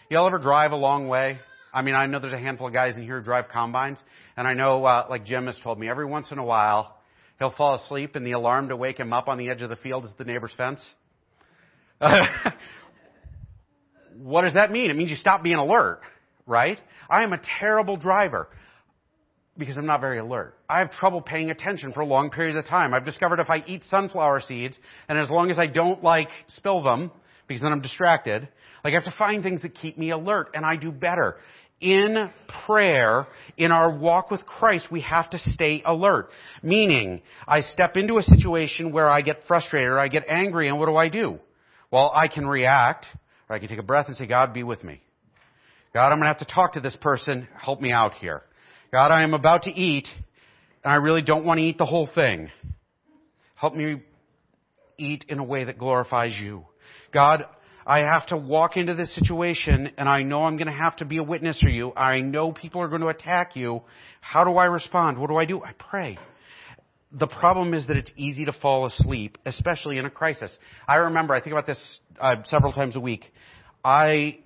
Y'all 0.09 0.27
ever 0.27 0.39
drive 0.39 0.73
a 0.73 0.77
long 0.77 1.09
way? 1.09 1.39
I 1.73 1.83
mean, 1.83 1.95
I 1.95 2.07
know 2.07 2.21
there's 2.21 2.35
a 2.35 2.39
handful 2.39 2.67
of 2.67 2.73
guys 2.73 2.97
in 2.97 3.03
here 3.03 3.19
who 3.19 3.25
drive 3.25 3.47
combines, 3.51 3.99
and 4.43 4.49
I 4.49 4.55
know, 4.55 4.85
uh, 4.85 5.07
like 5.09 5.25
Jim 5.25 5.47
has 5.47 5.57
told 5.63 5.79
me, 5.79 5.89
every 5.89 6.05
once 6.05 6.33
in 6.33 6.39
a 6.39 6.45
while 6.45 6.99
he'll 7.39 7.53
fall 7.53 7.77
asleep, 7.77 8.17
and 8.17 8.27
the 8.27 8.33
alarm 8.33 8.71
to 8.71 8.77
wake 8.77 8.99
him 8.99 9.13
up 9.13 9.29
on 9.29 9.39
the 9.39 9.51
edge 9.51 9.63
of 9.63 9.71
the 9.71 9.77
field 9.77 10.05
is 10.05 10.11
the 10.19 10.25
neighbor's 10.25 10.53
fence. 10.57 10.85
what 14.17 14.43
does 14.43 14.55
that 14.55 14.73
mean? 14.73 14.91
It 14.91 14.97
means 14.97 15.11
you 15.11 15.17
stop 15.17 15.45
being 15.45 15.59
alert, 15.59 16.01
right? 16.45 16.77
I 17.09 17.23
am 17.23 17.33
a 17.33 17.41
terrible 17.61 17.97
driver 17.97 18.49
because 19.57 19.77
I'm 19.77 19.87
not 19.87 20.01
very 20.01 20.19
alert. 20.19 20.57
I 20.69 20.81
have 20.81 20.91
trouble 20.91 21.21
paying 21.21 21.53
attention 21.53 21.93
for 21.93 22.05
long 22.05 22.31
periods 22.31 22.59
of 22.59 22.65
time. 22.67 22.95
I've 22.95 23.05
discovered 23.05 23.39
if 23.39 23.49
I 23.49 23.63
eat 23.69 23.85
sunflower 23.91 24.41
seeds, 24.41 24.77
and 25.09 25.21
as 25.21 25.31
long 25.31 25.53
as 25.53 25.59
I 25.61 25.69
don't 25.69 26.03
like 26.03 26.31
spill 26.49 26.83
them, 26.83 27.13
because 27.47 27.63
then 27.63 27.71
I'm 27.71 27.81
distracted, 27.81 28.49
like 28.83 28.91
I 28.91 28.95
have 28.95 29.05
to 29.05 29.15
find 29.17 29.45
things 29.45 29.63
that 29.63 29.77
keep 29.77 29.97
me 29.97 30.11
alert, 30.11 30.49
and 30.55 30.67
I 30.67 30.75
do 30.75 30.91
better 30.91 31.37
in 31.83 32.31
prayer, 32.65 33.27
in 33.59 33.73
our 33.73 33.91
walk 33.91 34.31
with 34.31 34.47
Christ, 34.47 34.87
we 34.91 35.01
have 35.03 35.29
to 35.31 35.39
stay 35.39 35.83
alert. 35.85 36.31
Meaning, 36.63 37.21
I 37.47 37.61
step 37.61 37.97
into 37.97 38.19
a 38.19 38.23
situation 38.23 38.93
where 38.93 39.09
I 39.09 39.21
get 39.21 39.41
frustrated 39.49 39.89
or 39.89 39.99
I 39.99 40.09
get 40.09 40.25
angry 40.31 40.69
and 40.69 40.79
what 40.79 40.87
do 40.87 40.97
I 40.97 41.09
do? 41.09 41.39
Well, 41.91 42.11
I 42.15 42.29
can 42.29 42.47
react 42.47 43.07
or 43.49 43.57
I 43.57 43.59
can 43.59 43.69
take 43.69 43.81
a 43.81 43.83
breath 43.83 44.07
and 44.07 44.17
say, 44.17 44.27
God, 44.27 44.55
be 44.55 44.63
with 44.63 44.83
me. 44.85 45.03
God, 45.93 46.07
I'm 46.07 46.19
going 46.19 46.23
to 46.23 46.29
have 46.29 46.39
to 46.39 46.55
talk 46.55 46.75
to 46.75 46.81
this 46.81 46.97
person. 47.01 47.49
Help 47.61 47.81
me 47.81 47.93
out 47.93 48.15
here. 48.15 48.43
God, 48.93 49.11
I 49.11 49.25
am 49.25 49.35
about 49.35 49.65
to 49.65 49.71
eat 49.71 50.09
and 50.85 50.93
I 50.93 50.97
really 50.97 51.23
don't 51.23 51.45
want 51.45 51.59
to 51.59 51.65
eat 51.65 51.79
the 51.79 51.85
whole 51.85 52.09
thing. 52.15 52.51
Help 53.57 53.75
me 53.75 54.03
eat 54.99 55.25
in 55.29 55.39
a 55.39 55.45
way 55.45 55.65
that 55.65 55.79
glorifies 55.79 56.39
you. 56.41 56.65
God, 57.13 57.45
I 57.87 58.01
have 58.01 58.27
to 58.29 58.37
walk 58.37 58.77
into 58.77 58.95
this 58.95 59.15
situation 59.15 59.91
and 59.99 60.09
I 60.09 60.23
know 60.23 60.45
I'm 60.45 60.57
going 60.57 60.69
to 60.69 60.73
have 60.73 60.97
to 60.97 61.05
be 61.05 61.17
a 61.19 61.23
witness 61.23 61.59
for 61.61 61.69
you. 61.69 61.93
I 61.95 62.21
know 62.21 62.53
people 62.53 62.81
are 62.81 62.89
going 62.89 63.01
to 63.01 63.09
attack 63.09 63.57
you. 63.57 63.83
How 64.21 64.45
do 64.45 64.53
I 64.53 64.67
respond? 64.67 65.19
What 65.19 65.29
do 65.29 65.37
I 65.37 65.45
do? 65.45 65.63
I 65.63 65.73
pray. 65.73 66.19
The 67.13 67.27
problem 67.27 67.75
is 67.75 67.87
that 67.89 67.97
it's 67.97 68.11
easy 68.17 68.47
to 68.47 68.53
fall 68.53 68.87
asleep, 68.87 69.37
especially 69.45 69.99
in 69.99 70.07
a 70.07 70.11
crisis. 70.11 70.57
I 70.89 70.97
remember, 70.97 71.35
I 71.35 71.41
think 71.41 71.53
about 71.53 71.67
this 71.67 72.01
uh, 72.19 72.37
several 72.45 72.73
times 72.73 72.97
a 72.97 73.01
week. 73.01 73.25
I, 73.85 74.39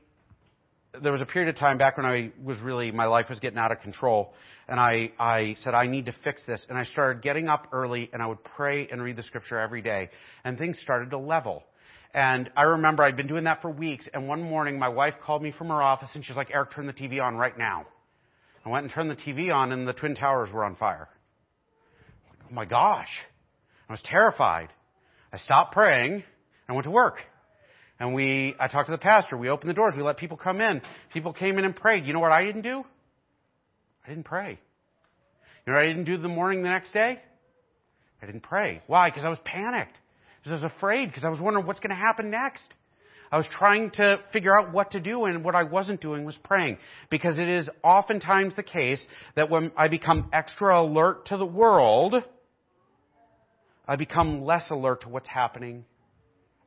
there 1.01 1.13
was 1.13 1.21
a 1.21 1.27
period 1.27 1.55
of 1.55 1.61
time 1.61 1.79
back 1.79 1.97
when 1.97 2.07
I 2.07 2.33
was 2.43 2.59
really, 2.61 2.91
my 2.91 3.07
life 3.07 3.27
was 3.29 3.39
getting 3.39 3.59
out 3.59 3.71
of 3.71 3.81
control 3.81 4.35
and 4.69 4.81
I, 4.81 5.13
I 5.19 5.55
said, 5.61 5.75
I 5.75 5.87
need 5.87 6.07
to 6.07 6.15
fix 6.25 6.43
this. 6.47 6.67
And 6.69 6.77
I 6.77 6.85
started 6.85 7.23
getting 7.23 7.49
up 7.49 7.69
early 7.73 8.11
and 8.13 8.23
I 8.23 8.27
would 8.27 8.43
pray 8.43 8.89
and 8.91 9.01
read 9.01 9.17
the 9.17 9.23
scripture 9.23 9.59
every 9.59 9.83
day 9.83 10.09
and 10.43 10.59
things 10.59 10.79
started 10.81 11.11
to 11.11 11.19
level. 11.19 11.63
And 12.17 12.51
I 12.57 12.63
remember 12.63 13.03
I'd 13.03 13.15
been 13.15 13.27
doing 13.27 13.45
that 13.45 13.61
for 13.61 13.71
weeks, 13.71 14.09
and 14.15 14.27
one 14.27 14.41
morning 14.41 14.79
my 14.79 14.89
wife 14.89 15.13
called 15.23 15.43
me 15.43 15.53
from 15.53 15.69
her 15.69 15.83
office 15.83 16.09
and 16.15 16.25
she's 16.25 16.35
like, 16.35 16.49
Eric, 16.51 16.73
turn 16.73 16.87
the 16.87 16.95
TV 16.95 17.23
on 17.23 17.37
right 17.37 17.57
now. 17.57 17.85
I 18.65 18.71
went 18.71 18.85
and 18.85 18.93
turned 18.93 19.11
the 19.11 19.17
TV 19.17 19.55
on 19.55 19.71
and 19.71 19.87
the 19.87 19.93
Twin 19.93 20.15
Towers 20.15 20.51
were 20.51 20.65
on 20.65 20.77
fire. 20.77 21.11
Oh 22.51 22.55
my 22.55 22.65
gosh. 22.65 23.11
I 23.87 23.93
was 23.93 24.01
terrified. 24.03 24.71
I 25.31 25.37
stopped 25.37 25.75
praying 25.75 26.25
and 26.67 26.75
went 26.75 26.87
to 26.87 26.91
work. 26.91 27.19
And 28.01 28.15
we, 28.15 28.57
I 28.59 28.69
talked 28.69 28.87
to 28.87 28.93
the 28.93 28.99
pastor. 28.99 29.37
We 29.37 29.51
opened 29.51 29.69
the 29.69 29.75
doors. 29.75 29.93
We 29.95 30.03
let 30.03 30.17
people 30.17 30.39
come 30.39 30.63
in. 30.63 30.81
People 31.13 31.35
came 31.35 31.59
in 31.59 31.67
and 31.67 31.77
prayed. 31.77 32.07
You 32.07 32.15
know 32.15 32.21
what 32.21 32.33
I 32.33 32.45
didn't 32.45 32.63
do? 32.63 32.83
I 34.07 34.09
didn't 34.09 34.25
pray. 34.25 34.59
You 35.67 35.73
know 35.73 35.79
what 35.79 35.85
I 35.85 35.89
didn't 35.89 36.05
do 36.05 36.17
the 36.17 36.29
morning 36.29 36.63
the 36.63 36.71
next 36.71 36.95
day? 36.95 37.21
I 38.23 38.27
didn't 38.27 38.43
pray. 38.43 38.81
Why? 38.87 39.11
Because 39.11 39.27
I 39.27 39.29
was 39.29 39.39
panicked 39.45 39.99
because 40.47 40.61
I 40.61 40.65
was 40.65 40.73
afraid, 40.77 41.09
because 41.09 41.25
I 41.25 41.29
was 41.29 41.41
wondering 41.41 41.67
what's 41.67 41.81
going 41.81 41.91
to 41.91 41.97
happen 41.97 42.31
next. 42.31 42.73
I 43.33 43.37
was 43.37 43.49
trying 43.51 43.91
to 43.93 44.21
figure 44.33 44.57
out 44.57 44.73
what 44.73 44.93
to 44.93 45.01
do, 45.01 45.25
and 45.25 45.43
what 45.43 45.57
I 45.57 45.65
wasn't 45.65 46.01
doing 46.01 46.25
was 46.25 46.39
praying. 46.45 46.79
Because 47.11 47.37
it 47.37 47.49
is 47.49 47.69
oftentimes 47.83 48.55
the 48.55 48.63
case 48.63 49.05
that 49.35 49.51
when 49.51 49.73
I 49.77 49.89
become 49.89 50.31
extra 50.33 50.81
alert 50.81 51.27
to 51.27 51.37
the 51.37 51.47
world, 51.47 52.15
I 53.89 53.97
become 53.97 54.45
less 54.45 54.71
alert 54.71 55.03
to 55.03 55.09
what's 55.09 55.29
happening 55.29 55.85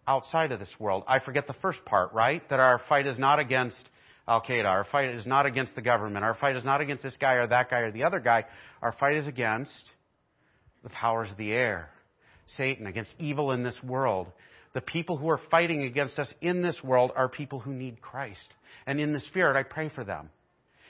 outside 0.06 0.52
of 0.52 0.60
this 0.60 0.74
world. 0.78 1.06
I 1.08 1.20
forget 1.20 1.48
the 1.48 1.54
first 1.62 1.86
part, 1.86 2.12
right? 2.12 2.48
That 2.50 2.60
our 2.60 2.82
fight 2.90 3.08
is 3.08 3.18
not 3.18 3.40
against 3.40 3.90
Al 4.28 4.42
Qaeda. 4.42 4.66
Our 4.66 4.84
fight 4.92 5.12
is 5.12 5.26
not 5.26 5.46
against 5.46 5.76
the 5.76 5.82
government. 5.82 6.26
Our 6.26 6.36
fight 6.36 6.58
is 6.58 6.66
not 6.66 6.82
against 6.82 7.04
this 7.04 7.16
guy 7.16 7.36
or 7.36 7.48
that 7.48 7.70
guy 7.70 7.80
or 7.80 7.92
the 7.92 8.04
other 8.04 8.20
guy. 8.20 8.44
Our 8.82 8.92
fight 8.92 9.16
is 9.16 9.28
against 9.28 9.90
the 10.84 10.90
powers 10.90 11.32
of 11.32 11.38
the 11.38 11.54
air. 11.54 11.92
Satan, 12.58 12.88
against 12.88 13.14
evil 13.20 13.52
in 13.52 13.64
this 13.64 13.78
world. 13.84 14.28
The 14.74 14.82
people 14.82 15.18
who 15.18 15.30
are 15.30 15.42
fighting 15.50 15.84
against 15.84 16.20
us 16.20 16.32
in 16.42 16.62
this 16.62 16.80
world 16.84 17.12
are 17.16 17.28
people 17.28 17.60
who 17.60 17.74
need 17.74 18.02
Christ. 18.02 18.48
And 18.86 19.00
in 19.00 19.14
the 19.14 19.20
Spirit, 19.20 19.58
I 19.58 19.64
pray 19.64 19.90
for 19.90 20.04
them. 20.04 20.30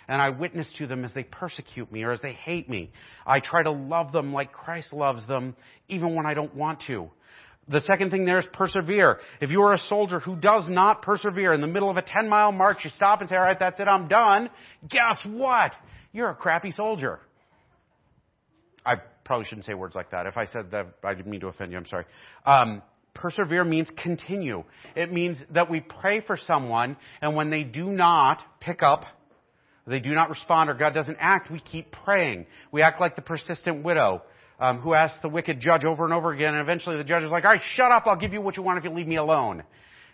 And 0.08 0.22
I 0.22 0.30
witness 0.30 0.72
to 0.80 0.88
them 0.88 1.06
as 1.06 1.14
they 1.14 1.24
persecute 1.24 1.92
me 1.92 2.04
or 2.04 2.12
as 2.12 2.22
they 2.22 2.34
hate 2.34 2.68
me. 2.68 2.92
I 3.26 3.40
try 3.40 3.62
to 3.64 3.72
love 3.72 4.12
them 4.12 4.34
like 4.34 4.52
Christ 4.52 4.92
loves 4.92 5.26
them, 5.28 5.56
even 5.88 6.16
when 6.16 6.26
I 6.26 6.34
don't 6.34 6.56
want 6.56 6.82
to. 6.88 7.10
The 7.68 7.82
second 7.82 8.10
thing 8.10 8.26
there 8.26 8.40
is 8.40 8.48
persevere. 8.52 9.20
If 9.40 9.52
you 9.52 9.62
are 9.62 9.74
a 9.74 9.78
soldier 9.78 10.20
who 10.20 10.36
does 10.36 10.68
not 10.68 11.04
persevere 11.04 11.54
in 11.54 11.62
the 11.62 11.68
middle 11.68 11.90
of 11.90 11.98
a 11.98 12.02
10 12.02 12.28
mile 12.28 12.52
march, 12.52 12.80
you 12.84 12.90
stop 12.90 13.22
and 13.22 13.30
say, 13.30 13.36
alright, 13.36 13.60
that's 13.60 13.80
it, 13.80 13.88
I'm 13.88 14.08
done. 14.08 14.50
Guess 14.90 15.20
what? 15.26 15.74
You're 16.12 16.32
a 16.32 16.36
crappy 16.36 16.72
soldier. 16.72 17.20
I 18.84 18.96
probably 19.30 19.46
shouldn't 19.46 19.68
say 19.68 19.76
words 19.76 19.94
like 19.94 20.10
that. 20.10 20.26
If 20.26 20.38
I 20.38 20.46
said 20.46 20.72
that, 20.72 20.88
I 21.04 21.14
didn't 21.14 21.30
mean 21.30 21.42
to 21.42 21.50
offend 21.50 21.72
you. 21.72 21.78
I'm 21.78 21.86
sorry. 21.86 22.06
Um, 22.48 22.82
persevere 23.14 23.64
means 23.64 23.88
continue. 24.02 24.64
It 24.96 25.12
means 25.12 25.38
that 25.54 25.70
we 25.70 25.82
pray 25.82 26.22
for 26.22 26.36
someone, 26.36 26.98
and 27.22 27.36
when 27.36 27.52
they 27.52 27.64
do 27.64 27.86
not 27.86 28.42
pick 28.60 28.82
up, 28.82 29.06
they 29.86 30.00
do 30.00 30.16
not 30.16 30.32
respond, 30.32 30.72
or 30.72 30.74
God 30.74 30.96
doesn't 30.96 31.18
act, 31.20 31.52
we 31.52 31.60
keep 31.60 31.92
praying. 31.92 32.48
We 32.72 32.82
act 32.82 33.00
like 33.00 33.16
the 33.16 33.22
persistent 33.22 33.86
widow. 33.86 34.24
Um, 34.60 34.80
who 34.80 34.94
asks 34.94 35.18
the 35.22 35.30
wicked 35.30 35.62
judge 35.62 35.86
over 35.86 36.04
and 36.04 36.12
over 36.12 36.34
again, 36.34 36.54
and 36.54 36.62
eventually 36.62 36.98
the 36.98 37.06
judge 37.06 37.24
is 37.24 37.30
like, 37.30 37.46
all 37.46 37.52
right, 37.52 37.62
shut 37.76 37.94
up, 37.94 38.08
I'll 38.08 38.18
give 38.18 38.34
you 38.34 38.42
what 38.42 38.58
you 38.58 38.64
want 38.64 38.78
if 38.78 38.84
you 38.84 38.90
leave 38.90 39.08
me 39.08 39.16
alone. 39.16 39.64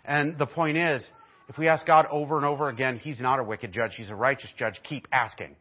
And 0.04 0.38
the 0.38 0.46
point 0.46 0.76
is, 0.76 1.04
if 1.48 1.58
we 1.58 1.66
ask 1.66 1.84
God 1.84 2.06
over 2.12 2.36
and 2.36 2.46
over 2.46 2.68
again, 2.68 2.98
He's 2.98 3.18
not 3.18 3.40
a 3.40 3.42
wicked 3.42 3.72
judge, 3.72 3.94
He's 3.96 4.08
a 4.08 4.14
righteous 4.14 4.50
judge. 4.56 4.78
Keep 4.84 5.08
asking. 5.10 5.56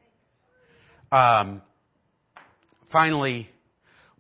Um, 1.12 1.64
Finally, 2.92 3.50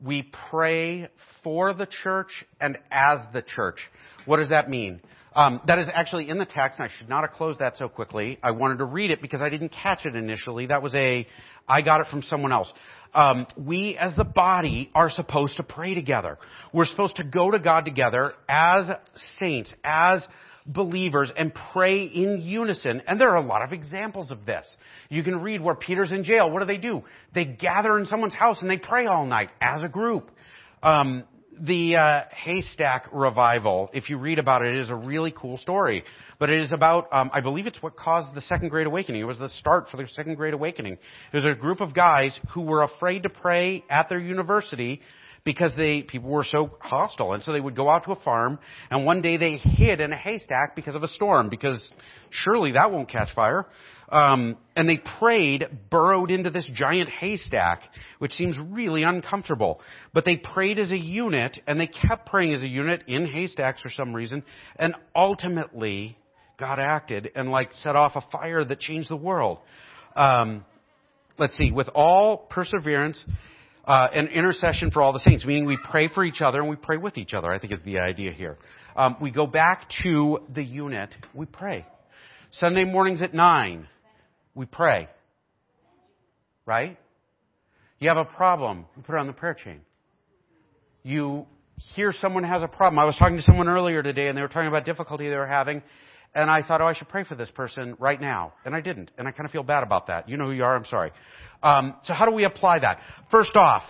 we 0.03 0.29
pray 0.49 1.07
for 1.43 1.73
the 1.73 1.87
church 2.03 2.45
and 2.59 2.77
as 2.91 3.19
the 3.33 3.41
church. 3.41 3.79
What 4.25 4.37
does 4.37 4.49
that 4.49 4.69
mean? 4.69 5.01
Um, 5.35 5.59
that 5.67 5.79
is 5.79 5.89
actually 5.93 6.29
in 6.29 6.37
the 6.37 6.45
text, 6.45 6.79
and 6.79 6.89
I 6.89 6.93
should 6.97 7.09
not 7.09 7.21
have 7.21 7.31
closed 7.31 7.59
that 7.59 7.75
so 7.75 7.89
quickly. 7.89 8.39
I 8.41 8.51
wanted 8.51 8.77
to 8.77 8.85
read 8.85 9.11
it 9.11 9.21
because 9.21 9.41
I 9.41 9.49
didn't 9.49 9.69
catch 9.69 10.05
it 10.05 10.15
initially. 10.15 10.67
That 10.67 10.81
was 10.81 10.95
a, 10.95 11.27
I 11.67 11.81
got 11.81 11.99
it 11.99 12.07
from 12.07 12.21
someone 12.21 12.53
else. 12.53 12.71
Um, 13.13 13.45
we 13.57 13.97
as 13.97 14.15
the 14.15 14.23
body 14.23 14.91
are 14.95 15.09
supposed 15.09 15.57
to 15.57 15.63
pray 15.63 15.93
together. 15.93 16.37
We're 16.73 16.85
supposed 16.85 17.17
to 17.17 17.23
go 17.23 17.51
to 17.51 17.59
God 17.59 17.83
together 17.83 18.33
as 18.47 18.89
saints, 19.39 19.73
as 19.83 20.25
believers 20.65 21.31
and 21.35 21.53
pray 21.73 22.03
in 22.03 22.41
unison. 22.41 23.01
And 23.07 23.19
there 23.19 23.29
are 23.29 23.37
a 23.37 23.45
lot 23.45 23.63
of 23.63 23.71
examples 23.71 24.31
of 24.31 24.45
this. 24.45 24.65
You 25.09 25.23
can 25.23 25.41
read 25.41 25.61
where 25.61 25.75
Peter's 25.75 26.11
in 26.11 26.23
jail. 26.23 26.49
What 26.49 26.59
do 26.59 26.65
they 26.65 26.77
do? 26.77 27.03
They 27.33 27.45
gather 27.45 27.97
in 27.99 28.05
someone's 28.05 28.33
house 28.33 28.61
and 28.61 28.69
they 28.69 28.77
pray 28.77 29.05
all 29.05 29.25
night 29.25 29.49
as 29.61 29.83
a 29.83 29.87
group. 29.87 30.31
Um, 30.81 31.23
the 31.59 31.95
uh, 31.95 32.21
haystack 32.31 33.07
revival, 33.13 33.89
if 33.93 34.09
you 34.09 34.17
read 34.17 34.39
about 34.39 34.61
it, 34.61 34.75
it 34.75 34.81
is 34.81 34.89
a 34.89 34.95
really 34.95 35.33
cool 35.35 35.57
story. 35.57 36.03
But 36.39 36.49
it 36.49 36.59
is 36.61 36.73
about, 36.73 37.07
um, 37.13 37.31
I 37.33 37.41
believe 37.41 37.67
it's 37.67 37.81
what 37.81 37.95
caused 37.95 38.35
the 38.35 38.41
Second 38.41 38.69
Great 38.69 38.87
Awakening. 38.87 39.21
It 39.21 39.25
was 39.25 39.39
the 39.39 39.49
start 39.49 39.87
for 39.89 39.97
the 39.97 40.07
Second 40.11 40.35
Great 40.35 40.53
Awakening. 40.53 40.93
It 40.93 41.35
was 41.35 41.45
a 41.45 41.53
group 41.53 41.79
of 41.79 41.93
guys 41.93 42.37
who 42.53 42.61
were 42.61 42.83
afraid 42.83 43.23
to 43.23 43.29
pray 43.29 43.85
at 43.89 44.09
their 44.09 44.19
university 44.19 45.01
because 45.45 45.71
they 45.77 46.01
people 46.01 46.31
were 46.31 46.43
so 46.43 46.71
hostile, 46.81 47.33
and 47.33 47.43
so 47.43 47.53
they 47.53 47.61
would 47.61 47.75
go 47.75 47.87
out 47.87 48.03
to 48.05 48.11
a 48.11 48.19
farm, 48.21 48.57
and 48.89 49.05
one 49.05 49.21
day 49.21 49.37
they 49.37 49.57
hid 49.57 50.01
in 50.01 50.11
a 50.11 50.17
haystack 50.17 50.75
because 50.75 50.95
of 50.95 51.03
a 51.03 51.07
storm, 51.07 51.49
because 51.49 51.93
surely 52.31 52.71
that 52.71 52.91
won't 52.91 53.07
catch 53.07 53.33
fire. 53.33 53.67
Um, 54.09 54.57
and 54.75 54.87
they 54.87 54.99
prayed, 55.19 55.65
burrowed 55.89 56.29
into 56.29 56.49
this 56.49 56.69
giant 56.73 57.09
haystack, 57.09 57.81
which 58.19 58.33
seems 58.33 58.55
really 58.59 59.03
uncomfortable. 59.03 59.81
But 60.13 60.25
they 60.25 60.35
prayed 60.37 60.77
as 60.79 60.91
a 60.91 60.97
unit, 60.97 61.59
and 61.67 61.79
they 61.79 61.87
kept 61.87 62.27
praying 62.27 62.53
as 62.53 62.61
a 62.61 62.67
unit 62.67 63.03
in 63.07 63.27
haystacks 63.27 63.81
for 63.81 63.89
some 63.89 64.13
reason, 64.13 64.43
and 64.77 64.95
ultimately 65.15 66.17
God 66.57 66.79
acted 66.79 67.31
and 67.35 67.49
like 67.49 67.69
set 67.73 67.95
off 67.95 68.13
a 68.15 68.25
fire 68.31 68.65
that 68.65 68.79
changed 68.79 69.09
the 69.09 69.15
world. 69.15 69.59
Um, 70.15 70.65
let's 71.37 71.55
see, 71.55 71.71
with 71.71 71.89
all 71.93 72.37
perseverance 72.37 73.23
uh, 73.87 74.07
an 74.13 74.27
intercession 74.27 74.91
for 74.91 75.01
all 75.01 75.13
the 75.13 75.19
saints, 75.19 75.45
meaning 75.45 75.65
we 75.65 75.77
pray 75.89 76.07
for 76.07 76.23
each 76.23 76.41
other 76.41 76.59
and 76.59 76.69
we 76.69 76.75
pray 76.75 76.97
with 76.97 77.17
each 77.17 77.33
other, 77.33 77.51
I 77.51 77.59
think 77.59 77.73
is 77.73 77.81
the 77.85 77.99
idea 77.99 78.31
here. 78.31 78.57
Um, 78.95 79.17
we 79.21 79.31
go 79.31 79.45
back 79.45 79.87
to 80.03 80.39
the 80.53 80.63
unit, 80.63 81.13
we 81.33 81.45
pray. 81.45 81.85
Sunday 82.51 82.83
mornings 82.83 83.21
at 83.21 83.33
9, 83.33 83.87
we 84.55 84.65
pray. 84.65 85.07
Right? 86.65 86.97
You 87.99 88.09
have 88.09 88.17
a 88.17 88.25
problem, 88.25 88.85
you 88.95 89.03
put 89.03 89.15
it 89.15 89.19
on 89.19 89.27
the 89.27 89.33
prayer 89.33 89.53
chain. 89.53 89.81
You 91.03 91.45
hear 91.95 92.11
someone 92.11 92.43
has 92.43 92.63
a 92.63 92.67
problem. 92.67 92.97
I 92.97 93.05
was 93.05 93.15
talking 93.17 93.37
to 93.37 93.43
someone 93.43 93.67
earlier 93.67 94.01
today 94.01 94.27
and 94.27 94.37
they 94.37 94.41
were 94.41 94.47
talking 94.47 94.67
about 94.67 94.85
difficulty 94.85 95.29
they 95.29 95.35
were 95.35 95.45
having 95.45 95.83
and 96.35 96.51
I 96.51 96.61
thought, 96.61 96.81
oh, 96.81 96.85
I 96.85 96.93
should 96.93 97.07
pray 97.07 97.23
for 97.23 97.35
this 97.35 97.49
person 97.51 97.95
right 97.97 98.19
now. 98.19 98.53
And 98.65 98.75
I 98.75 98.81
didn't. 98.81 99.09
And 99.17 99.25
I 99.25 99.31
kind 99.31 99.45
of 99.45 99.51
feel 99.51 99.63
bad 99.63 99.83
about 99.83 100.07
that. 100.07 100.27
You 100.27 100.35
know 100.35 100.45
who 100.45 100.51
you 100.51 100.65
are. 100.65 100.75
I'm 100.75 100.85
sorry. 100.85 101.11
Um, 101.63 101.95
so 102.03 102.13
how 102.13 102.25
do 102.25 102.31
we 102.31 102.43
apply 102.43 102.79
that? 102.79 102.99
First 103.31 103.55
off, 103.55 103.83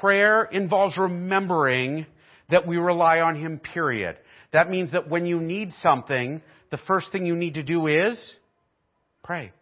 prayer 0.00 0.42
involves 0.42 0.98
remembering 0.98 2.06
that 2.50 2.66
we 2.66 2.76
rely 2.76 3.20
on 3.20 3.36
Him, 3.36 3.60
period. 3.60 4.16
That 4.52 4.68
means 4.68 4.90
that 4.92 5.08
when 5.08 5.24
you 5.26 5.40
need 5.40 5.72
something, 5.80 6.42
the 6.72 6.78
first 6.88 7.12
thing 7.12 7.24
you 7.24 7.36
need 7.36 7.54
to 7.54 7.62
do 7.62 7.86
is 7.86 8.34
pray. 9.22 9.52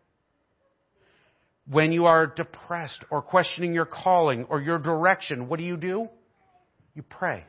When 1.70 1.92
you 1.92 2.06
are 2.06 2.26
depressed 2.26 3.04
or 3.11 3.20
questioning 3.20 3.74
your 3.74 3.84
calling 3.84 4.44
or 4.48 4.62
your 4.62 4.78
direction, 4.78 5.48
what 5.48 5.59
do 5.59 5.64
you 5.64 5.76
do? 5.76 6.09
You 6.94 7.02
pray. 7.02 7.44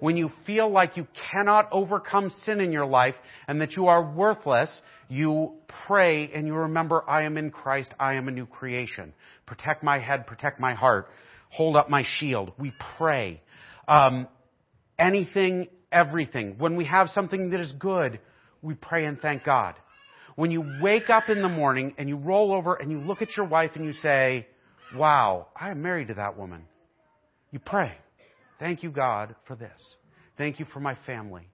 When 0.00 0.16
you 0.16 0.30
feel 0.46 0.70
like 0.70 0.96
you 0.96 1.06
cannot 1.30 1.68
overcome 1.72 2.30
sin 2.44 2.60
in 2.60 2.72
your 2.72 2.86
life 2.86 3.14
and 3.46 3.60
that 3.60 3.72
you 3.72 3.86
are 3.86 4.12
worthless, 4.12 4.70
you 5.08 5.54
pray 5.86 6.30
and 6.32 6.46
you 6.46 6.54
remember, 6.54 7.08
I 7.08 7.22
am 7.22 7.36
in 7.36 7.50
Christ, 7.50 7.92
I 7.98 8.14
am 8.14 8.28
a 8.28 8.30
new 8.30 8.46
creation. 8.46 9.12
Protect 9.46 9.82
my 9.82 9.98
head, 9.98 10.26
protect 10.26 10.60
my 10.60 10.74
heart, 10.74 11.08
hold 11.50 11.76
up 11.76 11.90
my 11.90 12.04
shield. 12.18 12.52
We 12.58 12.72
pray. 12.96 13.40
Um, 13.86 14.28
anything, 14.98 15.68
everything. 15.90 16.56
When 16.58 16.76
we 16.76 16.86
have 16.86 17.08
something 17.10 17.50
that 17.50 17.60
is 17.60 17.72
good, 17.78 18.20
we 18.62 18.74
pray 18.74 19.04
and 19.06 19.20
thank 19.20 19.44
God. 19.44 19.74
When 20.34 20.50
you 20.50 20.64
wake 20.80 21.10
up 21.10 21.28
in 21.28 21.42
the 21.42 21.48
morning 21.48 21.94
and 21.98 22.08
you 22.08 22.16
roll 22.16 22.54
over 22.54 22.74
and 22.74 22.90
you 22.90 22.98
look 22.98 23.20
at 23.20 23.36
your 23.36 23.46
wife 23.46 23.72
and 23.74 23.84
you 23.84 23.92
say, 23.92 24.46
wow, 24.96 25.48
I 25.54 25.70
am 25.70 25.82
married 25.82 26.08
to 26.08 26.14
that 26.14 26.38
woman. 26.38 26.62
You 27.50 27.58
pray. 27.58 27.92
Thank 28.62 28.84
you, 28.84 28.92
God, 28.92 29.34
for 29.48 29.56
this. 29.56 29.80
Thank 30.38 30.60
you 30.60 30.66
for 30.72 30.78
my 30.78 30.96
family. 31.04 31.48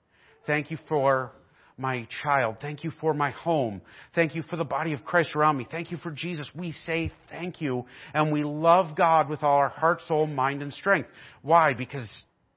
Thank 0.46 0.70
you 0.70 0.76
for 0.90 1.32
my 1.78 2.06
child. 2.22 2.56
Thank 2.60 2.84
you 2.84 2.90
for 3.00 3.14
my 3.14 3.30
home. 3.30 3.80
Thank 4.14 4.34
you 4.34 4.42
for 4.42 4.56
the 4.56 4.64
body 4.64 4.92
of 4.92 5.06
Christ 5.06 5.34
around 5.34 5.56
me. 5.56 5.66
Thank 5.70 5.90
you 5.90 5.96
for 5.96 6.10
Jesus. 6.10 6.50
We 6.54 6.72
say 6.72 7.10
thank 7.30 7.62
you 7.62 7.86
and 8.12 8.30
we 8.30 8.44
love 8.44 8.94
God 8.94 9.30
with 9.30 9.42
all 9.42 9.56
our 9.56 9.70
heart, 9.70 10.02
soul, 10.06 10.26
mind, 10.26 10.60
and 10.60 10.70
strength. 10.70 11.08
Why? 11.40 11.72
Because 11.72 12.10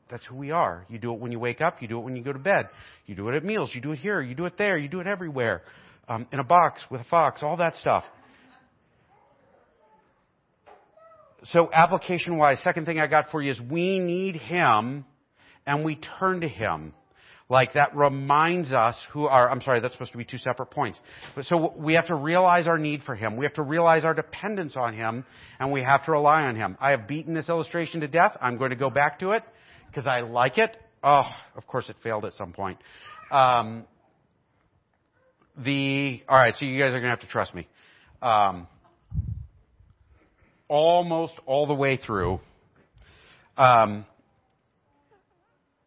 that's 0.09 0.25
who 0.25 0.35
we 0.35 0.51
are. 0.51 0.85
You 0.89 0.99
do 0.99 1.13
it 1.13 1.21
when 1.21 1.31
you 1.31 1.39
wake 1.39 1.61
up. 1.61 1.81
You 1.81 1.87
do 1.87 1.99
it 1.99 2.01
when 2.01 2.17
you 2.17 2.21
go 2.21 2.33
to 2.33 2.39
bed. 2.39 2.67
You 3.05 3.15
do 3.15 3.29
it 3.29 3.35
at 3.35 3.45
meals. 3.45 3.71
You 3.73 3.79
do 3.79 3.93
it 3.93 3.99
here. 3.99 4.19
You 4.19 4.35
do 4.35 4.47
it 4.47 4.57
there. 4.57 4.77
You 4.77 4.89
do 4.89 4.99
it 4.99 5.07
everywhere. 5.07 5.61
Um, 6.09 6.27
in 6.33 6.39
a 6.39 6.43
box 6.43 6.83
with 6.91 6.99
a 6.99 7.05
fox. 7.05 7.41
All 7.41 7.55
that 7.55 7.77
stuff. 7.77 8.03
So 11.45 11.69
application 11.73 12.37
wise, 12.37 12.61
second 12.63 12.85
thing 12.85 12.99
I 12.99 13.07
got 13.07 13.31
for 13.31 13.41
you 13.41 13.51
is 13.51 13.59
we 13.59 13.99
need 13.99 14.35
Him 14.35 15.05
and 15.65 15.83
we 15.83 15.99
turn 16.19 16.41
to 16.41 16.47
Him. 16.47 16.93
Like 17.49 17.73
that 17.73 17.95
reminds 17.95 18.71
us 18.71 18.95
who 19.11 19.25
are, 19.25 19.49
I'm 19.49 19.59
sorry, 19.61 19.81
that's 19.81 19.93
supposed 19.93 20.13
to 20.13 20.17
be 20.17 20.23
two 20.23 20.37
separate 20.37 20.71
points. 20.71 20.99
But 21.35 21.43
so 21.45 21.73
we 21.75 21.95
have 21.95 22.07
to 22.07 22.15
realize 22.15 22.65
our 22.65 22.77
need 22.77 23.01
for 23.03 23.13
Him. 23.13 23.35
We 23.35 23.45
have 23.45 23.55
to 23.55 23.63
realize 23.63 24.05
our 24.05 24.13
dependence 24.13 24.77
on 24.77 24.93
Him 24.93 25.25
and 25.59 25.71
we 25.71 25.83
have 25.83 26.05
to 26.05 26.11
rely 26.11 26.43
on 26.43 26.55
Him. 26.55 26.77
I 26.79 26.91
have 26.91 27.07
beaten 27.07 27.33
this 27.33 27.49
illustration 27.49 28.01
to 28.01 28.07
death. 28.07 28.37
I'm 28.39 28.57
going 28.57 28.69
to 28.69 28.77
go 28.77 28.89
back 28.89 29.19
to 29.19 29.31
it 29.31 29.43
because 29.87 30.07
I 30.07 30.21
like 30.21 30.57
it. 30.57 30.77
Oh, 31.03 31.29
of 31.55 31.67
course 31.67 31.89
it 31.89 31.97
failed 32.03 32.23
at 32.23 32.33
some 32.33 32.53
point. 32.53 32.77
Um, 33.31 33.85
the, 35.57 36.21
alright, 36.29 36.55
so 36.55 36.65
you 36.65 36.79
guys 36.79 36.89
are 36.89 37.01
going 37.01 37.03
to 37.03 37.09
have 37.09 37.19
to 37.19 37.27
trust 37.27 37.53
me. 37.53 37.67
Um, 38.21 38.67
almost 40.71 41.33
all 41.45 41.67
the 41.67 41.73
way 41.73 41.97
through. 41.97 42.39
Um, 43.57 44.05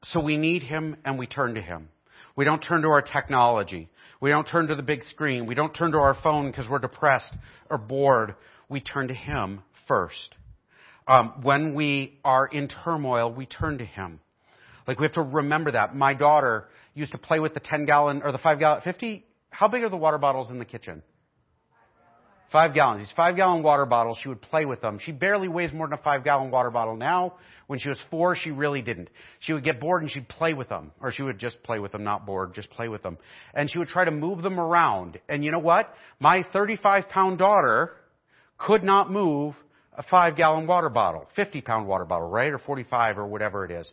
so 0.03 0.21
we 0.21 0.37
need 0.37 0.63
Him 0.63 0.97
and 1.07 1.19
we 1.19 1.27
turn 1.27 1.55
to 1.55 1.63
Him. 1.63 1.89
We 2.37 2.45
don't 2.45 2.61
turn 2.61 2.83
to 2.83 2.89
our 2.89 3.01
technology. 3.01 3.89
We 4.21 4.29
don't 4.29 4.47
turn 4.47 4.67
to 4.69 4.75
the 4.75 4.83
big 4.83 5.03
screen. 5.05 5.47
We 5.47 5.55
don't 5.55 5.73
turn 5.73 5.93
to 5.93 5.99
our 5.99 6.15
phone 6.23 6.51
because 6.51 6.69
we're 6.69 6.81
depressed 6.81 7.35
or 7.71 7.79
bored. 7.79 8.35
We 8.69 8.81
turn 8.81 9.09
to 9.09 9.15
Him 9.15 9.63
first. 9.89 10.35
Um, 11.09 11.41
when 11.43 11.75
we 11.75 12.19
are 12.23 12.47
in 12.47 12.69
turmoil, 12.69 13.33
we 13.33 13.47
turn 13.47 13.79
to 13.79 13.87
Him. 13.87 14.21
Like 14.87 15.01
we 15.01 15.07
have 15.07 15.15
to 15.15 15.23
remember 15.23 15.73
that. 15.73 15.97
My 15.97 16.13
daughter 16.13 16.69
used 16.93 17.13
to 17.13 17.19
play 17.19 17.41
with 17.41 17.55
the 17.55 17.61
10 17.61 17.87
gallon 17.87 18.21
or 18.23 18.33
the 18.33 18.39
5 18.39 18.59
gallon, 18.59 18.83
50, 18.83 19.25
how 19.49 19.67
big 19.67 19.83
are 19.83 19.89
the 19.89 19.97
water 19.97 20.19
bottles 20.19 20.51
in 20.51 20.59
the 20.59 20.67
kitchen? 20.67 21.03
Five 22.55 22.73
gallons. 22.73 23.01
These 23.01 23.13
five 23.17 23.35
gallon 23.35 23.65
water 23.65 23.85
bottles, 23.85 24.17
she 24.23 24.29
would 24.29 24.41
play 24.41 24.65
with 24.65 24.81
them. 24.81 25.01
She 25.01 25.11
barely 25.11 25.49
weighs 25.49 25.73
more 25.73 25.89
than 25.89 25.99
a 25.99 26.03
five 26.03 26.23
gallon 26.23 26.53
water 26.53 26.71
bottle 26.71 26.95
now. 26.95 27.35
When 27.67 27.81
she 27.81 27.89
was 27.89 27.99
four, 28.13 28.37
she 28.37 28.53
really 28.53 28.81
didn't. 28.81 29.11
She 29.41 29.53
would 29.53 29.65
get 29.65 29.81
bored 29.81 30.03
and 30.03 30.11
she'd 30.13 30.29
play 30.29 30.55
with 30.55 30.69
them. 30.69 30.93
Or 31.01 31.11
she 31.11 31.25
would 31.25 31.41
just 31.41 31.61
play 31.65 31.81
with 31.81 31.91
them, 31.91 32.05
not 32.05 32.27
bored, 32.27 32.55
just 32.55 32.71
play 32.71 32.87
with 32.87 33.03
them. 33.03 33.19
And 33.55 33.69
she 33.69 33.77
would 33.79 33.89
try 33.89 34.05
to 34.05 34.13
move 34.13 34.41
them 34.41 34.61
around. 34.61 35.19
And 35.29 35.45
you 35.45 35.51
know 35.51 35.59
what? 35.59 35.93
My 36.21 36.45
35 36.53 37.09
pound 37.09 37.39
daughter 37.39 37.91
could 38.57 38.85
not 38.85 39.11
move 39.11 39.57
a 39.99 40.05
five 40.05 40.37
gallon 40.37 40.69
water 40.69 40.91
bottle, 40.91 41.27
50 41.35 41.61
pound 41.61 41.89
water 41.89 42.05
bottle, 42.05 42.29
right? 42.29 42.53
Or 42.53 42.61
45 42.61 43.19
or 43.19 43.27
whatever 43.27 43.65
it 43.65 43.73
is. 43.73 43.93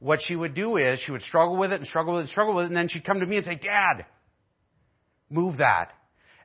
What 0.00 0.18
she 0.20 0.34
would 0.34 0.54
do 0.54 0.78
is 0.78 0.98
she 0.98 1.12
would 1.12 1.22
struggle 1.22 1.56
with 1.56 1.70
it 1.70 1.76
and 1.76 1.86
struggle 1.86 2.14
with 2.14 2.22
it 2.22 2.24
and 2.24 2.30
struggle 2.30 2.56
with 2.56 2.64
it 2.64 2.68
and 2.70 2.76
then 2.76 2.88
she'd 2.88 3.04
come 3.04 3.20
to 3.20 3.26
me 3.26 3.36
and 3.36 3.46
say, 3.46 3.54
Dad, 3.54 4.04
move 5.30 5.58
that 5.58 5.92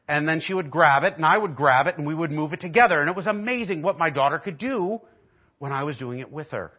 and 0.09 0.27
then 0.27 0.41
she 0.41 0.55
would 0.55 0.71
grab 0.71 1.03
it 1.03 1.15
and 1.17 1.25
I 1.25 1.37
would 1.37 1.55
grab 1.55 1.85
it 1.85 1.99
and 1.99 2.05
we 2.05 2.15
would 2.15 2.31
move 2.31 2.51
it 2.51 2.59
together. 2.59 2.99
And 2.99 3.11
it 3.11 3.15
was 3.15 3.27
amazing 3.27 3.83
what 3.83 3.99
my 3.99 4.09
daughter 4.09 4.39
could 4.39 4.57
do 4.57 4.99
when 5.59 5.71
I 5.71 5.83
was 5.83 5.97
doing 5.97 6.17
it 6.17 6.31
with 6.31 6.49
her. 6.49 6.71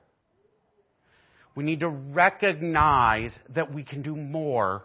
We 1.55 1.63
need 1.63 1.81
to 1.81 1.89
recognize 1.89 3.33
that 3.51 3.73
we 3.73 3.85
can 3.85 4.03
do 4.03 4.17
more 4.17 4.83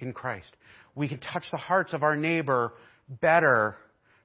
in 0.00 0.14
Christ. 0.14 0.50
We 0.94 1.08
can 1.08 1.20
touch 1.20 1.44
the 1.50 1.58
hearts 1.58 1.92
of 1.92 2.02
our 2.02 2.16
neighbor 2.16 2.72
better 3.20 3.76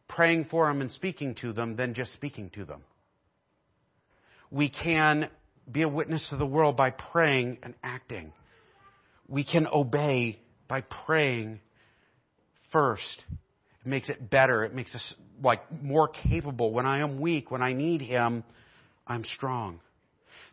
praying 0.07 0.45
for 0.45 0.67
them 0.67 0.79
and 0.79 0.89
speaking 0.89 1.35
to 1.41 1.51
them 1.51 1.75
than 1.75 1.93
just 1.93 2.13
speaking 2.13 2.51
to 2.51 2.63
them. 2.63 2.81
We 4.49 4.69
can 4.69 5.29
be 5.69 5.81
a 5.81 5.89
witness 5.89 6.25
to 6.29 6.37
the 6.37 6.45
world 6.45 6.77
by 6.77 6.91
praying 6.91 7.57
and 7.61 7.73
acting. 7.83 8.31
We 9.27 9.43
can 9.43 9.67
obey 9.67 10.39
by 10.69 10.81
praying 10.81 11.59
first 12.71 13.25
it 13.85 13.87
makes 13.89 14.09
it 14.09 14.29
better. 14.29 14.63
It 14.63 14.73
makes 14.73 14.93
us 14.95 15.13
like 15.43 15.61
more 15.81 16.07
capable. 16.07 16.71
When 16.71 16.85
I 16.85 16.99
am 16.99 17.19
weak, 17.19 17.51
when 17.51 17.61
I 17.61 17.73
need 17.73 18.01
Him, 18.01 18.43
I'm 19.07 19.23
strong. 19.23 19.79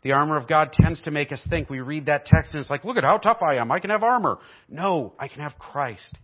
The 0.03 0.13
armor 0.13 0.37
of 0.37 0.47
God 0.47 0.73
tends 0.73 1.03
to 1.03 1.11
make 1.11 1.33
us 1.33 1.45
think. 1.51 1.69
We 1.69 1.81
read 1.81 2.07
that 2.07 2.27
text 2.27 2.53
and 2.53 2.61
it's 2.61 2.71
like, 2.71 2.85
look 2.85 2.97
at 2.97 3.05
how 3.05 3.19
tough 3.19 3.39
I 3.43 3.57
am. 3.57 3.73
I 3.73 3.81
can 3.81 3.91
have 3.91 4.05
armor. 4.05 4.39
No, 4.69 5.15
I 5.19 5.29
can 5.29 5.41
have 5.41 5.59
Christ. 5.59 6.17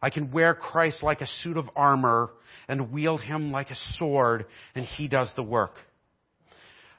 I 0.00 0.10
can 0.10 0.32
wear 0.32 0.54
Christ 0.54 1.02
like 1.02 1.20
a 1.20 1.26
suit 1.42 1.56
of 1.56 1.68
armor 1.76 2.30
and 2.68 2.92
wield 2.92 3.20
Him 3.20 3.52
like 3.52 3.70
a 3.70 3.76
sword 3.94 4.46
and 4.74 4.84
He 4.84 5.08
does 5.08 5.28
the 5.36 5.42
work. 5.42 5.74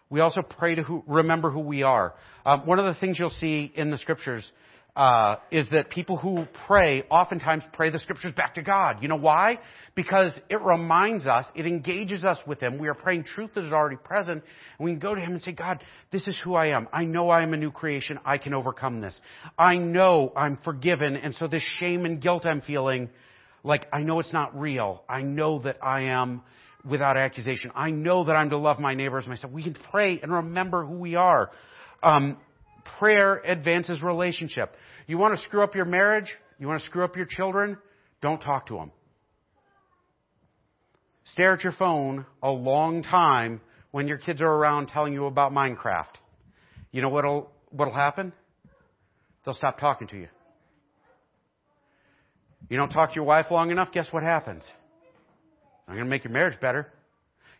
We 0.09 0.19
also 0.19 0.41
pray 0.43 0.75
to 0.75 0.83
who, 0.83 1.03
remember 1.07 1.49
who 1.49 1.61
we 1.61 1.81
are. 1.81 2.13
Um, 2.45 2.67
one 2.67 2.77
of 2.77 2.85
the 2.85 2.99
things 2.99 3.17
you'll 3.17 3.29
see 3.31 3.71
in 3.75 3.89
the 3.89 3.97
scriptures 3.97 4.49
uh, 4.95 5.35
is 5.51 5.65
that 5.71 5.89
people 5.89 6.15
who 6.15 6.45
pray 6.67 7.03
oftentimes 7.09 7.63
pray 7.73 7.89
the 7.89 7.99
scriptures 7.99 8.33
back 8.33 8.55
to 8.55 8.61
God. 8.61 9.01
You 9.01 9.09
know 9.09 9.17
why? 9.17 9.59
Because 9.93 10.39
it 10.49 10.61
reminds 10.61 11.27
us, 11.27 11.45
it 11.53 11.65
engages 11.65 12.23
us 12.23 12.39
with 12.47 12.61
Him. 12.61 12.77
We 12.77 12.87
are 12.87 12.93
praying 12.93 13.25
truth 13.25 13.51
that 13.55 13.65
is 13.65 13.73
already 13.73 13.97
present, 13.97 14.43
and 14.77 14.85
we 14.85 14.91
can 14.91 14.99
go 14.99 15.13
to 15.13 15.19
Him 15.19 15.33
and 15.33 15.41
say, 15.41 15.51
God, 15.51 15.83
this 16.11 16.27
is 16.27 16.39
who 16.43 16.55
I 16.55 16.67
am. 16.67 16.87
I 16.93 17.03
know 17.03 17.29
I 17.29 17.43
am 17.43 17.53
a 17.53 17.57
new 17.57 17.71
creation. 17.71 18.19
I 18.23 18.37
can 18.37 18.53
overcome 18.53 19.01
this. 19.01 19.19
I 19.57 19.77
know 19.77 20.31
I'm 20.35 20.57
forgiven, 20.63 21.17
and 21.17 21.35
so 21.35 21.47
this 21.47 21.65
shame 21.79 22.05
and 22.05 22.21
guilt 22.21 22.45
I'm 22.45 22.61
feeling, 22.61 23.09
like 23.65 23.87
I 23.91 24.01
know 24.01 24.19
it's 24.21 24.33
not 24.33 24.57
real. 24.57 25.03
I 25.09 25.23
know 25.23 25.59
that 25.63 25.77
I 25.83 26.03
am 26.03 26.41
without 26.89 27.17
accusation. 27.17 27.71
I 27.75 27.89
know 27.91 28.23
that 28.25 28.33
I'm 28.33 28.51
to 28.51 28.57
love 28.57 28.79
my 28.79 28.93
neighbors 28.93 29.27
myself. 29.27 29.51
We 29.51 29.63
can 29.63 29.75
pray 29.91 30.19
and 30.21 30.31
remember 30.31 30.85
who 30.85 30.99
we 30.99 31.15
are. 31.15 31.51
Um, 32.01 32.37
prayer 32.99 33.41
advances 33.43 34.01
relationship. 34.01 34.75
You 35.07 35.17
want 35.17 35.35
to 35.35 35.41
screw 35.43 35.63
up 35.63 35.75
your 35.75 35.85
marriage? 35.85 36.33
You 36.59 36.67
want 36.67 36.79
to 36.81 36.85
screw 36.85 37.03
up 37.03 37.15
your 37.15 37.25
children? 37.25 37.77
Don't 38.21 38.39
talk 38.39 38.67
to 38.67 38.75
them. 38.75 38.91
Stare 41.25 41.53
at 41.53 41.63
your 41.63 41.73
phone 41.73 42.25
a 42.41 42.49
long 42.49 43.03
time 43.03 43.61
when 43.91 44.07
your 44.07 44.17
kids 44.17 44.41
are 44.41 44.47
around 44.51 44.87
telling 44.87 45.13
you 45.13 45.25
about 45.25 45.51
Minecraft. 45.51 46.13
You 46.91 47.01
know 47.01 47.09
what'll, 47.09 47.51
what'll 47.71 47.93
happen? 47.93 48.31
They'll 49.43 49.53
stop 49.53 49.79
talking 49.79 50.07
to 50.09 50.17
you. 50.17 50.27
You 52.69 52.77
don't 52.77 52.89
talk 52.89 53.09
to 53.09 53.15
your 53.15 53.25
wife 53.25 53.47
long 53.51 53.71
enough, 53.71 53.91
guess 53.91 54.07
what 54.11 54.23
happens? 54.23 54.63
I'm 55.87 55.95
going 55.95 56.05
to 56.05 56.09
make 56.09 56.23
your 56.23 56.33
marriage 56.33 56.59
better. 56.59 56.91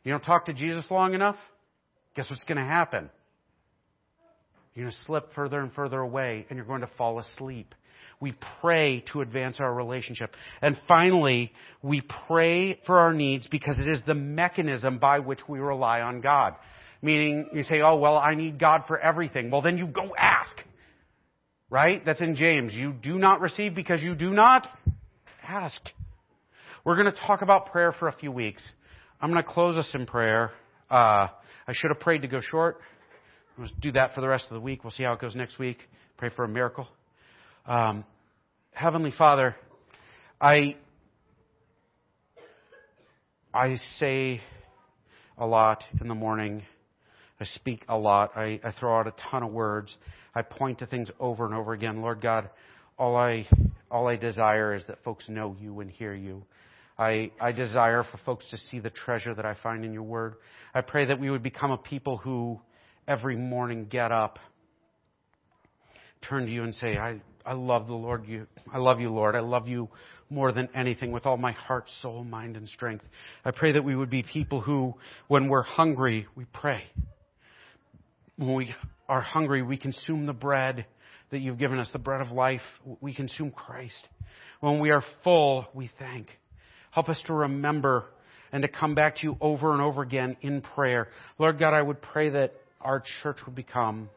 You 0.03 0.11
don't 0.11 0.23
talk 0.23 0.45
to 0.45 0.53
Jesus 0.53 0.89
long 0.89 1.13
enough, 1.13 1.36
guess 2.15 2.30
what's 2.30 2.43
going 2.43 2.57
to 2.57 2.63
happen? 2.63 3.09
You're 4.76 4.86
going 4.86 4.91
to 4.91 5.05
slip 5.05 5.34
further 5.34 5.61
and 5.61 5.73
further 5.73 5.99
away 5.99 6.45
and 6.49 6.57
you're 6.57 6.65
going 6.65 6.82
to 6.82 6.89
fall 6.97 7.19
asleep. 7.19 7.73
We 8.19 8.34
pray 8.61 9.03
to 9.11 9.21
advance 9.21 9.59
our 9.59 9.73
relationship. 9.73 10.34
And 10.61 10.78
finally, 10.88 11.51
we 11.82 12.01
pray 12.28 12.80
for 12.86 12.99
our 12.99 13.13
needs 13.13 13.47
because 13.47 13.78
it 13.80 13.88
is 13.88 14.01
the 14.05 14.13
mechanism 14.13 14.99
by 14.99 15.19
which 15.19 15.39
we 15.47 15.59
rely 15.59 16.01
on 16.01 16.21
God. 16.21 16.55
Meaning, 17.01 17.49
you 17.53 17.63
say, 17.63 17.82
oh, 17.82 17.97
well, 17.97 18.17
I 18.17 18.36
need 18.36 18.59
God 18.59 18.84
for 18.88 18.99
everything. 18.99 19.51
Well, 19.51 19.61
then 19.61 19.78
you 19.78 19.88
go 19.88 20.13
ask. 20.17 20.57
Right? 21.69 22.05
That's 22.05 22.21
in 22.21 22.36
James. 22.36 22.73
You 22.73 22.93
do 22.93 23.17
not 23.17 23.41
receive 23.41 23.76
because 23.76 24.01
you 24.01 24.15
do 24.15 24.32
not 24.32 24.67
ask. 25.43 25.82
We're 26.84 26.95
going 26.95 27.11
to 27.11 27.19
talk 27.28 27.41
about 27.41 27.71
prayer 27.71 27.91
for 27.91 28.07
a 28.07 28.13
few 28.13 28.32
weeks. 28.32 28.63
I'm 29.21 29.32
going 29.32 29.43
to 29.43 29.49
close 29.49 29.78
us 29.78 29.89
in 29.93 30.05
prayer. 30.05 30.51
Uh, 30.89 31.28
I 31.67 31.73
should 31.73 31.89
have 31.89 31.99
prayed 31.99 32.21
to 32.21 32.28
go 32.28 32.41
short. 32.41 32.80
We'll 33.58 33.70
do 33.80 33.91
that 33.93 34.14
for 34.14 34.22
the 34.22 34.28
rest 34.28 34.45
of 34.49 34.56
the 34.56 34.60
week. 34.60 34.84
We'll 34.84 34.91
see 34.91 35.03
how 35.03 35.14
it 35.14 35.22
goes 35.22 35.36
next 35.36 35.58
week. 35.58 35.78
Pray 36.18 36.30
for 36.36 36.43
a 36.43 36.47
miracle. 36.47 36.88
Um, 37.66 38.03
Heavenly 38.72 39.14
Father, 39.18 39.56
I 40.41 40.76
I 43.53 43.78
say 43.97 44.41
a 45.38 45.45
lot 45.45 45.86
in 46.01 46.10
the 46.10 46.16
morning, 46.16 46.64
I 47.39 47.45
speak 47.45 47.86
a 47.88 47.97
lot. 47.97 48.32
I, 48.36 48.60
I 48.62 48.74
throw 48.78 48.99
out 48.99 49.08
a 49.08 49.14
ton 49.32 49.43
of 49.43 49.51
words. 49.53 49.95
I 50.36 50.41
point 50.41 50.80
to 50.80 50.86
things 50.86 51.10
over 51.22 51.45
and 51.45 51.53
over 51.53 51.72
again. 51.72 52.01
Lord 52.01 52.20
God, 52.20 52.49
all 52.99 53.16
I, 53.16 53.47
all 53.89 54.08
I 54.10 54.18
desire 54.18 54.76
is 54.76 54.86
that 54.88 55.01
folks 55.06 55.30
know 55.30 55.56
you 55.58 55.80
and 55.80 55.89
hear 55.89 56.14
you. 56.14 56.43
I, 56.97 57.32
I 57.39 57.53
desire 57.53 58.03
for 58.03 58.18
folks 58.26 58.45
to 58.51 58.58
see 58.58 58.80
the 58.80 58.89
treasure 58.89 59.34
that 59.34 59.45
I 59.45 59.56
find 59.64 59.86
in 59.86 59.93
your 59.93 60.03
word. 60.03 60.36
I 60.74 60.82
pray 60.82 61.06
that 61.06 61.20
we 61.20 61.30
would 61.30 61.43
become 61.43 61.72
a 61.72 61.78
people 61.78 62.18
who 62.18 62.60
every 63.08 63.36
morning 63.36 63.86
get 63.89 64.12
up, 64.12 64.39
turn 66.28 66.45
to 66.45 66.51
you 66.51 66.64
and 66.64 66.74
say, 66.76 66.97
I, 66.97 67.22
I 67.45 67.53
love 67.53 67.88
the 67.88 67.93
Lord 67.93 68.26
you. 68.26 68.47
I 68.72 68.80
love 68.80 68.99
you, 68.99 69.10
Lord. 69.10 69.36
I 69.36 69.41
love 69.41 69.68
you 69.68 69.89
more 70.30 70.51
than 70.51 70.70
anything 70.74 71.12
with 71.12 71.26
all 71.26 71.38
my 71.38 71.51
heart, 71.51 71.86
soul, 72.01 72.24
mind, 72.24 72.58
and 72.58 72.68
strength. 72.68 73.06
I 73.43 73.51
pray 73.51 73.74
that 73.74 73.84
we 73.84 73.95
would 73.95 74.10
be 74.10 74.24
people 74.24 74.62
who, 74.62 74.95
when 75.28 75.49
we're 75.49 75.64
hungry, 75.64 76.28
we 76.36 76.45
pray. 76.45 76.84
When 78.38 78.56
we 78.56 78.74
are 79.08 79.22
hungry, 79.22 79.62
we 79.62 79.78
consume 79.78 80.26
the 80.26 80.34
bread 80.34 80.86
that 81.30 81.39
you've 81.39 81.60
given 81.60 81.80
us, 81.80 81.89
the 81.93 81.99
bread 81.99 82.22
of 82.22 82.32
life. 82.32 82.62
We 83.01 83.14
consume 83.14 83.51
Christ. 83.51 84.08
When 84.62 84.80
we 84.80 84.89
are 84.89 85.03
full, 85.24 85.68
we 85.74 85.91
thank. 85.99 86.28
Help 86.91 87.10
us 87.10 87.22
to 87.28 87.34
remember 87.34 88.06
and 88.51 88.64
to 88.64 88.68
come 88.68 88.95
back 88.95 89.18
to 89.18 89.24
you 89.24 89.38
over 89.41 89.74
and 89.74 89.82
over 89.82 90.01
again 90.01 90.38
in 90.41 90.62
prayer. 90.62 91.10
Lord 91.38 91.60
God, 91.60 91.74
I 91.74 91.82
would 91.82 92.01
pray 92.01 92.30
that 92.30 92.53
our 92.86 93.03
church 93.21 93.38
would 93.45 93.55
become 93.55 94.09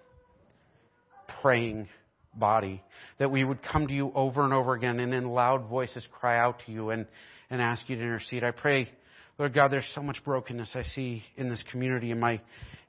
praying 1.40 1.88
body, 2.34 2.82
that 3.18 3.30
we 3.30 3.42
would 3.42 3.58
come 3.62 3.88
to 3.88 3.94
you 3.94 4.12
over 4.14 4.44
and 4.44 4.52
over 4.52 4.74
again 4.74 5.00
and 5.00 5.12
in 5.14 5.28
loud 5.28 5.68
voices 5.68 6.06
cry 6.12 6.38
out 6.38 6.60
to 6.66 6.72
you 6.72 6.90
and, 6.90 7.06
and 7.50 7.60
ask 7.60 7.88
you 7.88 7.96
to 7.96 8.02
intercede. 8.02 8.44
I 8.44 8.50
pray, 8.50 8.90
Lord 9.38 9.54
God, 9.54 9.72
there's 9.72 9.90
so 9.94 10.02
much 10.02 10.22
brokenness 10.24 10.70
I 10.74 10.82
see 10.82 11.22
in 11.36 11.48
this 11.48 11.62
community, 11.70 12.10
in 12.10 12.20
my, 12.20 12.40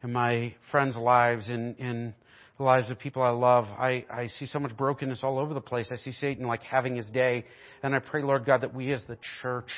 in 0.03 0.11
my 0.11 0.53
friends' 0.69 0.97
lives, 0.97 1.49
in, 1.49 1.75
in 1.75 2.13
the 2.57 2.63
lives 2.63 2.91
of 2.91 2.99
people 2.99 3.21
I 3.21 3.29
love. 3.29 3.65
I, 3.65 4.05
I 4.11 4.27
see 4.37 4.45
so 4.45 4.59
much 4.59 4.75
brokenness 4.75 5.19
all 5.23 5.39
over 5.39 5.53
the 5.53 5.61
place. 5.61 5.87
I 5.91 5.95
see 5.95 6.11
Satan 6.11 6.45
like 6.45 6.61
having 6.63 6.95
his 6.97 7.07
day. 7.09 7.45
And 7.81 7.95
I 7.95 7.99
pray, 7.99 8.21
Lord 8.21 8.45
God, 8.45 8.61
that 8.61 8.75
we 8.75 8.91
as 8.91 9.01
the 9.07 9.17
church, 9.41 9.69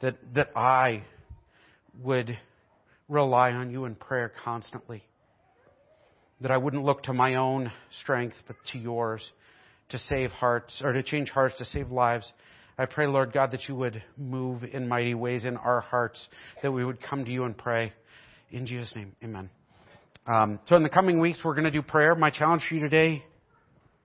that, 0.00 0.16
that 0.34 0.50
I 0.56 1.04
would 2.02 2.38
rely 3.08 3.52
on 3.52 3.70
you 3.70 3.84
in 3.84 3.94
prayer 3.94 4.32
constantly. 4.44 5.04
That 6.40 6.50
I 6.50 6.56
wouldn't 6.58 6.84
look 6.84 7.04
to 7.04 7.12
my 7.12 7.36
own 7.36 7.72
strength, 8.02 8.36
but 8.46 8.56
to 8.72 8.78
yours 8.78 9.22
to 9.90 9.98
save 9.98 10.30
hearts, 10.32 10.80
or 10.82 10.92
to 10.92 11.02
change 11.02 11.30
hearts, 11.30 11.56
to 11.58 11.64
save 11.64 11.90
lives. 11.90 12.30
I 12.78 12.86
pray, 12.86 13.06
Lord 13.06 13.32
God, 13.32 13.52
that 13.52 13.68
you 13.68 13.76
would 13.76 14.02
move 14.16 14.64
in 14.64 14.88
mighty 14.88 15.14
ways 15.14 15.44
in 15.44 15.56
our 15.56 15.80
hearts, 15.80 16.26
that 16.62 16.72
we 16.72 16.84
would 16.84 17.00
come 17.00 17.24
to 17.24 17.30
you 17.30 17.44
and 17.44 17.56
pray. 17.56 17.92
In 18.50 18.66
Jesus' 18.66 18.94
name, 18.94 19.12
amen. 19.22 19.48
Um, 20.26 20.58
so 20.66 20.76
in 20.76 20.82
the 20.82 20.88
coming 20.88 21.20
weeks, 21.20 21.40
we're 21.44 21.54
going 21.54 21.64
to 21.64 21.70
do 21.70 21.82
prayer. 21.82 22.14
My 22.14 22.30
challenge 22.30 22.64
for 22.68 22.74
you 22.74 22.80
today 22.80 23.24